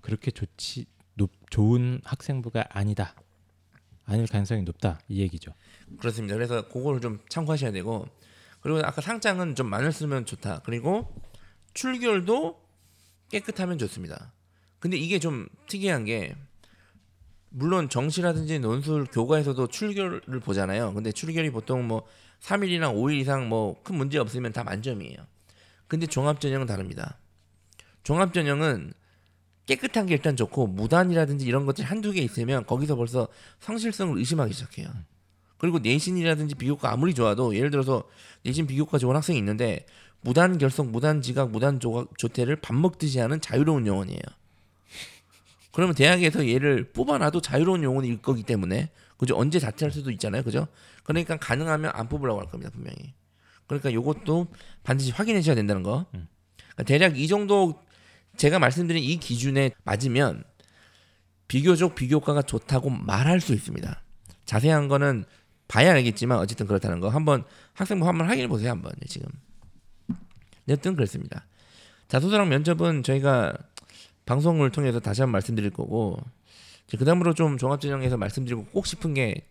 그렇게 0.00 0.30
좋지 0.30 0.86
높, 1.14 1.30
좋은 1.50 2.00
학생부가 2.04 2.66
아니다. 2.70 3.14
아닐 4.04 4.26
가능성이 4.26 4.62
높다 4.62 5.00
이 5.08 5.20
얘기죠. 5.20 5.52
그렇습니다. 5.98 6.34
그래서 6.34 6.68
그거를 6.68 7.00
좀 7.00 7.20
참고하셔야 7.28 7.72
되고 7.72 8.06
그리고 8.60 8.78
아까 8.80 9.00
상장은 9.00 9.54
좀 9.54 9.68
많이 9.68 9.90
쓰면 9.90 10.26
좋다. 10.26 10.62
그리고 10.64 11.12
출결도 11.74 12.60
깨끗하면 13.30 13.78
좋습니다. 13.78 14.32
근데 14.78 14.96
이게 14.96 15.18
좀 15.18 15.48
특이한 15.68 16.04
게 16.04 16.34
물론 17.48 17.88
정시라든지 17.88 18.58
논술 18.58 19.06
교과에서도 19.06 19.66
출결을 19.68 20.40
보잖아요. 20.40 20.92
근데 20.94 21.10
출결이 21.10 21.50
보통 21.50 21.86
뭐 21.86 22.06
3일이나 22.46 22.94
5일 22.94 23.20
이상 23.20 23.48
뭐 23.48 23.76
큰 23.82 23.96
문제 23.96 24.18
없으면 24.18 24.52
다 24.52 24.62
만점이에요. 24.62 25.16
근데 25.88 26.06
종합전형은 26.06 26.66
다릅니다. 26.66 27.18
종합전형은 28.04 28.92
깨끗한 29.66 30.06
게 30.06 30.14
일단 30.14 30.36
좋고 30.36 30.68
무단이라든지 30.68 31.44
이런 31.44 31.66
것들이 31.66 31.84
한두 31.84 32.12
개 32.12 32.20
있으면 32.20 32.64
거기서 32.64 32.94
벌써 32.94 33.26
성실성을 33.60 34.16
의심하기 34.16 34.52
시작해요. 34.52 34.88
그리고 35.58 35.80
내신이라든지 35.80 36.54
비교과 36.54 36.92
아무리 36.92 37.14
좋아도 37.14 37.56
예를 37.56 37.70
들어서 37.70 38.04
내신 38.44 38.66
비교과 38.66 38.98
좋은 38.98 39.16
학생이 39.16 39.38
있는데 39.38 39.86
무단 40.20 40.58
결석, 40.58 40.90
무단 40.90 41.22
지각, 41.22 41.50
무단 41.50 41.80
조각, 41.80 42.16
조퇴를 42.16 42.56
밥 42.56 42.74
먹듯이 42.74 43.18
하는 43.18 43.40
자유로운 43.40 43.86
영혼이에요. 43.86 44.20
그러면 45.72 45.94
대학에서 45.94 46.48
얘를 46.48 46.92
뽑아놔도 46.92 47.40
자유로운 47.40 47.82
영혼일 47.82 48.22
거기 48.22 48.42
때문에 48.42 48.90
그죠 49.18 49.36
언제 49.36 49.58
자퇴할 49.58 49.90
수도 49.90 50.10
있잖아요, 50.10 50.42
그죠? 50.42 50.68
그러니까 51.06 51.36
가능하면 51.36 51.92
안 51.94 52.08
뽑으라고 52.08 52.40
할 52.40 52.48
겁니다 52.48 52.70
분명히. 52.72 53.14
그러니까 53.68 53.92
요것도 53.92 54.48
반드시 54.82 55.12
확인하셔야 55.12 55.54
된다는 55.54 55.82
거. 55.84 56.06
그러니까 56.10 56.82
대략 56.84 57.18
이 57.18 57.28
정도 57.28 57.80
제가 58.36 58.58
말씀드린 58.58 59.02
이 59.02 59.16
기준에 59.16 59.70
맞으면 59.84 60.42
비교적 61.46 61.94
비교과가 61.94 62.42
좋다고 62.42 62.90
말할 62.90 63.40
수 63.40 63.54
있습니다. 63.54 64.02
자세한 64.46 64.88
거는 64.88 65.24
봐야 65.68 65.92
알겠지만 65.92 66.38
어쨌든 66.38 66.66
그렇다는 66.66 66.98
거 66.98 67.08
한번 67.08 67.44
학생부 67.74 68.06
한번 68.06 68.28
확인해 68.28 68.48
보세요 68.48 68.70
한번 68.72 68.92
네, 69.00 69.06
지금. 69.06 69.28
여튼 70.68 70.96
그렇습니다. 70.96 71.46
자소서랑 72.08 72.48
면접은 72.48 73.04
저희가 73.04 73.56
방송을 74.26 74.70
통해서 74.72 74.98
다시 74.98 75.22
한번 75.22 75.32
말씀드릴 75.32 75.70
거고 75.70 76.18
이제 76.88 76.96
그다음으로 76.96 77.34
좀 77.34 77.58
종합전형에서 77.58 78.16
말씀드리고 78.16 78.64
꼭 78.66 78.86
싶은 78.86 79.14
게 79.14 79.46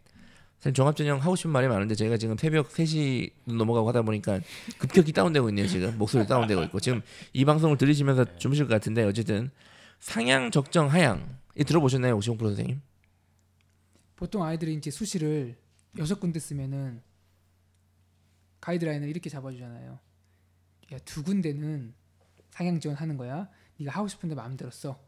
사실 0.66 0.74
종합전형 0.74 1.20
하고 1.20 1.36
싶은 1.36 1.51
말이 1.51 1.68
많은데 1.68 1.93
제가 1.93 2.18
지금 2.18 2.36
새벽 2.38 2.70
3시 2.72 3.30
넘어가고 3.45 3.88
하다 3.89 4.01
보니까 4.01 4.39
급격히 4.80 5.11
다운되고 5.13 5.47
있네요 5.49 5.68
지금 5.68 5.95
목소리 5.99 6.26
다운되고 6.26 6.63
있고 6.63 6.80
지금 6.80 7.03
이 7.34 7.45
방송을 7.45 7.78
들으시면서 7.78 8.36
주무실 8.38 8.66
것 8.68 8.74
같은데 8.74 9.03
어쨌든 9.03 9.51
상향 9.99 10.49
적정 10.49 10.88
하향 10.88 11.38
이 11.55 11.63
들어보셨나요 11.63 12.18
오시홍 12.18 12.39
프로 12.39 12.49
선생님? 12.49 12.82
보통 14.16 14.41
아이들이 14.41 14.74
이제 14.74 14.89
수시를 14.89 15.55
여섯 15.99 16.20
군데 16.20 16.39
쓰면은 16.39 17.03
가이드라인을 18.61 19.07
이렇게 19.07 19.30
잡아주잖아요. 19.30 19.99
야 20.93 20.97
두 21.05 21.22
군데는 21.22 21.93
상향 22.49 22.80
지원하는 22.80 23.18
거야. 23.18 23.49
네가 23.78 23.91
하고 23.91 24.07
싶은데 24.07 24.34
마음대로 24.34 24.72
써. 24.72 24.99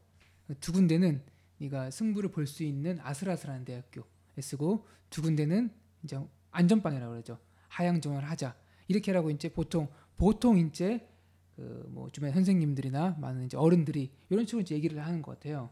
두 0.59 0.71
군데는 0.71 1.23
네가 1.57 1.89
승부를 1.89 2.29
볼 2.29 2.45
수 2.45 2.63
있는 2.63 2.99
아슬아슬한 3.01 3.65
대학교에 3.65 4.03
쓰고 4.41 4.85
두 5.09 5.21
군데는 5.21 5.69
이제 6.03 6.19
안전빵이라고 6.51 7.11
그러죠. 7.11 7.39
하향 7.69 7.99
지원을 8.01 8.29
하자. 8.29 8.55
이렇게 8.87 9.11
라고 9.11 9.29
이제 9.29 9.49
보통 9.49 9.87
보통 10.17 10.57
이제 10.57 11.07
그 11.55 11.85
뭐 11.89 12.07
주변 12.11 12.31
선생님들이나 12.33 13.15
많은 13.19 13.45
이제 13.47 13.57
어른들이 13.57 14.11
이런 14.29 14.45
식으로 14.45 14.61
이제 14.61 14.75
얘기를 14.75 15.03
하는 15.03 15.21
것 15.23 15.31
같아요. 15.39 15.71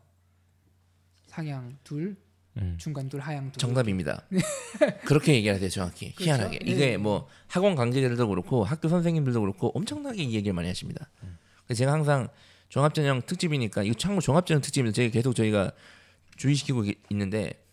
상향 1.27 1.77
둘, 1.83 2.15
음. 2.57 2.75
중간 2.79 3.09
둘, 3.09 3.19
하향 3.19 3.51
둘. 3.51 3.59
정답입니다. 3.59 4.25
그렇게 5.05 5.33
얘기하세요 5.35 5.69
정확히 5.69 6.13
그렇죠? 6.13 6.23
희한하게 6.25 6.59
네. 6.59 6.71
이게 6.71 6.97
뭐 6.97 7.27
학원 7.47 7.75
관계자들도 7.75 8.27
그렇고 8.27 8.63
학교 8.63 8.87
선생님들도 8.89 9.41
그렇고 9.41 9.67
엄청나게 9.75 10.23
이 10.23 10.33
얘기를 10.35 10.53
많이 10.53 10.67
하십니다. 10.67 11.09
그래서 11.65 11.77
제가 11.79 11.91
항상 11.91 12.29
종합전형 12.69 13.23
특집이니까 13.25 13.83
이거 13.83 13.93
참고 13.95 14.21
종합전형 14.21 14.61
특집인데 14.61 14.93
저희 14.93 15.11
계속 15.11 15.33
저희가 15.35 15.71
주의시키고 16.37 16.85
이- 16.85 16.95
있는데 17.11 17.63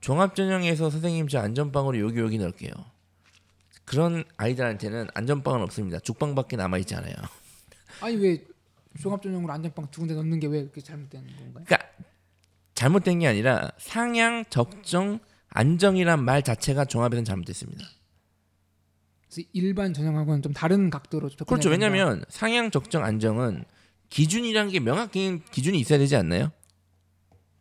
종합전형에서 0.00 0.90
선생님 0.90 1.28
저 1.28 1.38
안전빵으로 1.40 1.98
여기 2.00 2.20
여기 2.20 2.38
넣을게요. 2.38 2.70
그런 3.84 4.24
아이들한테는 4.36 5.08
안전빵은 5.14 5.62
없습니다. 5.62 5.98
죽빵밖에 6.00 6.56
남아 6.56 6.78
있지 6.78 6.94
않아요. 6.94 7.14
아니 8.00 8.16
왜 8.16 8.44
종합전형으로 9.00 9.52
안전빵 9.52 9.88
두 9.90 10.00
군데 10.00 10.14
넣는 10.14 10.40
게 10.40 10.46
왜 10.48 10.62
그렇게 10.62 10.80
잘못된 10.80 11.26
건가요? 11.26 11.64
그러니까 11.66 11.78
잘못된 12.74 13.20
게 13.20 13.26
아니라 13.28 13.70
상향, 13.78 14.44
적정, 14.50 15.18
안정이란 15.48 16.22
말 16.24 16.42
자체가 16.42 16.84
종합에서는 16.84 17.24
잘못됐습니다. 17.24 17.84
그래서 19.28 19.48
일반 19.52 19.92
전형하고는 19.94 20.42
좀 20.42 20.52
다른 20.52 20.90
각도로 20.90 21.30
그렇죠. 21.46 21.68
왜냐하면 21.70 22.24
상향, 22.28 22.70
적정, 22.70 23.04
안정은 23.04 23.64
기준이라는 24.10 24.70
게 24.70 24.80
명확한 24.80 25.42
기준이 25.50 25.78
있어야 25.80 25.98
되지 25.98 26.16
않나요? 26.16 26.52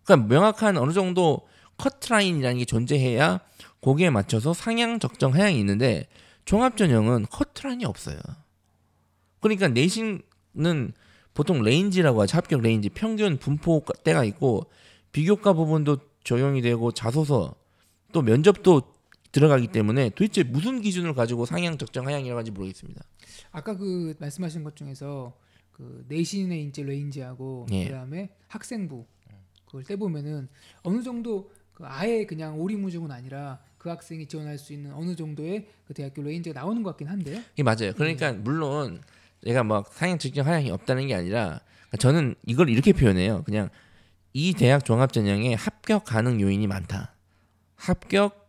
그러니까 0.03 0.27
명확한 0.27 0.77
어느 0.77 0.91
정도 0.93 1.47
커트라인이라는 1.77 2.59
게 2.59 2.65
존재해야 2.65 3.41
거기에 3.81 4.09
맞춰서 4.09 4.53
상향, 4.53 4.99
적정, 4.99 5.33
하향이 5.33 5.59
있는데 5.59 6.07
종합전형은 6.45 7.27
커트라인이 7.29 7.85
없어요. 7.85 8.17
그러니까 9.39 9.67
내신은 9.67 10.93
보통 11.33 11.61
range라고 11.61 12.21
하죠. 12.21 12.37
합격 12.37 12.61
range, 12.61 12.89
평균 12.89 13.37
분포 13.37 13.83
때가 14.03 14.23
있고 14.23 14.71
비교과 15.11 15.53
부분도 15.53 15.97
적용이 16.23 16.61
되고 16.61 16.91
자소서 16.91 17.55
또 18.11 18.21
면접도 18.21 18.81
들어가기 19.31 19.67
때문에 19.67 20.09
도대체 20.11 20.43
무슨 20.43 20.81
기준을 20.81 21.13
가지고 21.13 21.45
상향, 21.45 21.77
적정, 21.77 22.07
하향이라고 22.07 22.37
하는지 22.37 22.51
모르겠습니다. 22.51 23.03
아까 23.51 23.75
그 23.75 24.15
말씀하신 24.19 24.63
것 24.63 24.75
중에서 24.75 25.37
그 25.71 26.05
내신의 26.07 26.63
이제 26.63 26.83
range하고 26.83 27.67
예. 27.71 27.85
그다음에 27.85 28.29
학생부 28.47 29.05
그걸 29.65 29.83
떼 29.83 29.97
보면은 29.97 30.47
어느 30.83 31.03
정도 31.03 31.51
그 31.75 31.83
아예 31.85 32.25
그냥 32.25 32.59
오리무중은 32.59 33.11
아니라 33.11 33.59
그 33.77 33.89
학생이 33.89 34.25
지원할 34.25 34.57
수 34.57 34.73
있는 34.73 34.93
어느 34.93 35.15
정도의 35.15 35.67
그 35.85 35.93
대학교 35.93 36.23
range가 36.23 36.59
나오는 36.59 36.81
것 36.81 36.91
같긴 36.91 37.07
한데요. 37.07 37.39
이게 37.53 37.61
맞아요. 37.61 37.93
그러니까 37.95 38.33
물론 38.33 39.01
얘가 39.45 39.63
막 39.63 39.93
상향 39.93 40.17
적정 40.17 40.45
하향이 40.47 40.71
없다는 40.71 41.07
게 41.07 41.13
아니라 41.13 41.59
그러니까 41.81 41.97
저는 41.99 42.35
이걸 42.47 42.69
이렇게 42.69 42.93
표현해요. 42.93 43.43
그냥 43.43 43.69
이 44.33 44.53
대학 44.53 44.83
종합 44.83 45.13
전형에 45.13 45.53
합격 45.53 46.05
가능 46.05 46.41
요인이 46.41 46.65
많다. 46.65 47.13
합격 47.75 48.44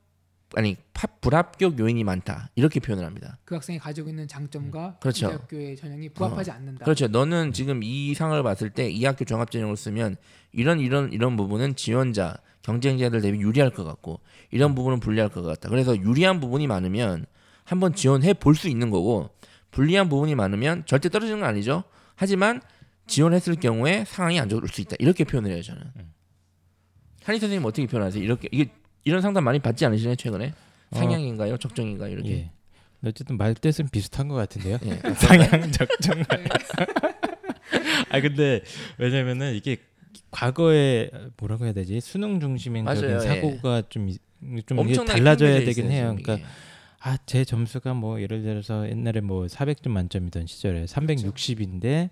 아니 0.57 0.75
팝 0.95 1.21
불합격 1.21 1.79
요인이 1.79 2.03
많다. 2.03 2.49
이렇게 2.55 2.81
표현을 2.81 3.05
합니다. 3.05 3.39
그 3.45 3.55
학생이 3.55 3.79
가지고 3.79 4.09
있는 4.09 4.27
장점과 4.27 4.97
그렇죠. 5.01 5.27
이 5.27 5.29
대학교의 5.29 5.77
전형이 5.77 6.09
부합하지 6.09 6.51
않는다. 6.51 6.85
그렇죠. 6.87 7.09
너는 7.09 7.53
지금 7.53 7.83
이 7.83 8.15
상을 8.15 8.43
봤을 8.43 8.71
때 8.71 8.91
이 8.91 9.05
학교 9.05 9.27
종합 9.27 9.51
전형을 9.51 9.77
쓰면 9.77 10.17
이런 10.53 10.81
이런 10.81 11.13
이런 11.13 11.37
부분은 11.37 11.77
지원자 11.77 12.39
경쟁자들 12.63 13.21
대비 13.21 13.39
유리할 13.39 13.69
것 13.71 13.85
같고 13.85 14.21
이런 14.51 14.75
부분은 14.75 14.99
불리할 15.01 15.29
것 15.29 15.43
같다. 15.43 15.69
그래서 15.69 15.95
유리한 15.97 16.41
부분이 16.41 16.67
많으면 16.67 17.27
한번 17.65 17.95
지원해 17.95 18.33
볼 18.33 18.55
수 18.55 18.69
있는 18.69 18.89
거고 18.89 19.29
불리한 19.73 20.09
부분이 20.09 20.35
많으면 20.37 20.85
절대 20.87 21.11
떨어지는 21.11 21.41
건 21.41 21.51
아니죠. 21.51 21.85
하지만 22.15 22.63
지원했을 23.07 23.57
경우에 23.57 24.05
상황이 24.07 24.41
안 24.41 24.49
좋을 24.49 24.67
수 24.69 24.81
있다. 24.81 24.97
이렇게 25.01 25.25
표현을 25.25 25.51
해요 25.53 25.61
저는. 25.63 25.83
한희 27.25 27.39
선생님 27.41 27.67
어떻게 27.67 27.87
표현하세요? 27.87 28.23
이렇게 28.25 28.49
이게 28.51 28.71
이런 29.07 29.23
상담 29.23 29.45
많이 29.45 29.59
받지 29.61 29.87
않으시나요 29.87 30.17
최근에? 30.17 30.53
어. 30.91 30.97
상향인가요? 30.97 31.57
적정인가요? 31.57 32.13
이렇게. 32.13 32.31
예. 32.33 32.51
어쨌든 33.05 33.37
말 33.39 33.55
뜻은 33.55 33.89
비슷한 33.91 34.27
것 34.29 34.35
같은데요. 34.35 34.79
예. 34.85 35.01
상향 35.15 35.71
적정. 35.71 36.23
아 38.11 38.21
근데 38.21 38.63
왜냐면은 38.99 39.55
이게 39.55 39.79
과거에 40.31 41.11
뭐라고 41.37 41.65
해야 41.65 41.73
되지 41.73 42.01
수능 42.01 42.41
중심적인 42.41 42.87
예. 43.11 43.21
사고가 43.21 43.83
좀 43.89 44.09
이- 44.09 44.19
좀 44.67 45.05
달라져야 45.07 45.61
되긴 45.61 45.91
해요. 45.91 46.15
지금 46.19 46.23
그러니까. 46.23 46.49
아 47.01 47.17
제 47.27 47.45
점수가 47.45 47.95
뭐 47.95 48.21
예를 48.21 48.43
들어서 48.43 48.89
옛날에 48.89 49.21
뭐 49.21 49.47
400점 49.47 49.91
만점이던 49.91 50.47
시절에 50.47 50.85
360인데 50.87 52.11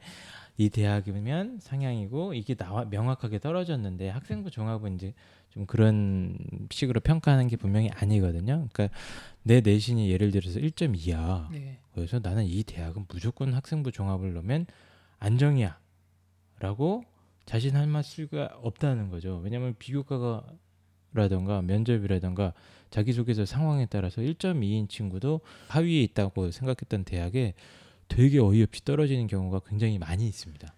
이 0.57 0.69
대학이면 0.71 1.59
상향이고 1.61 2.35
이게 2.35 2.55
나와 2.55 2.85
명확하게 2.85 3.41
떨어졌는데 3.41 4.09
학생부 4.11 4.51
종합은 4.51 4.95
이제 4.95 5.15
좀 5.51 5.67
그런 5.67 6.39
식으로 6.71 7.01
평가하는 7.01 7.49
게 7.49 7.57
분명히 7.57 7.91
아니거든요. 7.91 8.69
그러니까 8.73 8.89
내 9.43 9.61
내신이 9.61 10.11
예를 10.11 10.31
들어서 10.31 10.61
1.2야. 10.61 11.51
네. 11.51 11.79
그래서 11.93 12.21
나는 12.23 12.45
이 12.45 12.63
대학은 12.63 13.07
무조건 13.09 13.53
학생부 13.53 13.93
종합을 13.93 14.35
넣으면 14.35 14.67
안정이야 15.19 15.79
라고 16.59 17.05
자신할 17.47 18.03
수가 18.03 18.59
없다는 18.63 19.11
거죠 19.11 19.41
왜냐하면 19.45 19.75
비교과라던가 19.79 21.63
면접이라던가 21.63 22.53
자기소개서 22.91 23.45
상황에 23.45 23.87
따라서 23.87 24.23
1.2인 24.23 24.89
친구도 24.89 25.41
하위에 25.69 26.03
있다고 26.03 26.51
생각했던 26.51 27.05
대학에 27.05 27.55
되게 28.09 28.39
어이없이 28.39 28.85
떨어지는 28.85 29.27
경우가 29.27 29.61
굉장히 29.69 29.99
많이 29.99 30.27
있습니다 30.27 30.75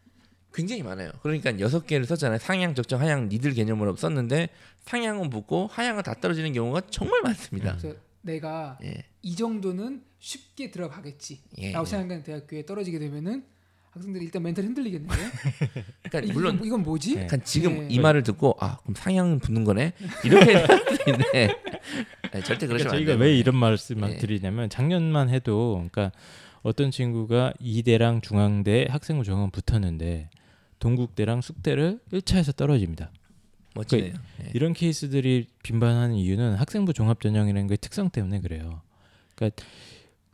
굉장히 0.56 0.82
많아요. 0.82 1.10
그러니까 1.22 1.60
여섯 1.60 1.86
개를 1.86 2.06
썼잖아요. 2.06 2.38
상향, 2.38 2.74
적정, 2.74 2.98
하향 2.98 3.28
니들 3.28 3.52
개념으로 3.52 3.94
썼는데 3.94 4.48
상향은 4.86 5.28
붙고 5.28 5.66
하향은 5.70 6.02
다 6.02 6.14
떨어지는 6.14 6.54
경우가 6.54 6.80
정말 6.88 7.20
많습니다. 7.22 7.76
그래서 7.76 7.98
내가 8.22 8.78
예. 8.82 9.04
이 9.20 9.36
정도는 9.36 10.02
쉽게 10.18 10.70
들어가겠지라고 10.70 11.52
예. 11.58 11.72
생각하는 11.72 12.22
대학교에 12.22 12.64
떨어지게 12.64 12.98
되면은 12.98 13.44
학생들이 13.90 14.24
일단 14.24 14.42
멘탈 14.42 14.64
흔들리겠는데요. 14.64 15.28
그러니까 16.10 16.32
물론 16.32 16.54
이건, 16.56 16.66
이건 16.66 16.82
뭐지? 16.82 17.16
네. 17.16 17.22
약간 17.24 17.42
지금 17.44 17.80
네. 17.80 17.88
이 17.90 17.98
말을 17.98 18.22
듣고 18.22 18.56
아 18.58 18.78
그럼 18.78 18.94
상향은 18.94 19.38
붙는 19.40 19.64
거네 19.64 19.92
이렇게 20.24 20.66
생각하는데 20.66 21.48
네, 22.32 22.42
절대 22.42 22.66
그러시면 22.66 22.90
그러니까 22.90 22.90
안 22.90 22.96
저희가. 23.06 23.14
왜 23.14 23.36
이런 23.36 23.56
말씀을 23.56 24.10
예. 24.12 24.16
드리냐면 24.16 24.68
작년만 24.70 25.28
해도 25.28 25.74
그러니까 25.74 26.12
어떤 26.62 26.90
친구가 26.90 27.52
이대랑 27.60 28.20
중앙대 28.20 28.86
학생부 28.90 29.24
종합 29.24 29.52
붙었는데 29.52 30.30
동국대랑 30.78 31.40
숙대를 31.40 32.00
1차에서 32.12 32.54
떨어집니다. 32.56 33.10
멋지네요. 33.74 34.14
예. 34.42 34.50
이런 34.54 34.72
케이스들이 34.72 35.46
빈번한 35.62 36.14
이유는 36.14 36.54
학생부 36.54 36.92
종합 36.92 37.20
전형이라는 37.20 37.66
게 37.68 37.76
특성 37.76 38.10
때문에 38.10 38.40
그래요. 38.40 38.80
그러니까 39.34 39.62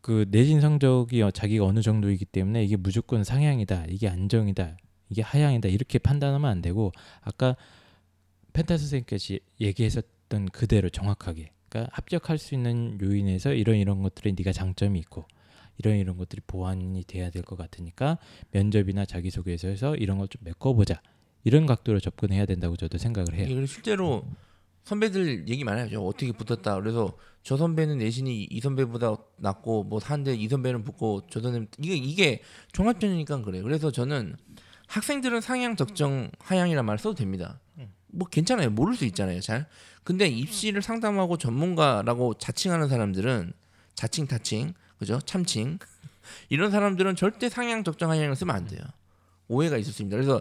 그 0.00 0.26
내신 0.30 0.60
성적이 0.60 1.22
어- 1.22 1.30
자기가 1.30 1.64
어느 1.64 1.80
정도이기 1.82 2.24
때문에 2.24 2.64
이게 2.64 2.76
무조건 2.76 3.24
상향이다, 3.24 3.86
이게 3.88 4.08
안정이다, 4.08 4.76
이게 5.10 5.22
하향이다 5.22 5.68
이렇게 5.68 5.98
판단하면 5.98 6.50
안 6.50 6.62
되고 6.62 6.92
아까 7.20 7.56
펜타 8.52 8.76
선생님께서 8.78 9.34
얘기했었던 9.60 10.46
그대로 10.50 10.88
정확하게 10.88 11.50
그러니까 11.68 11.94
합격할 11.94 12.38
수 12.38 12.54
있는 12.54 12.98
요인에서 13.00 13.52
이런 13.54 13.76
이런 13.76 14.02
것들에 14.02 14.32
네가 14.36 14.52
장점이 14.52 14.98
있고 15.00 15.24
이런 15.78 15.96
이런 15.96 16.16
것들이 16.16 16.42
보완이 16.46 17.02
돼야 17.04 17.30
될 17.30 17.42
것 17.42 17.56
같으니까 17.56 18.18
면접이나 18.50 19.04
자기소개서에서 19.04 19.96
이런 19.96 20.18
걸 20.18 20.28
좀 20.28 20.40
메꿔보자 20.44 21.00
이런 21.44 21.66
각도로 21.66 21.98
접근해야 22.00 22.46
된다고 22.46 22.76
저도 22.76 22.98
생각을 22.98 23.34
해요. 23.34 23.46
그리고 23.48 23.66
실제로 23.66 24.24
선배들 24.84 25.48
얘기 25.48 25.64
많이 25.64 25.80
하죠. 25.80 26.04
어떻게 26.06 26.32
붙었다. 26.32 26.74
그래서 26.80 27.16
저 27.42 27.56
선배는 27.56 27.98
내신이 27.98 28.44
이 28.44 28.60
선배보다 28.60 29.16
낮고 29.38 29.84
뭐 29.84 30.00
한데 30.02 30.34
이 30.34 30.48
선배는 30.48 30.84
붙고 30.84 31.22
저 31.30 31.40
선배는 31.40 31.68
이게 31.78 31.94
이게 31.94 32.42
종합전이니까 32.72 33.42
그래요. 33.42 33.62
그래서 33.62 33.90
저는 33.90 34.36
학생들은 34.88 35.40
상향, 35.40 35.76
적정, 35.76 36.30
하향이란 36.38 36.84
말 36.84 36.98
써도 36.98 37.14
됩니다. 37.14 37.60
뭐 38.14 38.28
괜찮아요. 38.28 38.70
모를 38.70 38.94
수 38.94 39.04
있잖아요. 39.06 39.40
잘. 39.40 39.66
근데 40.04 40.26
입시를 40.28 40.82
상담하고 40.82 41.38
전문가라고 41.38 42.34
자칭하는 42.34 42.88
사람들은 42.88 43.52
자칭 43.94 44.26
타칭 44.26 44.74
그죠? 45.02 45.18
참칭 45.20 45.78
이런 46.48 46.70
사람들은 46.70 47.16
절대 47.16 47.48
상향 47.48 47.82
적정 47.82 48.10
하향을 48.10 48.36
쓰면 48.36 48.54
안 48.54 48.66
돼요. 48.66 48.80
오해가 49.48 49.76
있을 49.76 49.92
수 49.92 50.02
있습니다. 50.02 50.16
그래서 50.16 50.40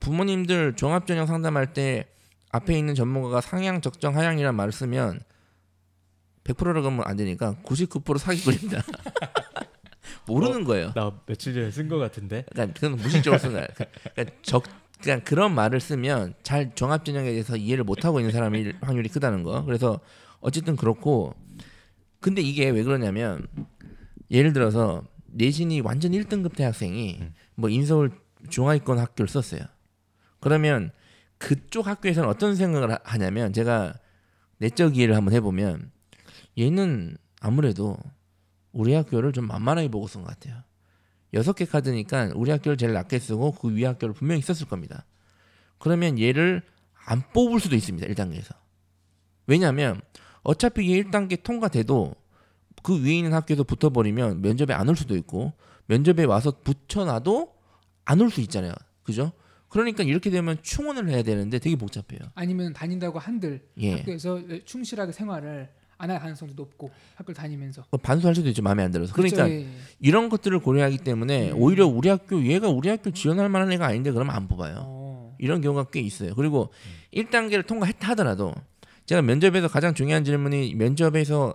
부모님들 0.00 0.74
종합 0.74 1.06
전형 1.06 1.26
상담할 1.26 1.72
때 1.72 2.08
앞에 2.50 2.76
있는 2.76 2.94
전문가가 2.96 3.40
상향 3.40 3.80
적정 3.80 4.16
하향이란 4.16 4.54
말을 4.56 4.72
쓰면 4.72 5.20
100%라고 6.42 6.86
하면 6.86 7.02
안 7.04 7.16
되니까 7.16 7.54
99% 7.64 8.18
사기꾼입니다. 8.18 8.82
모르는 10.26 10.64
거예요. 10.64 10.92
나 10.94 11.12
며칠 11.26 11.54
전에 11.54 11.70
쓴거 11.70 11.98
같은데. 11.98 12.44
그러니까 12.50 12.80
그건 12.80 12.96
무식적으로 12.98 13.38
쓴 13.38 13.52
거야. 13.52 13.66
그러니까 14.14 14.36
적 14.42 14.64
그러니까 15.00 15.28
그런 15.28 15.54
말을 15.54 15.80
쓰면 15.80 16.34
잘 16.42 16.74
종합 16.74 17.04
전형에 17.04 17.30
대해서 17.30 17.56
이해를 17.56 17.84
못 17.84 18.04
하고 18.04 18.18
있는 18.18 18.32
사람일 18.32 18.76
확률이 18.80 19.08
크다는 19.08 19.44
거. 19.44 19.64
그래서 19.64 20.00
어쨌든 20.40 20.74
그렇고 20.74 21.34
근데 22.20 22.42
이게 22.42 22.68
왜 22.68 22.82
그러냐면 22.82 23.46
예를 24.30 24.52
들어서 24.52 25.04
내신이 25.26 25.80
완전 25.80 26.12
1등급 26.12 26.54
대학생이 26.56 27.18
음. 27.20 27.34
뭐 27.54 27.68
인서울 27.70 28.10
중하위권 28.48 28.98
학교를 28.98 29.28
썼어요. 29.28 29.60
그러면 30.40 30.90
그쪽 31.38 31.86
학교에서는 31.86 32.28
어떤 32.28 32.54
생각을 32.56 32.92
하- 32.92 32.98
하냐면 33.04 33.52
제가 33.52 33.94
내적 34.58 34.96
이해를 34.96 35.16
한번 35.16 35.34
해보면 35.34 35.90
얘는 36.58 37.16
아무래도 37.40 37.96
우리 38.72 38.92
학교를 38.94 39.32
좀 39.32 39.46
만만하게 39.46 39.88
보고 39.88 40.06
쓴 40.06 40.22
것 40.22 40.28
같아요. 40.28 40.62
여섯 41.32 41.52
개 41.54 41.64
카드니까 41.64 42.30
우리 42.34 42.50
학교를 42.50 42.76
제일 42.76 42.92
낮게 42.92 43.18
쓰고 43.18 43.52
그 43.52 43.68
위 43.68 43.84
학교를 43.84 44.14
분명히 44.14 44.42
썼을 44.42 44.68
겁니다. 44.68 45.04
그러면 45.78 46.18
얘를 46.18 46.62
안 47.06 47.22
뽑을 47.32 47.60
수도 47.60 47.76
있습니다. 47.76 48.06
1단계에서. 48.08 48.54
왜냐하면 49.46 50.00
어차피 50.42 50.92
얘 50.92 51.02
1단계 51.02 51.42
통과돼도 51.42 52.14
그 52.82 53.02
위에 53.04 53.14
있는 53.18 53.32
학교에서 53.34 53.62
붙어버리면 53.64 54.42
면접에 54.42 54.72
안 54.74 54.88
올 54.88 54.96
수도 54.96 55.16
있고 55.16 55.52
면접에 55.86 56.24
와서 56.24 56.52
붙여놔도 56.62 57.52
안 58.04 58.20
올 58.20 58.30
수 58.30 58.40
있잖아요. 58.42 58.72
그죠? 59.02 59.32
그러니까 59.68 60.02
이렇게 60.02 60.30
되면 60.30 60.56
충원을 60.62 61.08
해야 61.10 61.22
되는데 61.22 61.58
되게 61.58 61.76
복잡해요. 61.76 62.20
아니면 62.34 62.72
다닌다고 62.72 63.18
한들 63.18 63.60
예. 63.78 63.92
학교에서 63.98 64.40
충실하게 64.64 65.12
생활을 65.12 65.68
안 65.98 66.10
할 66.10 66.18
가능성도 66.18 66.54
높고 66.54 66.90
학교를 67.16 67.34
다니면서 67.34 67.84
그 67.90 67.98
반수할 67.98 68.34
수도 68.34 68.48
있죠. 68.48 68.62
마음에 68.62 68.82
안 68.82 68.90
들어서. 68.90 69.12
그러니까 69.12 69.44
그쵸, 69.44 69.54
예. 69.54 69.66
이런 70.00 70.28
것들을 70.30 70.58
고려하기 70.60 70.98
때문에 70.98 71.50
음. 71.52 71.56
오히려 71.60 71.86
우리 71.86 72.08
학교 72.08 72.42
얘가 72.42 72.68
우리 72.70 72.88
학교 72.88 73.10
지원할 73.10 73.48
만한 73.50 73.70
애가 73.72 73.86
아닌데 73.86 74.10
그러면 74.10 74.34
안 74.34 74.48
뽑아요. 74.48 74.76
어. 74.86 75.36
이런 75.38 75.60
경우가 75.60 75.90
꽤 75.92 76.00
있어요. 76.00 76.34
그리고 76.34 76.72
1단계를 77.12 77.66
통과했다 77.66 78.08
하더라도 78.10 78.54
제가 79.06 79.20
면접에서 79.22 79.68
가장 79.68 79.92
중요한 79.94 80.24
질문이 80.24 80.74
면접에서 80.74 81.54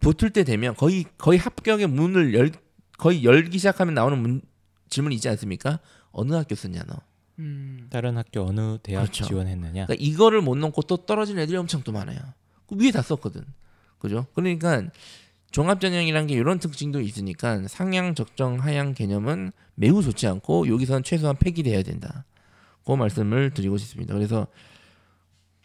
붙을 0.00 0.30
때 0.30 0.44
되면 0.44 0.74
거의 0.74 1.04
거의 1.18 1.38
합격의 1.38 1.86
문을 1.86 2.34
열 2.34 2.50
거의 2.98 3.24
열기 3.24 3.58
시작하면 3.58 3.94
나오는 3.94 4.18
문, 4.18 4.42
질문이 4.88 5.14
있지 5.14 5.28
않습니까? 5.28 5.78
어느 6.10 6.34
학교 6.34 6.54
쓰냐 6.54 6.82
너. 6.86 6.96
음. 7.38 7.86
다른 7.90 8.16
학교 8.16 8.42
어느 8.42 8.78
대학 8.82 9.02
그렇죠. 9.02 9.24
지원했느냐. 9.24 9.86
그러니까 9.86 9.94
이거를 9.98 10.42
못 10.42 10.56
넣고 10.58 10.82
또 10.82 10.98
떨어지는 10.98 11.42
애들이 11.42 11.56
엄청 11.56 11.82
또 11.82 11.92
많아요. 11.92 12.18
그 12.66 12.76
위에 12.76 12.90
다 12.90 13.02
썼거든. 13.02 13.44
그죠? 13.98 14.26
그러니까 14.34 14.82
종합전형이라는 15.50 16.26
게 16.28 16.34
이런 16.34 16.58
특징도 16.58 17.00
있으니까 17.00 17.66
상향, 17.66 18.14
적정, 18.14 18.60
하향 18.60 18.94
개념은 18.94 19.52
매우 19.74 20.02
좋지 20.02 20.26
않고 20.26 20.68
여기서는 20.68 21.02
최소한 21.02 21.36
폐기돼야 21.36 21.82
된다. 21.82 22.24
그 22.84 22.92
말씀을 22.92 23.50
드리고 23.50 23.78
싶습니다. 23.78 24.14
그래서 24.14 24.46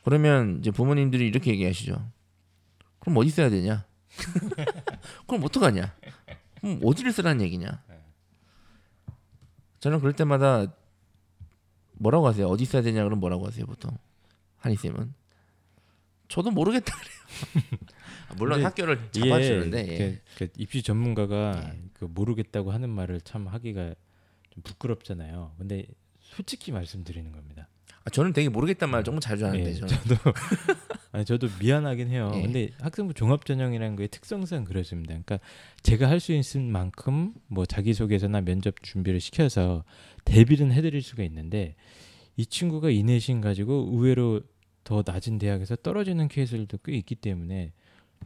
그러면 0.04 0.60
이제 0.60 0.72
부모님들이 0.72 1.28
이렇게 1.28 1.52
얘기하시죠. 1.52 2.12
그럼 3.00 3.18
어디 3.18 3.30
써야 3.30 3.50
되냐? 3.50 3.86
그럼 5.28 5.44
어떡하냐? 5.44 5.96
그럼 6.62 6.80
어디를 6.84 7.12
쓰라는 7.12 7.42
얘기냐? 7.46 7.84
저는 9.80 10.00
그럴 10.00 10.14
때마다 10.14 10.66
뭐라고 11.94 12.28
하세요? 12.28 12.48
어디 12.48 12.66
써야 12.66 12.82
되냐 12.82 13.04
그럼 13.04 13.20
뭐라고 13.20 13.46
하세요 13.46 13.66
보통 13.66 13.96
한이 14.58 14.76
쌤은 14.78 15.14
저도 16.28 16.52
모르겠다 16.52 16.94
그래요. 16.98 17.80
아, 18.30 18.34
물론 18.36 18.66
학교를 18.66 19.10
이게 19.14 19.30
잡아주는데 19.30 19.88
예. 19.88 19.98
그, 19.98 20.48
그 20.48 20.48
입시 20.58 20.82
전문가가 20.82 21.72
예. 21.76 21.82
그 21.94 22.06
모르겠다고 22.06 22.72
하는 22.72 22.90
말을 22.90 23.22
참 23.22 23.48
하기가 23.48 23.94
좀 24.50 24.64
부끄럽잖아요. 24.64 25.54
근데 25.58 25.86
솔직히 26.20 26.72
말씀드리는 26.72 27.32
겁니다. 27.32 27.68
아, 28.04 28.10
저는 28.10 28.34
되게 28.34 28.50
모르겠단 28.50 28.90
말 28.90 29.04
조금 29.04 29.20
자주 29.20 29.46
하는데 29.46 29.70
예, 29.70 29.74
저는 29.76 29.88
저도 29.88 30.16
아니 31.16 31.24
저도 31.24 31.48
미안하긴 31.62 32.10
해요. 32.10 32.30
예. 32.36 32.42
근데 32.42 32.70
학생부 32.82 33.14
종합 33.14 33.46
전형이라는 33.46 33.96
거의 33.96 34.10
특성상 34.10 34.66
그렇습니다. 34.66 35.10
그러니까 35.14 35.40
제가 35.82 36.10
할 36.10 36.20
수 36.20 36.34
있는 36.34 36.72
만큼 36.72 37.34
뭐 37.48 37.66
자기소개서나 37.66 38.42
면접 38.42 38.76
준비를 38.84 39.22
시켜서 39.22 39.86
대비는 40.26 40.74
해드릴 40.74 41.02
수가 41.02 41.24
있는데 41.24 41.76
이 42.36 42.46
친구가 42.46 42.90
이 42.90 43.04
내신 43.04 43.40
가지고 43.40 43.90
의외로 43.94 44.42
더 44.84 45.04
낮은 45.06 45.40
대학에서 45.40 45.78
떨어지는 45.78 46.28
케이스들도 46.28 46.80
꽤 46.84 46.94
있기 46.98 47.16
때문에 47.16 47.72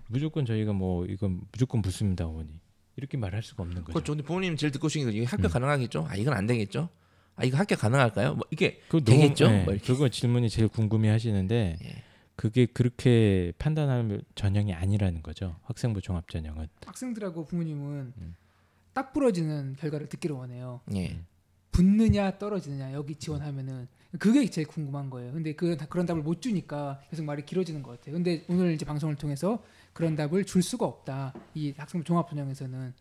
무조건 0.07 0.45
저희가 0.45 0.73
뭐 0.73 1.05
이건 1.05 1.41
무조건 1.51 1.81
붙습니다 1.83 2.25
어머니 2.25 2.49
이렇게 2.95 3.17
말할 3.17 3.43
수가 3.43 3.63
없는 3.63 3.83
거죠. 3.83 3.93
그렇죠. 3.93 4.13
근데 4.13 4.23
부모님 4.23 4.55
제일 4.55 4.71
듣고 4.71 4.89
싶은 4.89 5.11
게 5.11 5.17
이게 5.17 5.25
합격 5.25 5.51
음. 5.51 5.53
가능하겠죠? 5.53 6.07
아 6.09 6.15
이건 6.15 6.33
안 6.33 6.47
되겠죠? 6.47 6.89
아 7.35 7.45
이거 7.45 7.57
합격 7.57 7.79
가능할까요? 7.79 8.33
뭐 8.33 8.45
이게 8.49 8.81
되겠죠? 8.89 9.47
네, 9.47 9.63
뭐. 9.63 9.75
그거 9.83 10.09
질문이 10.09 10.49
제일 10.49 10.67
궁금해 10.69 11.09
하시는데 11.09 11.77
예. 11.83 12.03
그게 12.39 12.65
그렇게 12.65 13.51
판단할 13.59 14.21
전형이 14.33 14.73
아니라는 14.73 15.21
거죠. 15.21 15.57
학생부 15.63 15.99
종합 15.99 16.29
전형은. 16.29 16.69
학생들하고 16.85 17.43
부모님은 17.43 18.13
음. 18.17 18.35
딱 18.93 19.11
부러지는 19.11 19.75
결과를 19.77 20.07
듣기를 20.07 20.37
원해요. 20.37 20.79
예. 20.95 21.19
붙느냐 21.73 22.37
떨어지느냐 22.37 22.93
여기 22.93 23.15
지원하면은 23.15 23.89
그게 24.19 24.49
제일 24.49 24.67
궁금한 24.67 25.09
거예요. 25.09 25.33
근데 25.33 25.53
그 25.53 25.75
그런 25.89 26.05
답을 26.05 26.21
못 26.21 26.41
주니까 26.41 27.01
계속 27.09 27.25
말이 27.25 27.45
길어지는 27.45 27.83
것 27.83 27.99
같아요. 27.99 28.13
근데 28.13 28.45
오늘 28.47 28.71
이제 28.71 28.85
방송을 28.85 29.15
통해서 29.15 29.61
그런 29.91 30.15
답을 30.15 30.45
줄 30.45 30.63
수가 30.63 30.85
없다. 30.85 31.33
이 31.55 31.73
학생 31.75 32.05
종합 32.05 32.29
전형에서는 32.29 32.93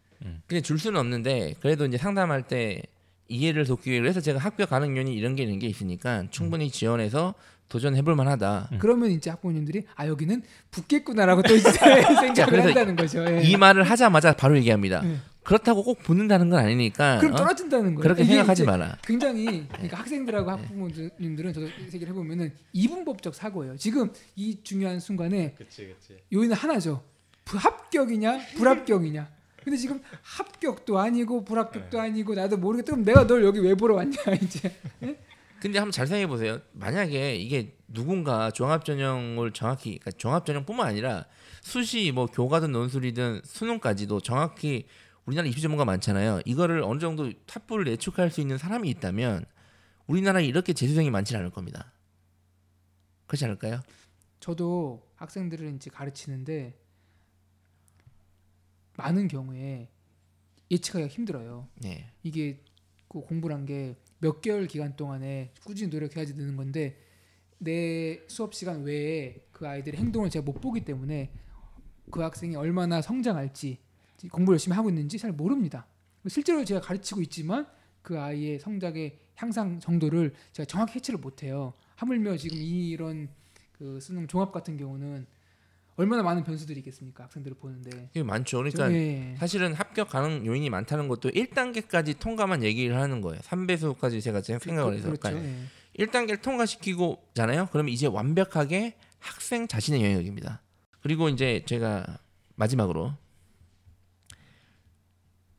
그냥 0.49 0.63
줄 0.65 0.81
수는 0.81 0.99
없는데 0.99 1.55
그래도 1.61 1.87
이제 1.87 1.97
상담할 1.97 2.49
때 2.49 2.83
이해를 3.29 3.67
돕기 3.67 4.03
위해서 4.03 4.21
제가 4.21 4.41
합격 4.41 4.71
가능 4.71 4.97
요인이 4.97 5.15
이런 5.15 5.37
게 5.37 5.45
있는 5.45 5.61
게 5.61 5.69
있으니까 5.69 6.27
충분히 6.31 6.73
지원해서 6.73 7.35
도전해볼 7.69 8.15
만하다. 8.15 8.69
음. 8.73 8.79
그러면 8.79 9.11
이제 9.11 9.31
학부모님들이 9.31 9.85
아 9.95 10.07
여기는 10.07 10.43
붙겠구나라고 10.71 11.43
또 11.43 11.55
이제 11.55 11.71
생각을 11.73 12.65
한다는 12.65 12.97
거죠. 12.97 13.25
예. 13.29 13.43
이 13.43 13.57
말을 13.57 13.83
하자마자 13.83 14.33
바로 14.35 14.57
얘기합니다. 14.57 15.03
예. 15.05 15.17
그렇다고 15.43 15.83
꼭 15.83 16.03
붙는다는 16.03 16.51
건 16.51 16.59
아니니까 16.59 17.19
그럼 17.21 17.33
어? 17.33 17.37
떨어진다는 17.37 17.95
거예요. 17.95 18.03
그렇게 18.03 18.25
생각하지 18.25 18.65
마라. 18.65 18.99
굉장히 19.03 19.67
그러니까 19.69 19.99
학생들하고 19.99 20.51
학부모님들은 20.51 21.53
저도 21.55 21.69
얘기를 21.87 22.09
해보면은 22.09 22.53
이분법적 22.75 23.35
사고예요. 23.35 23.77
지금 23.79 24.11
이 24.37 24.59
중요한 24.63 25.01
순간에 25.01 25.55
그렇지, 25.57 25.87
그렇지. 25.87 26.23
요인은 26.33 26.55
하나죠. 26.55 27.03
합격이냐 27.47 28.41
불합격이냐. 28.57 29.29
근데 29.65 29.77
지금 29.77 30.01
합격도 30.23 30.99
아니고 30.99 31.45
불합격도 31.45 32.01
아니고 32.01 32.35
나도 32.35 32.57
모르겠다. 32.59 32.93
그럼 32.93 33.05
내가 33.05 33.27
널 33.27 33.45
여기 33.45 33.61
왜 33.61 33.75
보러 33.75 33.95
왔냐 33.95 34.17
이제. 34.43 34.71
근데 35.61 35.79
한번 35.79 35.93
잘 35.93 36.07
생각해 36.07 36.27
보세요. 36.27 36.61
만약에 36.73 37.37
이게 37.37 37.77
누군가 37.89 38.51
종합 38.51 38.85
전형을 38.85 39.53
정확히 39.53 39.99
그러니까 39.99 40.13
종합 40.13 40.47
전형뿐만 40.47 40.87
아니라 40.87 41.27
수시 41.63 42.13
뭐 42.13 42.27
교과든 42.27 42.71
논술이든 42.73 43.43
수능까지도 43.45 44.21
정확히 44.21 44.87
우리나라 45.25 45.49
입시 45.49 45.61
전문가 45.61 45.85
많잖아요. 45.85 46.41
이거를 46.45 46.83
어느 46.83 47.01
정도 47.01 47.33
탑부를 47.47 47.89
예측할 47.89 48.31
수 48.31 48.41
있는 48.41 48.57
사람이 48.57 48.89
있다면 48.91 49.45
우리나라에 50.07 50.45
이렇게 50.45 50.73
재수생이 50.73 51.11
많지 51.11 51.37
않을 51.37 51.51
겁니다. 51.51 51.93
그렇지 53.27 53.45
않을까요? 53.45 53.83
저도 54.41 55.07
학생들을 55.17 55.75
이제 55.75 55.91
가르치는데 55.91 56.79
많은 58.97 59.29
경우에 59.29 59.91
예측하기가 60.71 61.09
힘들어요. 61.09 61.69
네. 61.75 62.11
이게 62.23 62.63
그 63.09 63.21
공부란 63.21 63.67
게 63.67 63.97
몇 64.21 64.41
개월 64.41 64.67
기간 64.67 64.97
동안에 64.97 65.53
꾸준히 65.65 65.91
노력해야지 65.91 66.35
느는 66.35 66.57
건데 66.57 66.97
내 67.59 68.21
수업 68.29 68.55
시간 68.55 68.83
외에 68.83 69.45
그 69.53 69.67
아이들의 69.67 69.99
행동을 69.99 70.31
제가 70.31 70.45
못 70.45 70.61
보기 70.61 70.85
때문에 70.85 71.33
그 72.11 72.21
학생이 72.21 72.57
얼마나 72.57 73.01
성장할지 73.01 73.79
공부 74.33 74.53
열심히 74.53 74.75
하고 74.75 74.89
있는지 74.89 75.19
잘 75.19 75.33
모릅니다. 75.33 75.87
실제로 76.27 76.65
제가 76.65 76.81
가르치고 76.81 77.23
있지만 77.23 77.67
그 78.03 78.19
아이의 78.19 78.59
성장의 78.59 79.19
향상 79.37 79.79
정도를 79.79 80.35
제가 80.53 80.67
정확히 80.67 80.97
해치를 80.97 81.21
못해요. 81.21 81.75
하물며 81.97 82.37
지금 82.37 82.57
이런 82.57 83.29
그 83.73 84.01
수능 84.01 84.27
종합 84.27 84.51
같은 84.51 84.77
경우는 84.77 85.27
얼마나 85.99 86.23
많은 86.23 86.45
변수들이 86.45 86.79
있겠습니까? 86.79 87.25
학생들을 87.25 87.57
보는데. 87.57 88.09
이게 88.13 88.23
많죠. 88.23 88.59
그러니까 88.59 88.93
예. 88.93 89.35
사실은 89.37 89.75
합격 89.75 90.09
가능 90.11 90.47
요인이 90.47 90.71
많다는 90.71 91.09
것도 91.09 91.31
1단계까지 91.31 92.21
통과만 92.21 92.63
얘기를 92.63 92.97
하는 92.97 93.21
거예요. 93.21 93.41
3배수까지 93.41 94.23
제가 94.23 94.41
지금 94.41 94.61
생각을 94.61 94.95
해서 94.95 95.09
그렇죠. 95.09 95.21
그러니까 95.21 95.45
예. 95.45 96.05
1단계를 96.07 96.41
통과시키고잖아요. 96.41 97.69
그러면 97.73 97.93
이제 97.93 98.07
완벽하게 98.07 98.95
학생 99.19 99.67
자신의 99.67 100.05
영역입니다. 100.05 100.63
그리고 101.01 101.29
이제 101.29 101.65
제가 101.67 102.07
마지막으로 102.55 103.15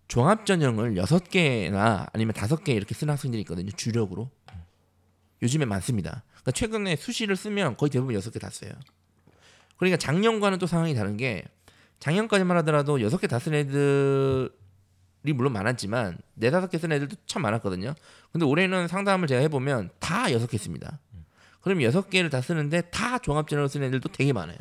종합 0.07 0.45
전형을 0.45 0.95
여섯 0.95 1.29
개나 1.29 2.07
아니면 2.13 2.33
다섯 2.33 2.63
개 2.63 2.71
이렇게 2.73 2.95
쓰는 2.95 3.11
학생들이 3.11 3.41
있거든요. 3.41 3.71
주력으로 3.71 4.31
요즘에 5.41 5.65
많습니다. 5.65 6.23
그러니까 6.29 6.51
최근에 6.51 6.95
수시를 6.95 7.35
쓰면 7.35 7.75
거의 7.75 7.89
대부분 7.89 8.15
여섯 8.15 8.31
개 8.31 8.39
다 8.39 8.49
써요. 8.49 8.71
그러니까 9.79 9.97
작년과는 9.97 10.59
또 10.59 10.67
상황이 10.67 10.93
다른 10.93 11.17
게 11.17 11.43
작년까지만 11.99 12.55
하더라도 12.57 13.01
여섯 13.01 13.17
개 13.17 13.27
다 13.27 13.39
쓴 13.39 13.53
애들이 13.55 15.33
물론 15.33 15.51
많았지만 15.53 16.17
네 16.35 16.51
다섯 16.51 16.69
개 16.69 16.77
쓴 16.77 16.91
애들도 16.91 17.15
참 17.25 17.41
많았거든요. 17.41 17.93
근데 18.31 18.45
올해는 18.45 18.87
상담을 18.87 19.27
제가 19.27 19.41
해보면 19.41 19.89
다 19.99 20.31
여섯 20.31 20.47
개 20.47 20.57
씁니다. 20.57 20.99
그럼 21.61 21.81
여섯 21.81 22.09
개를 22.09 22.29
다 22.29 22.41
쓰는데 22.41 22.81
다 22.91 23.17
종합전형을 23.17 23.67
쓰는 23.69 23.87
애들도 23.87 24.09
되게 24.09 24.31
많아요. 24.33 24.57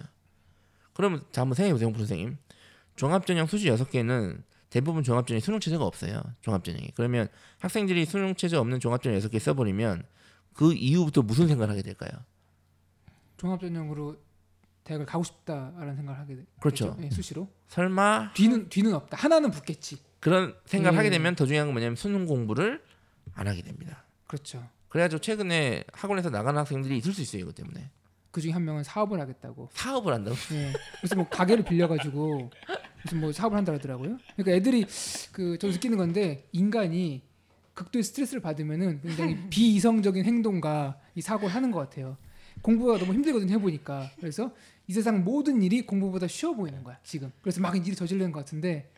그러면 0.94 1.22
자 1.30 1.42
한번 1.42 1.54
생각해보세요, 1.54 1.88
홍 1.88 1.96
선생님. 1.96 2.38
종합전형 2.96 3.46
수시 3.46 3.68
여섯 3.68 3.88
개는 3.90 4.42
대부분 4.70 5.02
종합전형에 5.04 5.40
수능 5.40 5.60
체제가 5.60 5.84
없어요. 5.84 6.20
종합전형이. 6.40 6.92
그러면 6.96 7.28
학생들이 7.60 8.04
수능 8.04 8.34
체제 8.34 8.56
없는 8.56 8.80
종합전형 8.80 9.16
여섯 9.16 9.28
개 9.28 9.38
써버리면 9.38 10.02
그 10.54 10.72
이후부터 10.74 11.22
무슨 11.22 11.46
생각을 11.46 11.70
하게 11.70 11.82
될까요? 11.82 12.10
종합전형으로 13.36 14.16
대학을 14.88 15.04
가고 15.04 15.22
싶다라는 15.22 15.96
생각을 15.96 16.18
하게 16.18 16.36
되 16.36 16.44
그렇죠. 16.60 16.96
예, 17.02 17.10
수시로 17.10 17.46
설마 17.68 18.32
뒤는 18.32 18.70
뒤는 18.70 18.94
없다. 18.94 19.18
하나는 19.18 19.50
붙겠지. 19.50 19.98
그런 20.18 20.54
생각을 20.64 20.94
예. 20.94 20.96
하게 20.96 21.10
되면 21.10 21.34
더 21.34 21.44
중요한 21.44 21.68
건 21.68 21.74
뭐냐면 21.74 21.94
수능 21.94 22.24
공부를 22.24 22.82
안 23.34 23.46
하게 23.46 23.60
됩니다. 23.60 24.04
그렇죠. 24.26 24.66
그래가지고 24.88 25.20
최근에 25.20 25.84
학원에서 25.92 26.30
나가는 26.30 26.58
학생들이 26.58 26.96
있을 26.96 27.12
수 27.12 27.20
있어요. 27.20 27.42
이것 27.42 27.54
때문에 27.54 27.90
그 28.30 28.40
중에 28.40 28.52
한 28.52 28.64
명은 28.64 28.82
사업을 28.82 29.20
하겠다고. 29.20 29.68
사업을 29.74 30.14
한다고. 30.14 30.36
예. 30.52 30.72
그래서 30.98 31.16
뭐 31.16 31.28
가게를 31.28 31.64
빌려가지고 31.64 32.50
무슨 33.04 33.20
뭐 33.20 33.30
사업을 33.30 33.58
한다 33.58 33.72
그러더라고요. 33.72 34.16
그러니까 34.36 34.52
애들이 34.52 34.86
그 35.32 35.58
저도 35.58 35.74
느끼는 35.74 35.98
건데 35.98 36.48
인간이 36.52 37.22
극도의 37.74 38.02
스트레스를 38.02 38.40
받으면은 38.40 39.02
굉장히 39.02 39.36
비이성적인 39.50 40.24
행동과 40.24 40.98
이 41.14 41.20
사고를 41.20 41.54
하는 41.54 41.70
것 41.70 41.78
같아요. 41.80 42.16
공부가 42.62 42.98
너무 42.98 43.12
힘들거든요 43.12 43.52
해보니까 43.54 44.10
그래서 44.18 44.50
이 44.88 44.92
세상 44.92 45.22
모든 45.22 45.62
일이 45.62 45.82
공부보다 45.82 46.26
쉬워 46.26 46.54
보이는 46.54 46.82
거야 46.82 46.98
지금. 47.04 47.30
그래서 47.42 47.60
막 47.60 47.76
일이 47.76 47.94
저지르는 47.94 48.32
것 48.32 48.40
같은데 48.40 48.90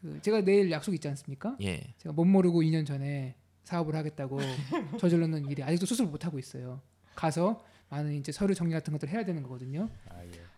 그 0.00 0.20
제가 0.22 0.42
내일 0.42 0.70
약속 0.70 0.94
있지 0.94 1.08
않습니까? 1.08 1.56
예. 1.62 1.82
제가 1.98 2.12
못 2.12 2.24
모르고 2.24 2.62
2년 2.62 2.86
전에 2.86 3.34
사업을 3.64 3.96
하겠다고 3.96 4.38
저질렀는 5.00 5.50
일이 5.50 5.62
아직도 5.64 5.84
수습을 5.86 6.10
못 6.10 6.24
하고 6.24 6.38
있어요. 6.38 6.80
가서 7.16 7.64
많은 7.88 8.14
이제 8.14 8.30
서류 8.30 8.54
정리 8.54 8.72
같은 8.72 8.92
것들 8.92 9.08
을 9.08 9.14
해야 9.14 9.24
되는 9.24 9.42
거거든요. 9.42 9.90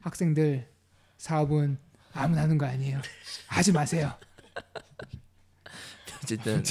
학생들 0.00 0.68
사업은 1.16 1.78
아무나 2.12 2.42
하는 2.42 2.58
거 2.58 2.66
아니에요. 2.66 3.00
하지 3.46 3.72
마세요. 3.72 4.12
어쨌든 6.22 6.62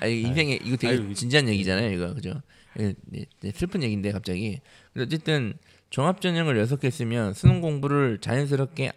아, 0.00 0.06
이 0.06 0.22
인생에 0.22 0.58
이거 0.64 0.76
되게 0.76 1.14
진지한 1.14 1.48
얘기잖아요. 1.48 1.92
이거 1.92 2.14
그죠? 2.14 2.40
예, 2.80 2.94
예, 3.14 3.26
예, 3.44 3.50
슬픈 3.52 3.82
얘기인데 3.82 4.10
갑자기. 4.10 4.60
근데 4.92 5.04
어쨌든 5.04 5.54
종합 5.92 6.22
전형을 6.22 6.56
여섯 6.56 6.80
개 6.80 6.88
쓰면 6.88 7.34
수능 7.34 7.60
공부를 7.60 8.18
자연스럽게 8.18 8.92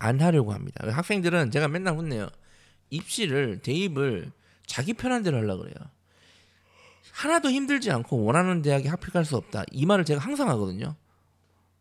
안 0.00 0.20
하려고 0.20 0.52
합니다. 0.52 0.84
학생들은 0.90 1.52
제가 1.52 1.68
맨날 1.68 1.96
혼내요. 1.96 2.28
입시를 2.90 3.60
대입을 3.60 4.32
자기 4.66 4.92
편한 4.92 5.22
대로 5.22 5.36
하려고 5.36 5.62
그래요. 5.62 5.76
하나도 7.12 7.50
힘들지 7.50 7.92
않고 7.92 8.24
원하는 8.24 8.62
대학에 8.62 8.88
갈수 8.88 9.36
없다. 9.36 9.62
이 9.70 9.86
말을 9.86 10.04
제가 10.04 10.20
항상 10.20 10.48
하거든요. 10.48 10.96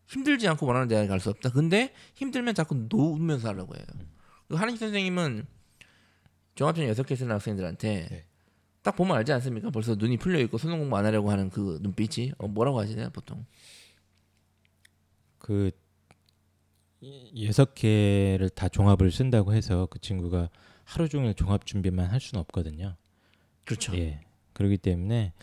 힘들지 0.05 0.47
않고 0.47 0.67
원하는 0.67 0.87
대학에 0.87 1.07
갈 1.07 1.19
수 1.19 1.31
없다. 1.31 1.49
근데 1.49 1.91
힘들면 2.13 2.53
자꾸 2.53 2.75
놓으면서 2.89 3.47
하려고 3.47 3.75
해요. 3.75 3.83
그 4.49 4.55
한희 4.55 4.77
선생님은 4.77 5.47
종합전형 6.53 6.91
여섯 6.91 7.07
개 7.07 7.15
쓰는 7.15 7.33
학생들한테 7.33 8.07
네. 8.11 8.25
딱 8.83 8.95
보면 8.95 9.17
알지 9.17 9.33
않습니까? 9.33 9.71
벌써 9.71 9.95
눈이 9.95 10.17
풀려 10.17 10.39
있고 10.41 10.59
수능 10.59 10.77
공부 10.77 10.95
안 10.95 11.07
하려고 11.07 11.31
하는 11.31 11.49
그 11.49 11.79
눈빛이 11.81 12.33
어, 12.37 12.47
뭐라고 12.47 12.79
하시나요 12.79 13.09
보통? 13.09 13.45
그 15.49 15.71
이- 17.01 17.47
여섯 17.47 17.73
개를 17.73 18.51
다 18.53 18.69
종합을 18.69 19.11
쓴다고 19.11 19.51
해서 19.55 19.87
그 19.89 19.97
친구가 19.97 20.49
하루 20.83 21.09
종일 21.09 21.33
종합 21.33 21.65
준비만 21.65 22.05
할 22.05 22.19
수는 22.19 22.39
없거든요. 22.41 22.95
그렇죠. 23.65 23.97
예. 23.97 24.21
그렇기 24.53 24.77
때문에 24.77 25.33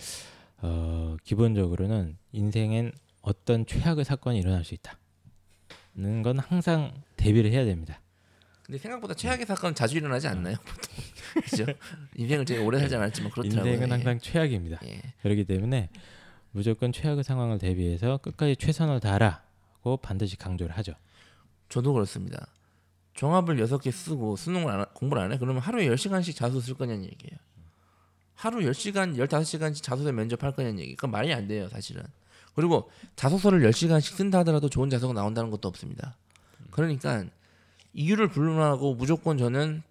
어, 0.59 1.17
기본적으로는 1.25 2.19
인생엔 2.31 2.93
어떤 3.21 3.67
최악의 3.67 4.05
사건이 4.05 4.39
일어날 4.39 4.65
수 4.65 4.75
있다는 4.75 6.23
건 6.23 6.39
항상 6.39 7.03
대비를 7.17 7.51
해야 7.51 7.65
됩니다. 7.65 8.01
근데 8.63 8.79
생각보다 8.79 9.15
최악의 9.15 9.45
사건은 9.47 9.75
자주 9.75 9.97
일어나지 9.97 10.29
않나요 10.29 10.55
보통? 10.59 10.95
그죠? 11.51 11.67
인생을 12.15 12.45
되게 12.45 12.61
오래 12.61 12.79
살지 12.79 12.95
않았지만 12.95 13.33
그렇더라고요. 13.33 13.73
인생은 13.73 13.89
예. 13.89 13.93
항상 13.93 14.21
최악입니다. 14.21 14.79
예. 14.85 15.03
그렇기 15.23 15.45
때문에 15.47 15.89
무조건 16.53 16.93
최악의 16.93 17.25
상황을 17.25 17.59
대비해서 17.59 18.19
끝까지 18.19 18.55
최선을 18.55 19.01
다하라 19.01 19.45
고 19.87 19.97
반드시 19.99 20.37
강조를 20.37 20.77
하죠. 20.79 20.95
저도 21.69 21.93
그렇습니다. 21.93 22.49
종합을 23.15 23.61
여섯 23.61 23.79
개 23.79 23.93
쓰고 23.93 24.35
수능을 24.35 24.69
안, 24.73 24.81
하- 24.81 24.85
공부를 24.87 25.23
안 25.23 25.33
해? 25.33 25.39
그러면 25.39 25.63
하루에 25.63 25.89
10시간씩 25.89 26.35
자소 26.35 26.59
쓸 26.59 26.75
거냐는 26.75 27.05
얘기예요. 27.05 27.39
하루 28.35 28.59
10시간, 28.59 29.17
15시간씩 29.17 29.85
자소서 29.85 30.11
면접할 30.11 30.53
거냐는 30.57 30.81
얘기. 30.81 30.97
그건 30.97 31.13
말이 31.13 31.33
안 31.33 31.47
돼요, 31.47 31.69
사실은. 31.69 32.03
그리고 32.57 32.91
자소서를 33.15 33.61
10시간씩 33.71 34.17
쓴다 34.17 34.41
하더라도 34.41 34.69
좋은 34.69 34.91
자소가 34.91 35.15
나온다는 35.15 35.51
것도 35.53 35.69
없습니다. 35.69 36.17
그러니까 36.73 37.25
이유를 37.93 38.29
불문하고 38.29 38.97
무조건 38.97 39.39
저는 39.39 39.85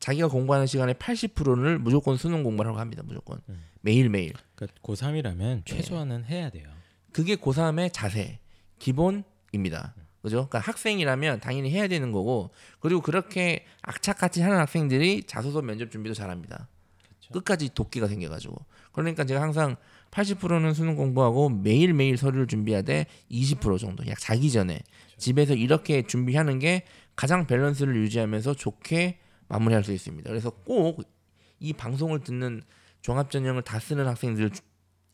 자기가 0.00 0.28
공부하는 0.28 0.66
시간의 0.66 0.94
80%를 0.94 1.78
무조건 1.78 2.16
수능 2.16 2.42
공부를 2.42 2.70
하고 2.70 2.80
합니다. 2.80 3.02
무조건. 3.04 3.42
음. 3.50 3.62
매일매일. 3.82 4.32
그러니까 4.54 4.80
고3이라면 4.82 5.66
최소한은 5.66 6.24
해야 6.24 6.48
돼요. 6.48 6.68
그게 7.12 7.36
고3의 7.36 7.92
자세, 7.92 8.40
기본입니다. 8.86 9.94
그죠? 10.22 10.48
그러니까 10.48 10.60
학생이라면 10.60 11.40
당연히 11.40 11.70
해야 11.70 11.88
되는 11.88 12.12
거고, 12.12 12.50
그리고 12.80 13.00
그렇게 13.00 13.64
악착같이 13.82 14.40
하는 14.42 14.58
학생들이 14.58 15.24
자소서 15.24 15.62
면접 15.62 15.90
준비도 15.90 16.14
잘합니다. 16.14 16.68
그렇죠. 17.02 17.32
끝까지 17.32 17.74
도끼가 17.74 18.06
생겨가지고. 18.06 18.54
그러니까 18.92 19.24
제가 19.24 19.40
항상 19.42 19.76
80%는 20.12 20.74
수능 20.74 20.94
공부하고 20.96 21.48
매일 21.48 21.92
매일 21.94 22.16
서류를 22.16 22.46
준비하되 22.46 23.06
20% 23.30 23.78
정도, 23.78 24.06
약 24.06 24.18
자기 24.20 24.50
전에 24.50 24.80
집에서 25.16 25.54
이렇게 25.54 26.02
준비하는 26.06 26.58
게 26.58 26.84
가장 27.16 27.46
밸런스를 27.46 27.96
유지하면서 27.96 28.54
좋게 28.54 29.18
마무리할 29.48 29.82
수 29.84 29.92
있습니다. 29.92 30.28
그래서 30.28 30.50
꼭 30.50 31.02
이 31.64 31.72
방송을 31.72 32.24
듣는 32.24 32.60
종합전형을 33.02 33.62
다 33.62 33.78
쓰는 33.78 34.08
학생들 34.08 34.50
주- 34.50 34.62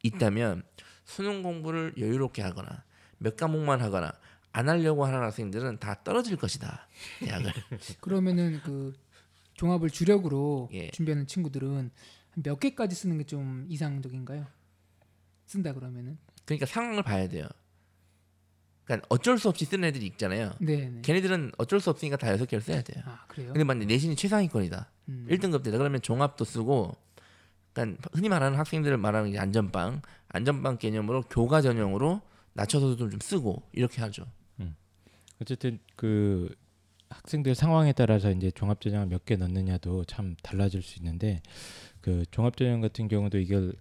있다면 0.02 0.62
수능 1.04 1.42
공부를 1.42 1.92
여유롭게 1.98 2.40
하거나 2.40 2.84
몇 3.18 3.36
과목만 3.36 3.80
하거나 3.80 4.12
안 4.52 4.68
하려고 4.68 5.04
하는 5.04 5.20
학생들은 5.20 5.78
다 5.78 6.02
떨어질 6.02 6.36
것이다. 6.36 6.86
대학을. 7.20 7.52
그러면은 8.00 8.60
그 8.64 8.94
종합을 9.54 9.90
주력으로 9.90 10.68
예. 10.72 10.90
준비하는 10.90 11.26
친구들은 11.26 11.90
한몇 12.30 12.60
개까지 12.60 12.94
쓰는 12.94 13.18
게 13.18 13.24
좀 13.24 13.66
이상적인가요? 13.68 14.46
쓴다 15.46 15.72
그러면은 15.72 16.18
그러니까 16.44 16.66
상황을 16.66 17.02
봐야 17.02 17.28
돼요. 17.28 17.46
그러니까 18.84 19.06
어쩔 19.10 19.38
수 19.38 19.48
없이 19.48 19.64
쓰는 19.66 19.86
애들이 19.88 20.06
있잖아요. 20.06 20.54
네, 20.60 20.88
네. 20.88 21.02
걔네들은 21.02 21.52
어쩔 21.58 21.78
수 21.80 21.90
없으니까 21.90 22.16
다 22.16 22.30
여섯 22.32 22.46
개를 22.46 22.62
써야 22.62 22.80
돼요. 22.82 23.02
아 23.06 23.24
그래요? 23.28 23.52
근데 23.52 23.64
만약 23.64 23.86
내신이 23.86 24.16
최상위권이다. 24.16 24.90
음. 25.10 25.26
1등급 25.30 25.62
대다 25.62 25.76
그러면 25.78 26.00
종합도 26.00 26.44
쓰고 26.44 26.96
그러니까 27.74 28.08
흔히 28.12 28.28
말하는 28.28 28.58
학생들 28.58 28.96
말하는 28.96 29.30
게 29.32 29.38
안전빵, 29.38 30.00
안전빵 30.28 30.78
개념으로 30.78 31.22
교과 31.22 31.60
전형으로 31.60 32.22
낮춰서 32.58 32.96
좀, 32.96 33.10
좀 33.10 33.20
쓰고 33.20 33.62
이렇게 33.72 34.00
하죠. 34.02 34.26
어쨌든 35.40 35.78
그 35.94 36.52
학생들 37.10 37.54
상황에 37.54 37.92
따라서 37.92 38.32
이제 38.32 38.50
종합전형을 38.50 39.06
몇 39.06 39.24
개 39.24 39.36
넣느냐도 39.36 40.04
참 40.04 40.34
달라질 40.42 40.82
수 40.82 40.98
있는데 40.98 41.40
그 42.00 42.24
종합전형 42.32 42.80
같은 42.80 43.06
경우도 43.06 43.38
이걸 43.38 43.72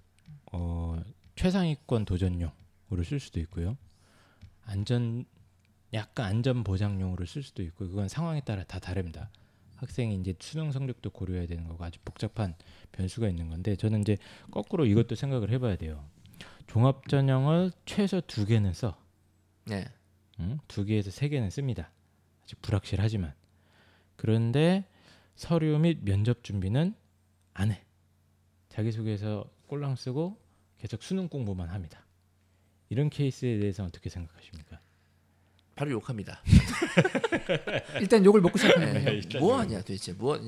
어, 0.52 1.02
최상위권 1.36 2.06
도전용으로 2.06 3.04
쓸 3.04 3.20
수도 3.20 3.40
있고요. 3.42 3.76
안전 4.66 5.26
약간 5.94 6.28
안전 6.28 6.64
보장용으로 6.64 7.26
쓸 7.26 7.42
수도 7.42 7.64
있고 7.64 7.90
그건 7.90 8.08
상황에 8.08 8.42
따라 8.42 8.64
다 8.64 8.78
다릅니다. 8.80 9.32
학생이 9.78 10.16
이제 10.20 10.36
수능 10.40 10.72
성적도 10.72 11.10
고려해야 11.10 11.48
되는 11.48 11.68
거고 11.68 11.84
아주 11.84 12.00
복잡한 12.06 12.54
변수가 12.92 13.30
있는 13.30 13.50
건데 13.50 13.76
저는 13.76 14.02
이제 14.02 14.18
거꾸로 14.52 14.86
이것도 14.86 15.16
생각을 15.16 15.50
해봐야 15.52 15.76
돼요. 15.76 16.04
종합 16.68 17.08
전형을 17.08 17.72
최소 17.86 18.22
두 18.22 18.46
개는 18.46 18.74
써. 18.74 18.98
네. 19.66 19.86
응? 20.40 20.60
두 20.68 20.86
개에서 20.86 21.10
세 21.12 21.30
개는 21.30 21.50
씁니다. 21.50 21.92
아직 22.44 22.62
불확실하지만 22.62 23.34
그런데 24.16 24.86
서류 25.36 25.78
및 25.80 26.00
면접 26.04 26.44
준비는 26.44 26.94
안 27.54 27.72
해. 27.72 27.84
자기소개서 28.70 29.50
꼴랑 29.68 29.96
쓰고 29.96 30.38
계속 30.78 31.02
수능 31.04 31.28
공부만 31.28 31.70
합니다. 31.70 32.06
이런 32.90 33.10
케이스에 33.10 33.60
대해서 33.60 33.84
어떻게 33.84 34.10
생각하십니까? 34.10 34.80
바로 35.76 35.92
욕합니다. 35.92 36.42
일단 38.00 38.24
욕을 38.26 38.42
먹고 38.42 38.58
시작하는군요. 38.58 39.10
일단 39.12 39.42
뭐. 39.42 39.60
하냐 39.60 39.80
도대체 39.80 40.14
뭐 40.14 40.40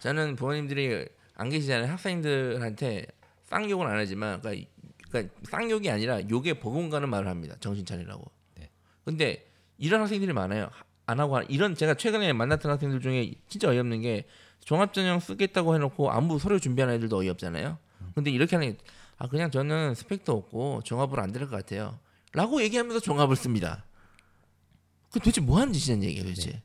저는 0.00 0.36
부모님들이 0.36 1.06
안 1.34 1.48
계시잖아요 1.48 1.90
학생들한테 1.90 3.06
쌍욕은 3.44 3.86
안 3.86 3.96
하지만 3.96 4.40
그러니까, 4.40 4.70
그러니까 5.10 5.34
쌍욕이 5.50 5.90
아니라 5.90 6.28
욕에 6.28 6.54
버금가는 6.54 7.08
말을 7.08 7.28
합니다. 7.28 7.56
정신 7.60 7.84
차리라고. 7.84 8.30
네. 8.56 8.70
근데 9.04 9.46
이런 9.78 10.00
학생들이 10.02 10.32
많아요. 10.32 10.68
안 11.06 11.18
하고 11.20 11.36
하- 11.36 11.42
이런 11.48 11.74
제가 11.74 11.94
최근에 11.94 12.32
만났던 12.32 12.70
학생들 12.70 13.00
중에 13.00 13.32
진짜 13.48 13.68
어이없는 13.68 14.00
게 14.02 14.26
종합전형 14.64 15.20
쓰겠다고 15.20 15.74
해놓고 15.74 16.10
안부 16.10 16.38
서류 16.38 16.60
준비하는 16.60 16.94
애들도 16.96 17.16
어이없잖아요. 17.16 17.78
근데 18.14 18.30
이렇게 18.30 18.56
하는 18.56 18.72
게, 18.72 18.78
아 19.18 19.26
그냥 19.28 19.50
저는 19.50 19.94
스펙도 19.94 20.32
없고 20.32 20.82
종합으로 20.84 21.22
안 21.22 21.32
될 21.32 21.40
것 21.48 21.50
같아요. 21.50 21.98
라고 22.32 22.62
얘기하면서 22.62 23.00
종합을 23.00 23.36
씁니다. 23.36 23.84
그 25.10 25.18
도대체 25.18 25.40
뭐 25.40 25.58
하는 25.60 25.72
짓이냐는 25.72 26.06
얘기예요 26.08 26.24
도대체 26.28 26.62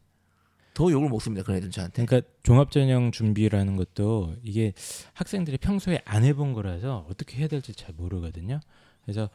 더 0.76 0.92
욕을 0.92 1.10
먹습니다 1.10 1.42
그런 1.44 1.58
애들 1.58 1.72
저한테 1.72 2.06
그러니까 2.06 2.30
종합전형 2.44 3.12
준비라는 3.12 3.78
것도 3.78 4.36
이게 4.44 4.74
학생들이 5.14 5.58
평소에 5.58 6.02
안 6.06 6.24
해본 6.24 6.54
거라서 6.54 7.08
어떻게 7.10 7.38
해야 7.38 7.48
될지 7.48 7.74
잘 7.74 7.96
모르거든요. 7.96 8.60
그래서 9.04 9.30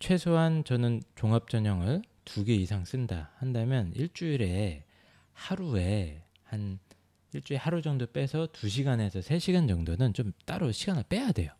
최소한 0.00 0.64
저는 0.64 1.02
종합전형을 1.14 2.02
두 2.24 2.44
개 2.44 2.54
이상 2.54 2.84
쓴다 2.84 3.30
한다면 3.36 3.92
일주일에 3.94 4.84
하루에 5.32 6.22
한 6.44 6.78
일주일 7.34 7.58
하루 7.60 7.82
정도 7.82 8.06
빼서 8.06 8.48
두 8.52 8.68
시간에서 8.68 9.20
세 9.22 9.38
시간 9.38 9.68
정도는 9.68 10.14
좀 10.14 10.32
따로 10.46 10.72
시간을 10.72 11.04
빼야 11.08 11.32
돼요. 11.32 11.50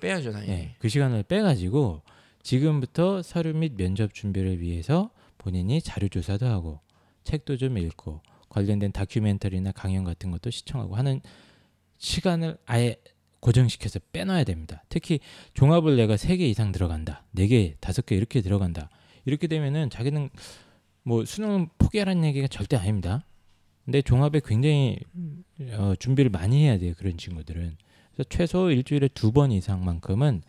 빼야죠 0.00 0.32
당연히 0.32 0.50
네, 0.52 0.76
그 0.78 0.88
시간을 0.88 1.22
빼가지고 1.24 2.02
지금부터 2.42 3.22
서류 3.22 3.54
및 3.54 3.74
면접 3.76 4.12
준비를 4.14 4.60
위해서 4.60 5.10
본인이 5.38 5.80
자료 5.80 6.08
조사도 6.08 6.46
하고 6.46 6.80
책도 7.24 7.56
좀 7.56 7.78
읽고 7.78 8.20
관련된 8.54 8.92
다큐멘터리나 8.92 9.72
강연 9.72 10.04
같은 10.04 10.30
것도 10.30 10.50
시청하고 10.50 10.94
하는 10.96 11.20
시간을 11.98 12.56
아예 12.66 12.96
고정시켜서 13.40 13.98
빼놔야 14.12 14.44
됩니다. 14.44 14.82
특히 14.88 15.18
종합을 15.52 15.96
내가 15.96 16.16
세 16.16 16.36
개 16.36 16.46
이상 16.48 16.72
들어간다, 16.72 17.24
네 17.32 17.46
개, 17.48 17.74
다섯 17.80 18.06
개 18.06 18.14
이렇게 18.16 18.40
들어간다. 18.40 18.88
이렇게 19.26 19.46
되면은 19.48 19.90
자기는 19.90 20.30
뭐 21.02 21.24
수능 21.24 21.68
포기하라는 21.78 22.24
얘기가 22.24 22.46
절대 22.48 22.76
아닙니다. 22.76 23.26
근데 23.84 24.00
종합에 24.00 24.40
굉장히 24.44 24.98
어, 25.72 25.94
준비를 25.98 26.30
많이 26.30 26.62
해야 26.64 26.78
돼요. 26.78 26.94
그런 26.96 27.18
친구들은. 27.18 27.76
그래서 28.14 28.28
최소 28.30 28.70
일주일에 28.70 29.08
두 29.08 29.32
번 29.32 29.50
이상만큼은 29.52 30.42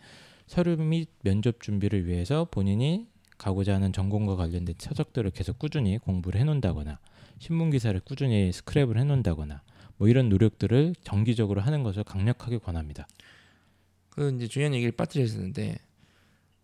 서류 0.46 0.76
및 0.76 1.08
면접 1.22 1.60
준비를 1.60 2.06
위해서 2.06 2.46
본인이 2.50 3.06
가고자 3.36 3.74
하는 3.74 3.92
전공과 3.92 4.36
관련된 4.36 4.76
서적들을 4.78 5.32
계속 5.32 5.58
꾸준히 5.58 5.98
공부를 5.98 6.40
해놓는다거나 6.40 6.98
신문 7.38 7.70
기사를 7.70 7.98
꾸준히 8.00 8.50
스크랩을 8.50 8.96
해놓는다거나 8.96 9.62
뭐 9.96 10.08
이런 10.08 10.28
노력들을 10.28 10.94
정기적으로 11.02 11.60
하는 11.60 11.82
것을 11.82 12.04
강력하게 12.04 12.58
권합니다. 12.58 13.06
그 14.10 14.32
이제 14.36 14.46
중요한 14.46 14.74
얘기를 14.74 14.92
빠뜨렸었는데 14.92 15.78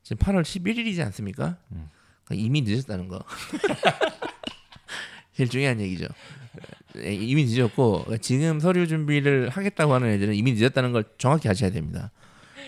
지금 0.02 0.16
8월 0.18 0.42
11일이지 0.42 1.04
않습니까? 1.06 1.58
음. 1.72 1.88
그러니까 2.24 2.46
이미 2.46 2.62
늦었다는 2.62 3.08
거. 3.08 3.24
제일 5.34 5.48
중요한 5.48 5.80
얘기죠. 5.80 6.06
예, 6.98 7.14
이미 7.14 7.44
늦었고 7.44 8.04
그러니까 8.04 8.18
지금 8.18 8.60
서류 8.60 8.86
준비를 8.86 9.48
하겠다고 9.48 9.94
하는 9.94 10.08
애들은 10.08 10.34
이미 10.34 10.52
늦었다는 10.52 10.92
걸 10.92 11.04
정확히 11.16 11.48
아셔야 11.48 11.70
됩니다. 11.70 12.10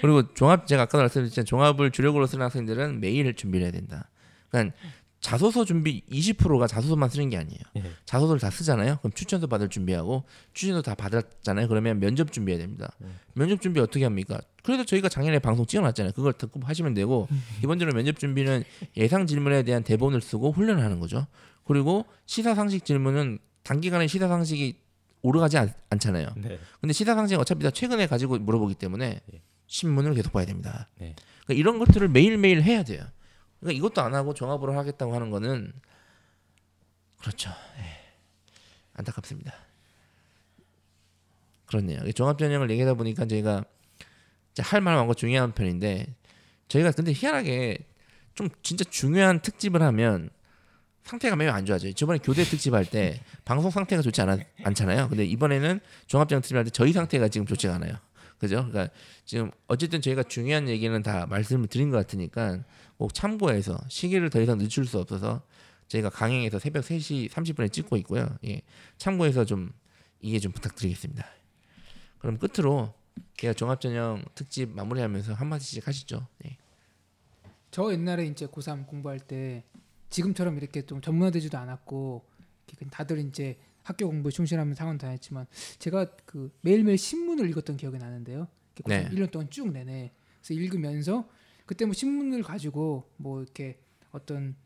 그리고 0.00 0.32
종합 0.34 0.66
제가 0.66 0.82
아까도 0.82 1.02
말씀드렸지만 1.02 1.44
종합을 1.44 1.90
주력으로 1.90 2.26
쓰는 2.26 2.44
학생들은 2.44 3.00
매일 3.00 3.34
준비를 3.34 3.64
해야 3.64 3.72
된다. 3.72 4.08
그러니까 4.48 4.76
자소서 5.24 5.64
준비 5.64 6.02
20%가 6.10 6.66
자소서만 6.66 7.08
쓰는 7.08 7.30
게 7.30 7.38
아니에요. 7.38 7.58
예. 7.76 7.82
자소서를 8.04 8.40
다 8.40 8.50
쓰잖아요. 8.50 8.98
그럼 8.98 9.10
추천서 9.14 9.46
받을 9.46 9.70
준비하고 9.70 10.24
추천서 10.52 10.82
다 10.82 10.94
받았잖아요. 10.94 11.66
그러면 11.68 11.98
면접 11.98 12.30
준비해야 12.30 12.60
됩니다. 12.60 12.92
면접 13.32 13.62
준비 13.62 13.80
어떻게 13.80 14.04
합니까? 14.04 14.38
그래도 14.62 14.84
저희가 14.84 15.08
작년에 15.08 15.38
방송 15.38 15.64
찍어놨잖아요. 15.64 16.12
그걸 16.12 16.34
듣고 16.34 16.60
하시면 16.62 16.92
되고 16.92 17.26
이번적으로 17.64 17.96
면접 17.96 18.18
준비는 18.18 18.64
예상 18.98 19.26
질문에 19.26 19.62
대한 19.62 19.82
대본을 19.82 20.20
쓰고 20.20 20.52
훈련을 20.52 20.84
하는 20.84 21.00
거죠. 21.00 21.26
그리고 21.64 22.04
시사 22.26 22.54
상식 22.54 22.84
질문은 22.84 23.38
단기간에 23.62 24.06
시사 24.08 24.28
상식이 24.28 24.78
오르가지 25.22 25.56
않, 25.56 25.72
않잖아요. 25.88 26.34
네. 26.36 26.58
근데 26.82 26.92
시사 26.92 27.14
상식 27.14 27.40
어차피 27.40 27.62
다 27.62 27.70
최근에 27.70 28.08
가지고 28.08 28.38
물어보기 28.40 28.74
때문에 28.74 29.20
예. 29.32 29.42
신문을 29.68 30.12
계속 30.12 30.34
봐야 30.34 30.44
됩니다. 30.44 30.86
네. 30.98 31.14
그러니까 31.46 31.58
이런 31.58 31.78
것들을 31.78 32.08
매일 32.08 32.36
매일 32.36 32.60
해야 32.62 32.82
돼요. 32.82 33.06
그러니까 33.64 33.78
이것도 33.78 34.02
안 34.02 34.14
하고 34.14 34.34
종합으로 34.34 34.76
하겠다고 34.76 35.14
하는 35.14 35.30
거는 35.30 35.72
그렇죠. 37.18 37.48
예. 37.78 37.82
안타깝습니다. 38.92 39.54
그렇네요. 41.64 42.12
종합 42.12 42.38
전형을 42.38 42.70
얘기하다 42.70 42.94
보니까 42.94 43.24
저희가 43.24 43.64
할 44.58 44.80
만한 44.82 45.00
많고 45.00 45.14
중요한 45.14 45.52
편인데 45.52 46.14
저희가 46.68 46.92
근데 46.92 47.12
희한하게 47.12 47.78
좀 48.34 48.50
진짜 48.62 48.84
중요한 48.84 49.40
특집을 49.40 49.80
하면 49.82 50.28
상태가 51.04 51.34
매우 51.36 51.50
안 51.50 51.64
좋아져요. 51.64 51.94
저번에 51.94 52.18
교대 52.22 52.44
특집 52.44 52.74
할 52.74 52.84
때 52.84 53.18
방송 53.46 53.70
상태가 53.70 54.02
좋지 54.02 54.20
않아, 54.20 54.38
않잖아요. 54.62 55.08
근데 55.08 55.24
이번에는 55.24 55.80
종합전 56.06 56.42
특집 56.42 56.54
할 56.56 56.64
때 56.64 56.70
저희 56.70 56.92
상태가 56.92 57.28
지금 57.28 57.46
좋지가 57.46 57.74
않아요. 57.76 57.94
그죠? 58.38 58.66
그러니까 58.68 58.92
지금 59.24 59.50
어쨌든 59.68 60.02
저희가 60.02 60.22
중요한 60.24 60.68
얘기는 60.68 61.02
다 61.02 61.24
말씀을 61.26 61.66
드린 61.68 61.90
것 61.90 61.96
같으니까 61.96 62.62
꼭 62.96 63.12
참고해서 63.12 63.78
시기를 63.88 64.30
더 64.30 64.40
이상 64.40 64.58
늦출 64.58 64.86
수 64.86 64.98
없어서 64.98 65.42
저희가 65.88 66.10
강행해서 66.10 66.58
새벽 66.58 66.84
3시 66.84 67.28
30분에 67.30 67.72
찍고 67.72 67.96
있고요. 67.98 68.28
예. 68.46 68.62
참고해서 68.96 69.44
좀 69.44 69.72
이해 70.20 70.38
좀 70.38 70.52
부탁드리겠습니다. 70.52 71.24
그럼 72.18 72.38
끝으로 72.38 72.94
제가 73.36 73.52
종합전형 73.52 74.24
특집 74.34 74.70
마무리하면서 74.70 75.34
한 75.34 75.48
마디씩 75.48 75.86
하시죠. 75.86 76.26
예. 76.46 76.56
저 77.70 77.92
옛날에 77.92 78.26
이제 78.26 78.46
고3 78.46 78.86
공부할 78.86 79.18
때 79.18 79.64
지금처럼 80.10 80.56
이렇게 80.56 80.82
좀 80.86 81.00
전문화되지도 81.00 81.58
않았고 81.58 82.24
다들 82.90 83.18
이제 83.18 83.58
학교 83.82 84.06
공부에 84.06 84.30
충실하면 84.30 84.74
상원 84.74 84.96
다녔지만 84.96 85.46
제가 85.78 86.06
그 86.24 86.50
매일매일 86.62 86.96
신문을 86.96 87.48
읽었던 87.50 87.76
기억이 87.76 87.98
나는데요. 87.98 88.48
네. 88.86 89.08
고3 89.08 89.12
1년 89.12 89.30
동안 89.30 89.50
쭉 89.50 89.70
내내 89.70 90.12
그래서 90.40 90.54
읽으면서 90.54 91.28
그때 91.66 91.84
뭐 91.84 91.94
신문을 91.94 92.42
가지고 92.42 93.10
뭐 93.16 93.42
이렇게 93.42 93.78
어떤 94.12 94.56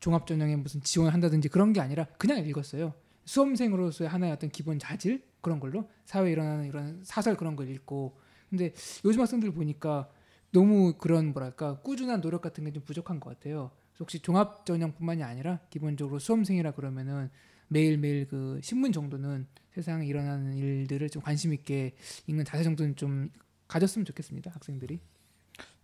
종합 0.00 0.26
전형에 0.26 0.56
무슨 0.56 0.80
지원을 0.82 1.14
한다든지 1.14 1.48
그런 1.48 1.72
게 1.72 1.80
아니라 1.80 2.04
그냥 2.18 2.44
읽었어요. 2.46 2.92
수험생으로서의 3.24 4.10
하나의 4.10 4.32
어떤 4.32 4.50
기본 4.50 4.78
자질 4.78 5.24
그런 5.40 5.60
걸로 5.60 5.88
사회에 6.04 6.32
일어나는 6.32 6.66
이런 6.66 7.02
사설 7.04 7.36
그런 7.36 7.56
걸 7.56 7.70
읽고 7.70 8.18
근데 8.50 8.72
요즘 9.04 9.20
학생들 9.20 9.52
보니까 9.52 10.10
너무 10.52 10.94
그런 10.98 11.32
뭐랄까 11.32 11.80
꾸준한 11.80 12.20
노력 12.20 12.42
같은 12.42 12.64
게 12.64 12.70
좀 12.70 12.82
부족한 12.84 13.18
것 13.20 13.30
같아요. 13.30 13.70
혹시 13.98 14.20
종합 14.20 14.66
전형뿐만이 14.66 15.22
아니라 15.22 15.60
기본적으로 15.70 16.18
수험생이라 16.18 16.72
그러면은 16.72 17.30
매일 17.68 17.96
매일 17.98 18.26
그 18.28 18.60
신문 18.62 18.92
정도는 18.92 19.46
세상에 19.72 20.06
일어나는 20.06 20.54
일들을 20.54 21.08
좀 21.10 21.22
관심 21.22 21.52
있게 21.54 21.94
읽는 22.26 22.44
자세 22.44 22.62
정도는 22.62 22.96
좀 22.96 23.30
가졌으면 23.68 24.04
좋겠습니다. 24.04 24.50
학생들이 24.50 25.00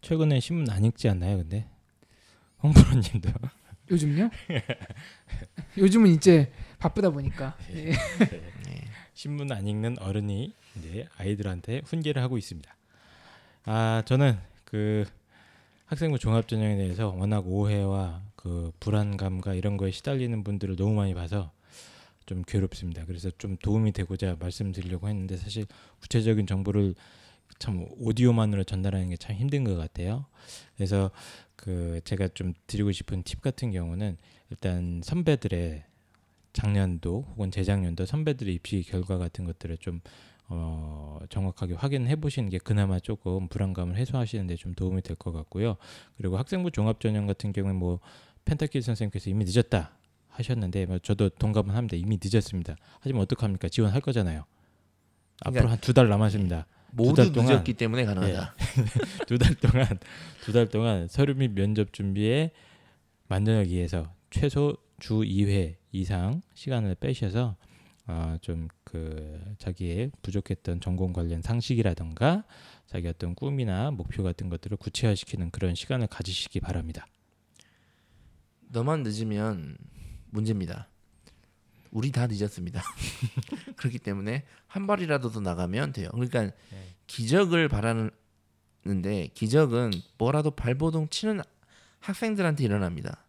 최근에 0.00 0.40
신문 0.40 0.70
안 0.70 0.84
읽지 0.84 1.08
않나요? 1.08 1.38
근데 1.38 1.66
홍보로님도 2.62 3.30
요즘요? 3.90 4.30
요즘은 5.76 6.10
이제 6.10 6.52
바쁘다 6.78 7.10
보니까 7.10 7.56
예. 7.74 7.92
신문 9.14 9.50
안 9.52 9.66
읽는 9.66 9.98
어른이 9.98 10.54
이제 10.78 11.06
아이들한테 11.16 11.82
훈계를 11.84 12.22
하고 12.22 12.38
있습니다. 12.38 12.74
아 13.64 14.02
저는 14.06 14.38
그 14.64 15.04
학생부 15.86 16.18
종합전형에 16.18 16.76
대해서 16.76 17.08
워낙 17.08 17.46
오해와 17.46 18.22
그 18.36 18.70
불안감과 18.80 19.54
이런 19.54 19.76
거에 19.76 19.90
시달리는 19.90 20.44
분들을 20.44 20.76
너무 20.76 20.94
많이 20.94 21.14
봐서 21.14 21.50
좀 22.26 22.42
괴롭습니다. 22.46 23.04
그래서 23.06 23.28
좀 23.38 23.56
도움이 23.56 23.92
되고자 23.92 24.36
말씀드리려고 24.38 25.08
했는데 25.08 25.36
사실 25.36 25.66
구체적인 26.00 26.46
정보를 26.46 26.94
참 27.60 27.86
오디오만으로 27.98 28.64
전달하는 28.64 29.10
게 29.10 29.16
참 29.16 29.36
힘든 29.36 29.62
것 29.62 29.76
같아요. 29.76 30.26
그래서 30.74 31.10
그 31.56 32.00
제가 32.04 32.28
좀 32.28 32.54
드리고 32.66 32.90
싶은 32.90 33.22
팁 33.22 33.40
같은 33.40 33.70
경우는 33.70 34.16
일단 34.50 35.00
선배들의 35.04 35.84
작년도 36.52 37.26
혹은 37.30 37.50
재작년도 37.52 38.06
선배들의 38.06 38.52
입시 38.54 38.82
결과 38.82 39.18
같은 39.18 39.44
것들을 39.44 39.76
좀 39.78 40.00
어, 40.48 41.20
정확하게 41.28 41.74
확인해 41.74 42.16
보시는 42.16 42.48
게 42.50 42.58
그나마 42.58 42.98
조금 42.98 43.46
불안감을 43.48 43.96
해소하시는데 43.96 44.56
좀 44.56 44.74
도움이 44.74 45.02
될 45.02 45.14
것 45.14 45.30
같고요. 45.32 45.76
그리고 46.16 46.38
학생부 46.38 46.72
종합전형 46.72 47.26
같은 47.28 47.52
경우는 47.52 47.76
뭐 47.76 48.00
펜타킬 48.46 48.82
선생님께서 48.82 49.30
이미 49.30 49.44
늦었다 49.44 49.92
하셨는데 50.28 50.86
뭐 50.86 50.98
저도 50.98 51.28
동감은 51.28 51.74
합니다. 51.76 51.96
이미 51.96 52.18
늦었습니다. 52.20 52.74
하지만 53.00 53.22
어떡합니까? 53.22 53.68
지원할 53.68 54.00
거잖아요. 54.00 54.44
앞으로 55.42 55.52
그러니까 55.52 55.72
한두 55.72 55.92
달 55.94 56.08
남았습니다. 56.08 56.66
모두 56.92 57.14
달 57.22 57.32
동안- 57.32 57.52
늦었기 57.52 57.74
때문에 57.74 58.04
가능하다. 58.04 58.54
두달 59.26 59.54
동안 59.56 59.86
두 60.42 60.52
달 60.52 60.68
동안 60.68 61.08
서류 61.08 61.34
및 61.34 61.52
면접 61.52 61.92
준비에 61.92 62.50
만전하기 63.28 63.70
위해서 63.74 64.12
최소 64.30 64.76
주 64.98 65.20
2회 65.20 65.76
이상 65.92 66.42
시간을 66.54 66.94
빼셔서 66.96 67.56
어, 68.06 68.36
좀그 68.40 69.54
자기의 69.58 70.10
부족했던 70.22 70.80
전공 70.80 71.12
관련 71.12 71.42
상식이라던가 71.42 72.44
자기 72.86 73.06
어떤 73.06 73.34
꿈이나 73.36 73.90
목표 73.92 74.22
같은 74.24 74.48
것들을 74.48 74.76
구체화시키는 74.78 75.50
그런 75.52 75.74
시간을 75.76 76.08
가지시기 76.08 76.58
바랍니다. 76.60 77.06
너만 78.68 79.02
늦으면 79.04 79.76
문제입니다. 80.30 80.88
우리 81.90 82.12
다 82.12 82.26
늦었습니다. 82.26 82.82
그렇기 83.76 83.98
때문에 83.98 84.44
한 84.66 84.86
발이라도 84.86 85.30
더 85.30 85.40
나가면 85.40 85.92
돼요. 85.92 86.08
그러니까 86.12 86.42
네. 86.44 86.94
기적을 87.06 87.68
바라는데 87.68 89.28
기적은 89.34 89.90
뭐라도 90.18 90.50
발버둥 90.52 91.08
치는 91.08 91.40
학생들한테 92.00 92.64
일어납니다. 92.64 93.24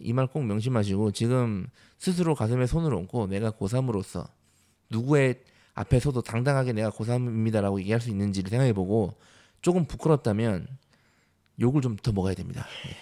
이 0.00 0.12
말 0.12 0.28
꼭 0.28 0.44
명심하시고 0.44 1.10
지금 1.10 1.66
스스로 1.98 2.34
가슴에 2.36 2.66
손을 2.66 2.94
얹고 2.94 3.26
내가 3.26 3.50
고3으로서 3.50 4.28
누구의 4.90 5.42
앞에서도 5.74 6.22
당당하게 6.22 6.72
내가 6.72 6.90
고3입니다라고 6.90 7.80
얘기할 7.80 8.00
수 8.00 8.08
있는지를 8.10 8.48
생각해보고 8.50 9.18
조금 9.60 9.84
부끄럽다면 9.86 10.68
욕을 11.60 11.82
좀 11.82 11.96
더 11.96 12.12
먹어야 12.12 12.34
됩니다. 12.34 12.64
예. 12.86 12.96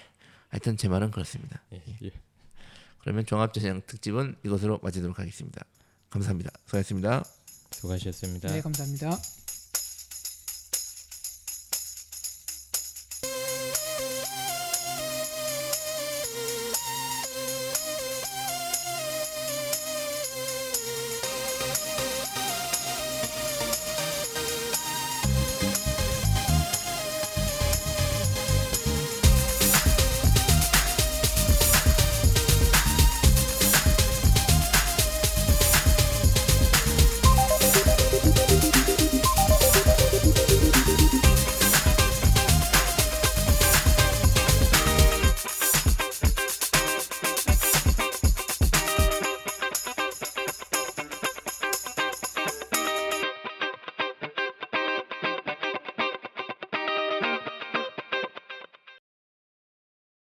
하여튼 0.49 0.79
제 0.79 0.89
말은 0.89 1.11
그렇습니다. 1.11 1.61
예, 1.75 1.83
예. 2.03 2.11
그러면 3.07 3.25
종합전형 3.25 3.83
특집은 3.87 4.35
이것으로 4.45 4.81
마치도록 4.83 5.21
하겠습니다. 5.21 5.65
감사합니다. 6.11 6.51
수고하셨습니다. 6.65 7.23
수고하셨습니다. 7.71 8.49
네, 8.49 8.61
감사합니다. 8.61 9.17